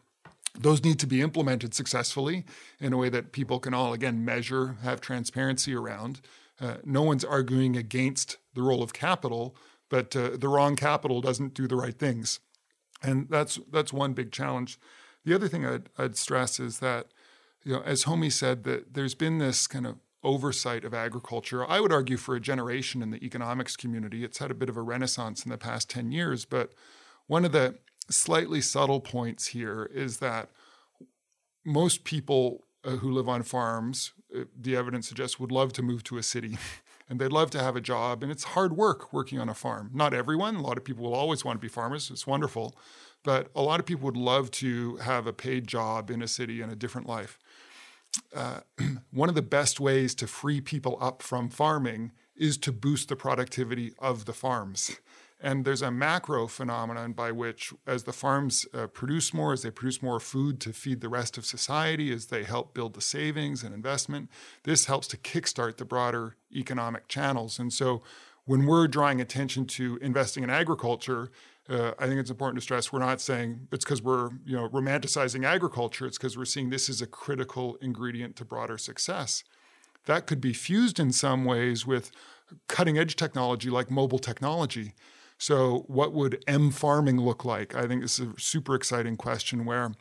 Those 0.58 0.82
need 0.82 0.98
to 1.00 1.06
be 1.06 1.20
implemented 1.20 1.74
successfully 1.74 2.44
in 2.80 2.92
a 2.92 2.96
way 2.96 3.08
that 3.08 3.32
people 3.32 3.60
can 3.60 3.74
all, 3.74 3.92
again, 3.92 4.24
measure, 4.24 4.76
have 4.82 5.00
transparency 5.00 5.74
around. 5.74 6.20
Uh, 6.60 6.76
no 6.84 7.02
one's 7.02 7.24
arguing 7.24 7.76
against 7.76 8.38
the 8.54 8.62
role 8.62 8.82
of 8.82 8.92
capital, 8.92 9.56
but 9.90 10.14
uh, 10.14 10.30
the 10.38 10.48
wrong 10.48 10.76
capital 10.76 11.20
doesn't 11.20 11.54
do 11.54 11.66
the 11.66 11.76
right 11.76 11.98
things. 11.98 12.40
And 13.02 13.28
that's, 13.28 13.58
that's 13.70 13.92
one 13.92 14.12
big 14.12 14.32
challenge. 14.32 14.78
The 15.24 15.34
other 15.34 15.48
thing 15.48 15.66
I'd, 15.66 15.88
I'd 15.98 16.16
stress 16.16 16.60
is 16.60 16.78
that, 16.78 17.08
you 17.64 17.72
know, 17.72 17.82
as 17.82 18.04
Homi 18.04 18.32
said, 18.32 18.64
that 18.64 18.94
there's 18.94 19.14
been 19.14 19.38
this 19.38 19.66
kind 19.66 19.86
of 19.86 19.96
oversight 20.22 20.84
of 20.84 20.94
agriculture. 20.94 21.68
I 21.68 21.80
would 21.80 21.92
argue 21.92 22.16
for 22.16 22.34
a 22.34 22.40
generation 22.40 23.02
in 23.02 23.10
the 23.10 23.24
economics 23.24 23.76
community. 23.76 24.24
It's 24.24 24.38
had 24.38 24.50
a 24.50 24.54
bit 24.54 24.68
of 24.68 24.76
a 24.76 24.82
renaissance 24.82 25.44
in 25.44 25.50
the 25.50 25.58
past 25.58 25.90
10 25.90 26.12
years, 26.12 26.44
but 26.44 26.72
one 27.26 27.44
of 27.44 27.52
the 27.52 27.76
slightly 28.10 28.60
subtle 28.60 29.00
points 29.00 29.48
here 29.48 29.90
is 29.92 30.18
that 30.18 30.50
most 31.64 32.04
people 32.04 32.64
uh, 32.84 32.96
who 32.96 33.10
live 33.10 33.28
on 33.28 33.42
farms, 33.42 34.12
the 34.60 34.76
evidence 34.76 35.08
suggests, 35.08 35.38
would 35.38 35.52
love 35.52 35.72
to 35.74 35.82
move 35.82 36.04
to 36.04 36.18
a 36.18 36.22
city. 36.22 36.58
and 37.08 37.20
they'd 37.20 37.32
love 37.32 37.50
to 37.50 37.62
have 37.62 37.76
a 37.76 37.80
job, 37.80 38.22
and 38.22 38.32
it's 38.32 38.44
hard 38.44 38.76
work 38.76 39.12
working 39.12 39.38
on 39.38 39.48
a 39.48 39.54
farm. 39.54 39.90
Not 39.92 40.14
everyone, 40.14 40.56
a 40.56 40.62
lot 40.62 40.78
of 40.78 40.84
people 40.84 41.04
will 41.04 41.14
always 41.14 41.44
want 41.44 41.58
to 41.58 41.60
be 41.60 41.68
farmers, 41.68 42.10
it's 42.10 42.26
wonderful. 42.26 42.74
But 43.22 43.48
a 43.54 43.62
lot 43.62 43.80
of 43.80 43.86
people 43.86 44.04
would 44.04 44.16
love 44.16 44.50
to 44.52 44.96
have 44.96 45.26
a 45.26 45.32
paid 45.32 45.66
job 45.66 46.10
in 46.10 46.20
a 46.20 46.28
city 46.28 46.60
and 46.60 46.70
a 46.70 46.76
different 46.76 47.06
life 47.06 47.38
uh, 48.34 48.60
one 49.10 49.28
of 49.28 49.34
the 49.34 49.42
best 49.42 49.80
ways 49.80 50.14
to 50.16 50.26
free 50.26 50.60
people 50.60 50.98
up 51.00 51.22
from 51.22 51.48
farming 51.48 52.12
is 52.36 52.58
to 52.58 52.72
boost 52.72 53.08
the 53.08 53.16
productivity 53.16 53.92
of 53.98 54.24
the 54.24 54.32
farms. 54.32 54.96
And 55.44 55.66
there's 55.66 55.82
a 55.82 55.90
macro 55.90 56.46
phenomenon 56.46 57.12
by 57.12 57.30
which, 57.30 57.74
as 57.86 58.04
the 58.04 58.14
farms 58.14 58.64
uh, 58.72 58.86
produce 58.86 59.34
more, 59.34 59.52
as 59.52 59.60
they 59.60 59.70
produce 59.70 60.02
more 60.02 60.18
food 60.18 60.58
to 60.62 60.72
feed 60.72 61.02
the 61.02 61.10
rest 61.10 61.36
of 61.36 61.44
society, 61.44 62.10
as 62.10 62.26
they 62.26 62.44
help 62.44 62.72
build 62.72 62.94
the 62.94 63.02
savings 63.02 63.62
and 63.62 63.74
investment, 63.74 64.30
this 64.62 64.86
helps 64.86 65.06
to 65.08 65.18
kickstart 65.18 65.76
the 65.76 65.84
broader 65.84 66.36
economic 66.50 67.08
channels. 67.08 67.58
And 67.58 67.70
so, 67.74 68.02
when 68.46 68.64
we're 68.64 68.88
drawing 68.88 69.20
attention 69.20 69.66
to 69.66 69.98
investing 70.00 70.44
in 70.44 70.48
agriculture, 70.48 71.30
uh, 71.68 71.92
I 71.98 72.06
think 72.06 72.20
it's 72.20 72.30
important 72.30 72.56
to 72.56 72.62
stress 72.62 72.90
we're 72.90 73.00
not 73.00 73.20
saying 73.20 73.68
it's 73.70 73.84
because 73.84 74.02
we're 74.02 74.30
you 74.46 74.56
know 74.56 74.70
romanticizing 74.70 75.44
agriculture. 75.44 76.06
It's 76.06 76.16
because 76.16 76.38
we're 76.38 76.46
seeing 76.46 76.70
this 76.70 76.88
is 76.88 77.02
a 77.02 77.06
critical 77.06 77.76
ingredient 77.82 78.36
to 78.36 78.46
broader 78.46 78.78
success. 78.78 79.44
That 80.06 80.26
could 80.26 80.40
be 80.40 80.54
fused 80.54 80.98
in 80.98 81.12
some 81.12 81.44
ways 81.44 81.86
with 81.86 82.10
cutting 82.66 82.96
edge 82.96 83.14
technology 83.14 83.68
like 83.68 83.90
mobile 83.90 84.18
technology. 84.18 84.94
So, 85.38 85.84
what 85.88 86.12
would 86.12 86.42
M 86.46 86.70
farming 86.70 87.20
look 87.20 87.44
like? 87.44 87.74
I 87.74 87.86
think 87.86 88.02
this 88.02 88.18
is 88.18 88.28
a 88.28 88.40
super 88.40 88.74
exciting 88.74 89.16
question 89.16 89.64
where 89.64 89.92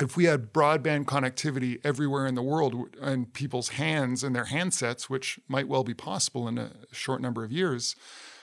if 0.00 0.16
we 0.16 0.24
had 0.24 0.52
broadband 0.52 1.06
connectivity 1.06 1.80
everywhere 1.84 2.26
in 2.26 2.34
the 2.36 2.42
world 2.42 2.96
in 3.02 3.26
people's 3.26 3.70
hands 3.70 4.22
and 4.22 4.34
their 4.34 4.44
handsets, 4.44 5.04
which 5.04 5.40
might 5.48 5.68
well 5.68 5.82
be 5.82 5.94
possible 5.94 6.46
in 6.46 6.58
a 6.58 6.70
short 6.92 7.20
number 7.20 7.44
of 7.44 7.50
years, 7.50 7.96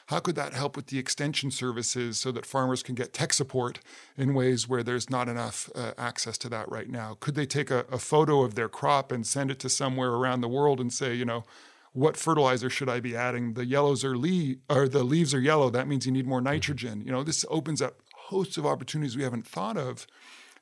how 0.08 0.20
could 0.20 0.36
that 0.36 0.54
help 0.54 0.76
with 0.76 0.88
the 0.88 1.00
extension 1.00 1.50
services 1.50 2.20
so 2.20 2.32
that 2.32 2.46
farmers 2.46 2.84
can 2.84 2.94
get 2.94 3.14
tech 3.14 3.34
support 3.34 3.80
in 4.18 4.36
ways 4.36 4.68
where 4.68 4.84
there's 4.84 5.10
not 5.10 5.28
enough 5.28 5.70
uh, 5.74 5.94
access 5.98 6.38
to 6.40 6.50
that 6.50 6.70
right 6.70 6.90
now? 6.90 7.18
Could 7.20 7.36
they 7.36 7.48
take 7.48 7.72
a, 7.72 7.86
a 7.92 7.98
photo 7.98 8.44
of 8.44 8.56
their 8.56 8.70
crop 8.70 9.12
and 9.12 9.26
send 9.26 9.50
it 9.50 9.60
to 9.60 9.70
somewhere 9.70 10.12
around 10.12 10.42
the 10.42 10.48
world 10.48 10.80
and 10.80 10.94
say, 10.94 11.16
you 11.16 11.26
know, 11.26 11.44
what 11.96 12.18
fertilizer 12.18 12.70
should 12.70 12.89
I 12.89 13.00
be 13.00 13.16
adding? 13.16 13.54
The 13.54 13.66
yellows 13.66 14.04
are 14.04 14.18
le- 14.18 14.56
or 14.70 14.89
the 14.89 15.04
leaves 15.04 15.34
are 15.34 15.39
yellow. 15.39 15.70
That 15.70 15.88
means 15.88 16.06
you 16.06 16.12
need 16.12 16.28
more 16.28 16.41
nitrogen. 16.41 17.02
You 17.06 17.12
know, 17.14 17.24
this 17.24 17.46
opens 17.50 17.82
up 17.82 18.02
hosts 18.28 18.58
of 18.58 18.66
opportunities 18.66 19.16
we 19.16 19.24
haven't 19.24 19.48
thought 19.48 19.78
of. 19.78 20.06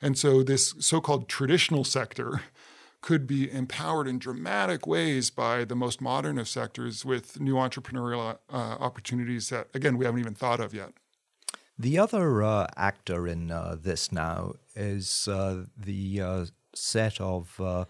And 0.00 0.16
so 0.16 0.44
this 0.44 0.74
so-called 0.78 1.28
traditional 1.28 1.82
sector 1.82 2.42
could 3.00 3.26
be 3.26 3.50
empowered 3.50 4.06
in 4.06 4.18
dramatic 4.18 4.86
ways 4.86 5.30
by 5.30 5.64
the 5.64 5.74
most 5.74 6.00
modern 6.00 6.38
of 6.38 6.48
sectors 6.48 7.04
with 7.04 7.40
new 7.40 7.54
entrepreneurial 7.54 8.38
uh, 8.48 8.56
opportunities 8.56 9.48
that, 9.48 9.66
again, 9.74 9.98
we 9.98 10.04
haven't 10.04 10.20
even 10.20 10.34
thought 10.34 10.60
of 10.60 10.72
yet. 10.72 10.92
The 11.76 11.98
other 11.98 12.44
uh, 12.44 12.68
actor 12.76 13.26
in 13.26 13.50
uh, 13.50 13.76
this 13.80 14.12
now 14.12 14.54
is 14.76 15.26
uh, 15.26 15.64
the 15.76 16.20
uh, 16.20 16.46
set 16.74 17.20
of 17.20 17.60
uh, 17.60 17.86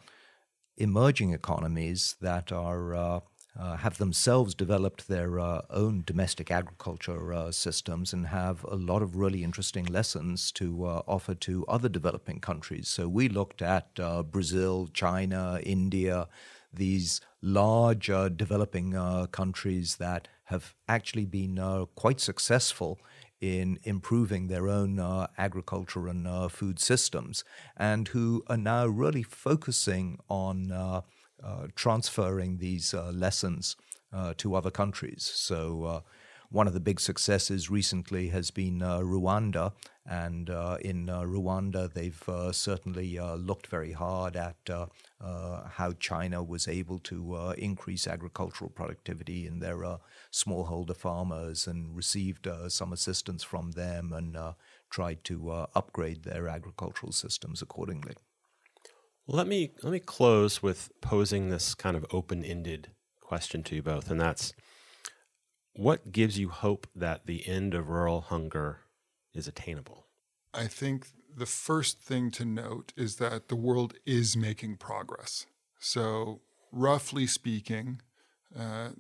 emerging 0.79 1.35
economies 1.35 2.17
that 2.23 2.51
are 2.51 3.23
uh, 3.59 3.77
have 3.77 3.99
themselves 3.99 4.55
developed 4.55 5.07
their 5.07 5.39
uh, 5.39 5.63
own 5.71 6.03
domestic 6.05 6.51
agriculture 6.51 7.33
uh, 7.33 7.53
systems 7.53 8.13
and 8.13 8.27
have 8.27 8.65
a 8.65 8.75
lot 8.75 9.03
of 9.03 9.17
really 9.17 9.45
interesting 9.45 9.85
lessons 9.85 10.51
to 10.53 10.85
uh, 10.85 11.03
offer 11.07 11.35
to 11.35 11.65
other 11.67 11.89
developing 11.89 12.41
countries. 12.41 12.89
So 12.89 13.09
we 13.09 13.29
looked 13.29 13.63
at 13.63 13.89
uh, 13.99 14.23
Brazil, 14.23 14.89
China, 14.93 15.61
India, 15.63 16.29
these 16.73 17.21
large 17.41 18.11
uh, 18.11 18.29
developing 18.29 18.93
countries 19.31 19.97
that 19.97 20.27
have 20.45 20.75
actually 20.89 21.25
been 21.25 21.87
quite 21.95 22.21
successful 22.21 22.99
in 23.45 23.79
improving 23.83 24.47
their 24.47 24.69
own 24.69 24.99
uh, 24.99 25.27
agriculture 25.37 26.09
and 26.09 26.27
uh, 26.27 26.49
food 26.49 26.81
systems, 26.81 27.45
and 27.77 28.09
who 28.09 28.43
are 28.47 28.57
now 28.57 28.87
really 28.87 29.23
focusing 29.23 30.19
on 30.31 30.73
uh, 30.73 31.03
Uh, 31.43 31.67
transferring 31.75 32.57
these 32.57 32.95
uh, 32.95 33.11
lessons 33.11 33.77
uh, 34.15 34.33
to 34.37 34.55
other 34.55 34.71
countries. 34.71 35.31
So, 35.35 35.85
uh, 35.85 36.01
one 36.49 36.67
of 36.67 36.73
the 36.73 36.81
big 36.81 37.01
successes 37.01 37.69
recently 37.69 38.29
has 38.29 38.51
been 38.51 38.81
uh, 38.81 39.01
Rwanda, 39.01 39.73
and 40.07 40.49
in 40.49 41.07
Rwanda, 41.07 41.93
they've 41.93 42.23
certainly 42.55 43.19
looked 43.19 43.67
very 43.67 43.91
hard 43.93 44.37
at 44.37 44.57
how 45.19 45.93
China 45.99 46.45
was 46.45 46.69
able 46.69 47.01
to 47.01 47.55
increase 47.59 48.07
agricultural 48.07 48.71
productivity 48.71 49.47
in 49.47 49.59
their 49.59 49.99
smallholder 50.31 50.97
farmers 50.97 51.67
and 51.67 51.97
received 51.97 52.47
some 52.69 52.93
assistance 52.93 53.43
from 53.43 53.73
them 53.73 54.13
and 54.13 54.37
tried 54.91 55.25
to 55.25 55.51
upgrade 55.75 56.23
their 56.23 56.47
agricultural 56.47 57.11
systems 57.11 57.61
accordingly. 57.61 58.15
Let 59.27 59.47
me 59.47 59.71
let 59.83 59.93
me 59.93 60.01
close 60.01 60.63
with 60.63 60.91
posing 61.01 61.49
this 61.49 61.75
kind 61.75 61.97
of 61.97 62.05
open-ended 62.13 62.91
question 63.21 63.63
to 63.65 63.77
you 63.77 63.83
both, 63.83 64.11
and 64.11 64.21
that's 64.21 64.53
what 65.75 66.13
gives 66.13 66.39
you 66.39 66.51
hope 66.51 66.87
that 66.95 67.27
the 67.27 67.49
end 67.49 67.75
of 67.75 67.89
rural 67.89 68.21
hunger 68.21 68.81
is 69.35 69.49
attainable? 69.49 70.07
I 70.53 70.67
think 70.67 71.09
the 71.37 71.47
first 71.47 72.01
thing 72.01 72.31
to 72.33 72.45
note 72.45 72.93
is 72.97 73.17
that 73.17 73.49
the 73.49 73.57
world 73.57 73.95
is 74.07 74.37
making 74.37 74.77
progress. 74.77 75.47
So 75.81 76.41
roughly 76.71 77.27
speaking, 77.27 78.01
uh, 78.57 78.91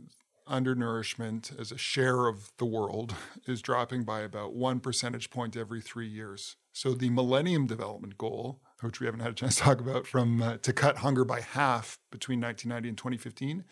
undernourishment 0.47 1.53
as 1.59 1.72
a 1.72 1.79
share 1.79 2.27
of 2.27 2.51
the 2.59 2.64
world 2.64 3.14
is 3.47 3.62
dropping 3.62 4.05
by 4.05 4.20
about 4.20 4.55
one 4.55 4.81
percentage 4.81 5.31
point 5.31 5.57
every 5.57 5.81
three 5.81 6.09
years. 6.09 6.57
So 6.72 6.93
the 6.93 7.11
Millennium 7.11 7.66
Development 7.66 8.18
Goal, 8.18 8.61
which 8.85 9.01
we 9.01 9.07
haven't 9.07 9.20
had 9.20 9.30
a 9.30 9.35
chance 9.35 9.57
to 9.57 9.62
talk 9.62 9.80
about, 9.80 10.07
from 10.07 10.43
uh, 10.43 10.57
to 10.59 10.72
cut 10.72 10.99
hunger 10.99 11.24
by 11.24 11.41
half 11.41 11.99
between 12.11 12.41
1990 12.41 12.89
and 12.89 12.99
2015, 12.99 13.64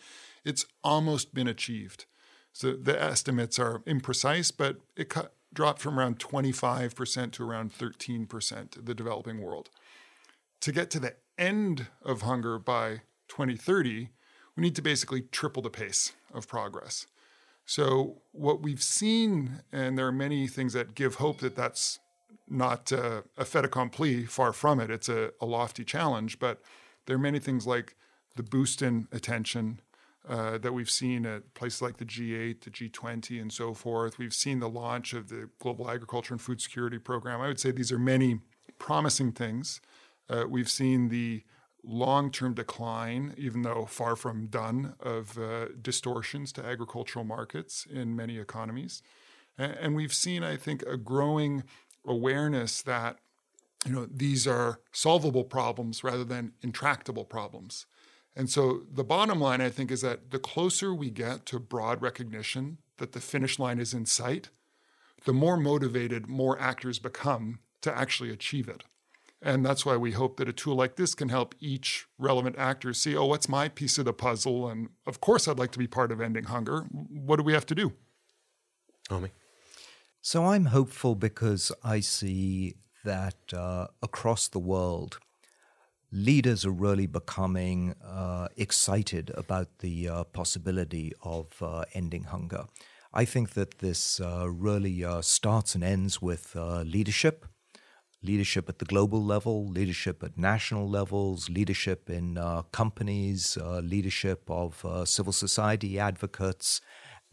it's 0.43 0.65
almost 0.83 1.33
been 1.33 1.47
achieved. 1.47 2.05
So 2.51 2.73
the 2.73 3.01
estimates 3.01 3.57
are 3.57 3.79
imprecise, 3.79 4.51
but 4.55 4.77
it 4.95 5.09
cut, 5.09 5.33
dropped 5.53 5.81
from 5.81 5.99
around 5.99 6.19
25% 6.19 7.31
to 7.33 7.43
around 7.43 7.73
13% 7.73 8.85
the 8.85 8.95
developing 8.95 9.41
world. 9.41 9.69
To 10.61 10.71
get 10.71 10.89
to 10.91 10.99
the 10.99 11.15
end 11.37 11.87
of 12.03 12.21
hunger 12.21 12.59
by 12.59 13.01
2030, 13.27 14.09
we 14.55 14.61
need 14.61 14.75
to 14.75 14.81
basically 14.81 15.21
triple 15.21 15.63
the 15.63 15.69
pace 15.69 16.13
of 16.33 16.47
progress. 16.47 17.07
So, 17.65 18.21
what 18.31 18.61
we've 18.61 18.83
seen, 18.83 19.61
and 19.71 19.97
there 19.97 20.07
are 20.07 20.11
many 20.11 20.47
things 20.47 20.73
that 20.73 20.95
give 20.95 21.15
hope 21.15 21.39
that 21.39 21.55
that's 21.55 21.99
not 22.47 22.91
uh, 22.91 23.21
a 23.37 23.45
fait 23.45 23.65
accompli, 23.65 24.25
far 24.25 24.53
from 24.53 24.79
it. 24.79 24.89
It's 24.89 25.09
a, 25.09 25.31
a, 25.41 25.45
lofty 25.45 25.83
challenge, 25.83 26.39
but 26.39 26.61
there 27.05 27.15
are 27.15 27.19
many 27.19 27.39
things 27.39 27.65
like 27.65 27.95
the 28.35 28.43
boost 28.43 28.81
in 28.81 29.07
attention 29.11 29.79
uh, 30.27 30.57
that 30.59 30.73
we've 30.73 30.89
seen 30.89 31.25
at 31.25 31.53
places 31.53 31.81
like 31.81 31.97
the 31.97 32.05
G8, 32.05 32.61
the 32.61 32.69
G20, 32.69 33.41
and 33.41 33.51
so 33.51 33.73
forth. 33.73 34.17
We've 34.17 34.33
seen 34.33 34.59
the 34.59 34.69
launch 34.69 35.13
of 35.13 35.29
the 35.29 35.49
Global 35.59 35.89
Agriculture 35.89 36.33
and 36.33 36.41
Food 36.41 36.61
Security 36.61 36.97
Program. 36.97 37.41
I 37.41 37.47
would 37.47 37.59
say 37.59 37.71
these 37.71 37.91
are 37.91 37.99
many 37.99 38.39
promising 38.79 39.31
things. 39.33 39.81
Uh, 40.29 40.45
we've 40.47 40.69
seen 40.69 41.09
the 41.09 41.43
long 41.83 42.31
term 42.31 42.53
decline, 42.53 43.33
even 43.37 43.63
though 43.63 43.85
far 43.85 44.15
from 44.15 44.47
done, 44.47 44.95
of 44.99 45.37
uh, 45.37 45.67
distortions 45.81 46.51
to 46.53 46.65
agricultural 46.65 47.25
markets 47.25 47.85
in 47.89 48.15
many 48.15 48.37
economies. 48.37 49.03
And, 49.57 49.73
and 49.73 49.95
we've 49.95 50.13
seen, 50.13 50.43
I 50.43 50.55
think, 50.55 50.83
a 50.83 50.97
growing 50.97 51.63
awareness 52.05 52.81
that 52.81 53.17
you 53.85 53.91
know 53.91 54.07
these 54.09 54.47
are 54.47 54.79
solvable 54.91 55.43
problems 55.43 56.03
rather 56.03 56.23
than 56.23 56.53
intractable 56.61 57.25
problems. 57.25 57.85
And 58.35 58.49
so 58.49 58.81
the 58.91 59.03
bottom 59.03 59.39
line, 59.39 59.61
I 59.61 59.69
think, 59.69 59.91
is 59.91 60.01
that 60.01 60.31
the 60.31 60.39
closer 60.39 60.93
we 60.93 61.11
get 61.11 61.45
to 61.47 61.59
broad 61.59 62.01
recognition 62.01 62.79
that 62.97 63.11
the 63.11 63.19
finish 63.19 63.59
line 63.59 63.79
is 63.79 63.93
in 63.93 64.05
sight, 64.05 64.49
the 65.25 65.33
more 65.33 65.57
motivated 65.57 66.27
more 66.27 66.59
actors 66.59 66.99
become 66.99 67.59
to 67.81 67.95
actually 67.95 68.31
achieve 68.31 68.67
it. 68.67 68.83
And 69.41 69.65
that's 69.65 69.85
why 69.85 69.97
we 69.97 70.11
hope 70.13 70.37
that 70.37 70.47
a 70.47 70.53
tool 70.53 70.75
like 70.75 70.95
this 70.95 71.13
can 71.13 71.27
help 71.29 71.53
each 71.59 72.07
relevant 72.17 72.57
actor 72.57 72.93
see, 72.93 73.15
oh, 73.15 73.25
what's 73.25 73.49
my 73.49 73.67
piece 73.67 73.97
of 73.97 74.05
the 74.05 74.13
puzzle? 74.13 74.69
And 74.69 74.89
of 75.05 75.19
course, 75.19 75.47
I'd 75.47 75.59
like 75.59 75.71
to 75.71 75.79
be 75.79 75.87
part 75.87 76.13
of 76.13 76.21
ending 76.21 76.45
hunger. 76.45 76.83
What 76.91 77.35
do 77.35 77.43
we 77.43 77.53
have 77.53 77.65
to 77.67 77.75
do? 77.75 77.91
Homi. 79.09 79.31
So 80.25 80.45
I'm 80.45 80.67
hopeful 80.67 81.15
because 81.15 81.69
I 81.83 81.99
see 81.99 82.75
that 83.03 83.35
uh, 83.53 83.87
across 84.01 84.47
the 84.47 84.57
world, 84.57 85.19
leaders 86.13 86.65
are 86.65 86.71
really 86.71 87.07
becoming 87.07 87.93
uh, 88.01 88.47
excited 88.55 89.31
about 89.35 89.79
the 89.79 90.07
uh, 90.07 90.23
possibility 90.23 91.11
of 91.23 91.61
uh, 91.61 91.83
ending 91.93 92.23
hunger. 92.23 92.67
I 93.13 93.25
think 93.25 93.49
that 93.55 93.79
this 93.79 94.21
uh, 94.21 94.49
really 94.49 95.03
uh, 95.03 95.21
starts 95.21 95.75
and 95.75 95.83
ends 95.83 96.21
with 96.21 96.55
leadership 96.55 97.45
leadership 98.25 98.69
at 98.69 98.79
the 98.79 98.85
global 98.85 99.21
level, 99.21 99.67
leadership 99.67 100.23
at 100.23 100.37
national 100.37 100.89
levels, 100.89 101.49
leadership 101.49 102.09
in 102.09 102.39
companies, 102.71 103.57
leadership 103.81 104.49
of 104.49 104.85
civil 105.03 105.33
society 105.33 105.99
advocates. 105.99 106.79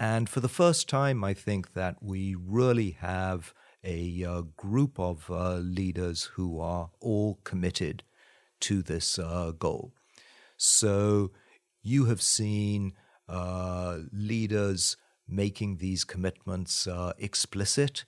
And 0.00 0.30
for 0.30 0.40
the 0.40 0.48
first 0.48 0.88
time, 0.88 1.22
I 1.22 1.34
think 1.34 1.74
that 1.74 1.96
we 2.02 2.34
really 2.34 2.92
have 3.00 3.52
a 3.84 4.24
uh, 4.24 4.42
group 4.56 4.98
of 4.98 5.30
uh, 5.30 5.56
leaders 5.56 6.30
who 6.34 6.58
are 6.58 6.90
all 7.00 7.38
committed 7.44 8.02
to 8.60 8.82
this 8.82 9.18
uh, 9.18 9.52
goal. 9.58 9.92
So 10.56 11.32
you 11.82 12.06
have 12.06 12.22
seen 12.22 12.94
leaders 14.12 14.96
making 15.28 15.76
these 15.76 16.02
commitments 16.02 16.88
explicit 17.18 18.04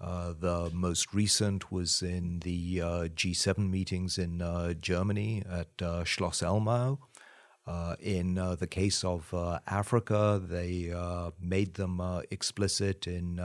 uh, 0.00 0.34
the 0.38 0.70
most 0.74 1.14
recent 1.14 1.72
was 1.72 2.02
in 2.02 2.40
the 2.40 2.80
uh, 2.82 2.88
G7 3.08 3.70
meetings 3.70 4.18
in 4.18 4.42
uh, 4.42 4.74
Germany 4.74 5.42
at 5.50 5.68
uh, 5.80 6.04
Schloss 6.04 6.42
Elmau. 6.42 6.98
Uh, 7.66 7.96
in 8.00 8.38
uh, 8.38 8.54
the 8.54 8.66
case 8.66 9.02
of 9.02 9.32
uh, 9.34 9.58
Africa, 9.66 10.40
they 10.42 10.92
uh, 10.94 11.30
made 11.40 11.74
them 11.74 12.00
explicit 12.30 13.06
in 13.06 13.40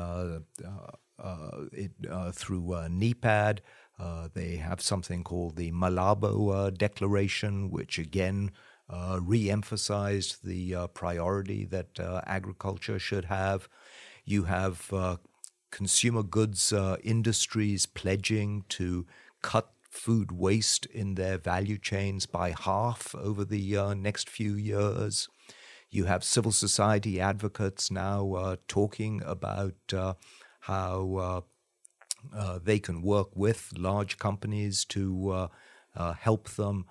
it, 1.73 1.91
through 2.33 2.61
NEPAD. 2.89 3.59
they 4.33 4.55
have 4.57 4.81
something 4.81 5.23
called 5.23 5.55
the 5.55 5.71
Malabo 5.71 6.77
Declaration, 6.77 7.71
which 7.71 7.97
again 7.97 8.51
uh, 8.91 9.19
re-emphasized 9.21 10.43
the 10.43 10.75
uh, 10.75 10.87
priority 10.87 11.65
that 11.65 11.99
uh, 11.99 12.21
agriculture 12.25 12.99
should 12.99 13.25
have. 13.25 13.69
You 14.25 14.43
have 14.43 14.91
consumer 15.71 16.23
goods 16.23 16.73
uh, 16.73 16.97
industries 17.03 17.85
pledging 17.85 18.65
to 18.69 19.05
cut 19.41 19.71
food 19.91 20.31
waste 20.31 20.85
in 20.87 21.15
their 21.15 21.37
value 21.37 21.77
chains 21.77 22.25
by 22.25 22.55
half 22.57 23.13
over 23.13 23.43
the 23.43 23.77
uh, 23.77 23.93
next 23.93 24.29
few 24.29 24.55
years. 24.55 25.27
You 25.89 26.05
have 26.05 26.23
civil 26.23 26.53
society 26.53 27.19
advocates 27.19 27.91
now 27.91 28.33
uh, 28.33 28.55
talking 28.69 29.21
about 29.25 29.75
uh, 29.93 30.13
how 30.61 31.15
uh, 31.17 31.41
uh, 32.35 32.59
they 32.63 32.79
can 32.79 33.01
work 33.01 33.35
with 33.35 33.73
large 33.77 34.17
companies 34.17 34.85
to 34.85 35.49
help 36.19 36.49
them. 36.51 36.85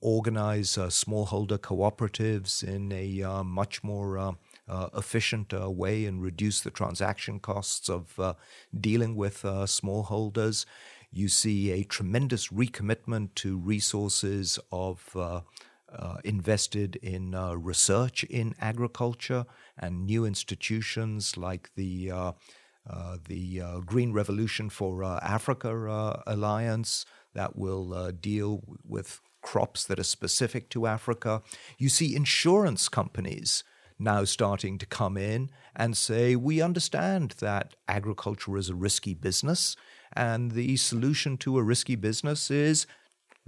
organize 0.00 0.76
smallholder 0.76 1.58
cooperatives 1.58 2.62
in 2.62 2.92
a 2.92 3.42
much 3.42 3.82
more 3.82 4.18
uh, 4.18 4.32
efficient 4.68 5.52
uh, 5.52 5.70
way 5.70 6.04
and 6.04 6.22
reduce 6.22 6.60
the 6.60 6.70
transaction 6.70 7.40
costs 7.40 7.88
of 7.88 8.18
uh, 8.18 8.34
dealing 8.78 9.16
with 9.16 9.44
uh, 9.44 9.66
smallholders. 9.66 10.64
You 11.10 11.28
see 11.28 11.70
a 11.70 11.84
tremendous 11.84 12.48
recommitment 12.48 13.34
to 13.36 13.58
resources 13.58 14.58
of 14.70 15.10
uh, 15.14 15.40
uh, 15.94 16.16
invested 16.24 16.96
in 16.96 17.32
research 17.62 18.24
in 18.24 18.54
agriculture 18.60 19.44
and 19.76 20.06
new 20.06 20.24
institutions 20.24 21.36
like 21.36 21.70
the 21.74 22.12
the 23.28 23.82
Green 23.84 24.12
Revolution 24.12 24.70
for 24.70 25.04
Africa 25.04 26.22
Alliance 26.26 27.04
that 27.34 27.56
will 27.56 28.10
deal 28.12 28.62
with 28.84 29.20
crops 29.42 29.84
that 29.84 29.98
are 29.98 30.04
specific 30.04 30.70
to 30.70 30.86
Africa. 30.86 31.42
You 31.76 31.90
see 31.90 32.16
insurance 32.16 32.88
companies 32.88 33.64
now 34.02 34.24
starting 34.24 34.78
to 34.78 34.86
come 34.86 35.16
in 35.16 35.50
and 35.74 35.96
say, 35.96 36.36
we 36.36 36.60
understand 36.60 37.34
that 37.40 37.74
agriculture 37.88 38.56
is 38.56 38.68
a 38.68 38.74
risky 38.74 39.14
business, 39.14 39.76
and 40.12 40.52
the 40.52 40.76
solution 40.76 41.36
to 41.38 41.58
a 41.58 41.62
risky 41.62 41.96
business 41.96 42.50
is 42.50 42.86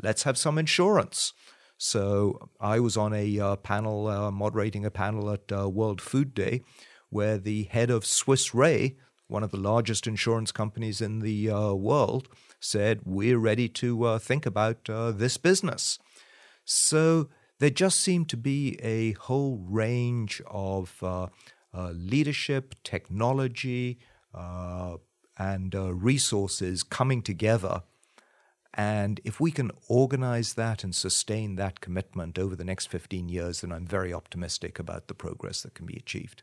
let's 0.03 0.23
have 0.23 0.39
some 0.39 0.59
insurance. 0.59 1.33
So 1.77 2.51
I 2.61 2.81
was 2.81 2.97
on 2.97 3.13
a 3.13 3.39
uh, 3.39 3.57
panel, 3.57 4.07
uh, 4.07 4.31
moderating 4.31 4.85
a 4.85 4.91
panel 4.91 5.31
at 5.31 5.51
uh, 5.53 5.69
World 5.69 6.01
Food 6.01 6.35
Day, 6.35 6.63
where 7.11 7.39
the 7.39 7.65
head 7.65 7.91
of 7.91 8.07
Swiss 8.07 8.55
Re, 8.55 8.97
one 9.27 9.43
of 9.43 9.51
the 9.51 9.57
largest 9.57 10.07
insurance 10.07 10.53
companies 10.53 11.01
in 11.01 11.21
the 11.21 11.51
uh, 11.51 11.73
world, 11.75 12.29
said, 12.61 13.01
We're 13.05 13.39
ready 13.39 13.69
to 13.71 14.05
uh, 14.05 14.19
think 14.19 14.47
about 14.47 14.89
uh, 14.89 15.11
this 15.11 15.37
business. 15.37 15.99
So 16.65 17.29
there 17.65 17.71
just 17.71 18.03
seemed 18.03 18.29
to 18.29 18.37
be 18.37 18.79
a 18.83 19.13
whole 19.13 19.57
range 19.67 20.43
of 20.47 21.03
uh, 21.03 21.29
uh, 21.73 21.93
leadership, 21.93 22.75
technology, 22.85 23.99
uh, 24.35 24.99
and 25.39 25.75
uh, 25.75 25.95
resources 25.95 26.83
coming 26.83 27.23
together. 27.23 27.81
And 28.75 29.19
if 29.25 29.41
we 29.41 29.51
can 29.51 29.71
organize 29.89 30.53
that 30.55 30.85
and 30.85 30.95
sustain 30.95 31.55
that 31.55 31.81
commitment 31.81 32.39
over 32.39 32.55
the 32.55 32.65
next 32.65 32.91
15 32.91 33.31
years, 33.31 33.63
then 33.63 33.73
I'm 33.73 33.87
very 33.87 34.13
optimistic 34.13 34.79
about 34.79 35.09
the 35.09 35.15
progress 35.15 35.63
that 35.63 35.73
can 35.73 35.87
be 35.87 35.97
achieved. 35.97 36.43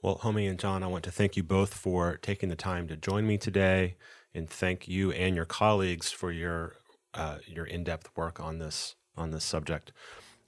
Well, 0.00 0.18
Homi 0.18 0.48
and 0.48 0.60
John, 0.60 0.84
I 0.84 0.86
want 0.86 1.02
to 1.04 1.10
thank 1.10 1.36
you 1.36 1.42
both 1.42 1.74
for 1.74 2.18
taking 2.18 2.50
the 2.50 2.54
time 2.54 2.86
to 2.86 2.96
join 2.96 3.26
me 3.26 3.36
today, 3.36 3.96
and 4.32 4.48
thank 4.48 4.86
you 4.86 5.10
and 5.10 5.34
your 5.34 5.44
colleagues 5.44 6.12
for 6.12 6.30
your 6.30 6.76
uh, 7.14 7.38
your 7.48 7.64
in-depth 7.64 8.16
work 8.16 8.38
on 8.38 8.58
this 8.58 8.94
on 9.16 9.30
this 9.30 9.44
subject. 9.44 9.92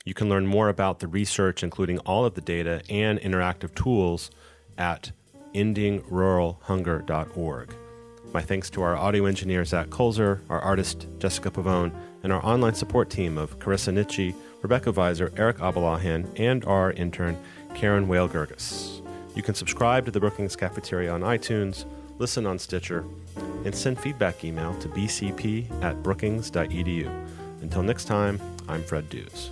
You 0.04 0.14
can 0.14 0.28
learn 0.28 0.46
more 0.46 0.68
about 0.68 1.00
the 1.00 1.08
research, 1.08 1.62
including 1.62 1.98
all 2.00 2.24
of 2.24 2.34
the 2.34 2.40
data 2.40 2.82
and 2.88 3.18
interactive 3.18 3.74
tools, 3.74 4.30
at 4.78 5.10
endingruralhunger.org. 5.54 7.74
My 8.32 8.42
thanks 8.42 8.68
to 8.70 8.82
our 8.82 8.96
audio 8.96 9.26
engineer, 9.26 9.64
Zach 9.64 9.88
Kolzer, 9.88 10.40
our 10.50 10.60
artist, 10.60 11.06
Jessica 11.18 11.50
Pavone, 11.50 11.92
and 12.22 12.32
our 12.32 12.44
online 12.44 12.74
support 12.74 13.10
team 13.10 13.38
of 13.38 13.58
Carissa 13.58 13.92
Nitschi, 13.92 14.34
Rebecca 14.62 14.92
Viser, 14.92 15.36
Eric 15.38 15.58
Abalahin, 15.58 16.28
and 16.38 16.64
our 16.64 16.92
intern, 16.92 17.36
Karen 17.74 18.06
Whale 18.08 18.28
Gerges. 18.28 19.02
You 19.34 19.42
can 19.42 19.54
subscribe 19.54 20.04
to 20.04 20.10
the 20.10 20.20
Brookings 20.20 20.56
Cafeteria 20.56 21.12
on 21.12 21.22
iTunes, 21.22 21.84
listen 22.18 22.46
on 22.46 22.58
Stitcher, 22.58 23.04
and 23.64 23.74
send 23.74 23.98
feedback 23.98 24.44
email 24.44 24.74
to 24.80 24.88
bcp 24.88 25.82
at 25.82 26.02
brookings.edu. 26.02 27.06
Until 27.62 27.82
next 27.82 28.06
time, 28.06 28.40
I'm 28.68 28.82
Fred 28.82 29.08
Dews. 29.08 29.50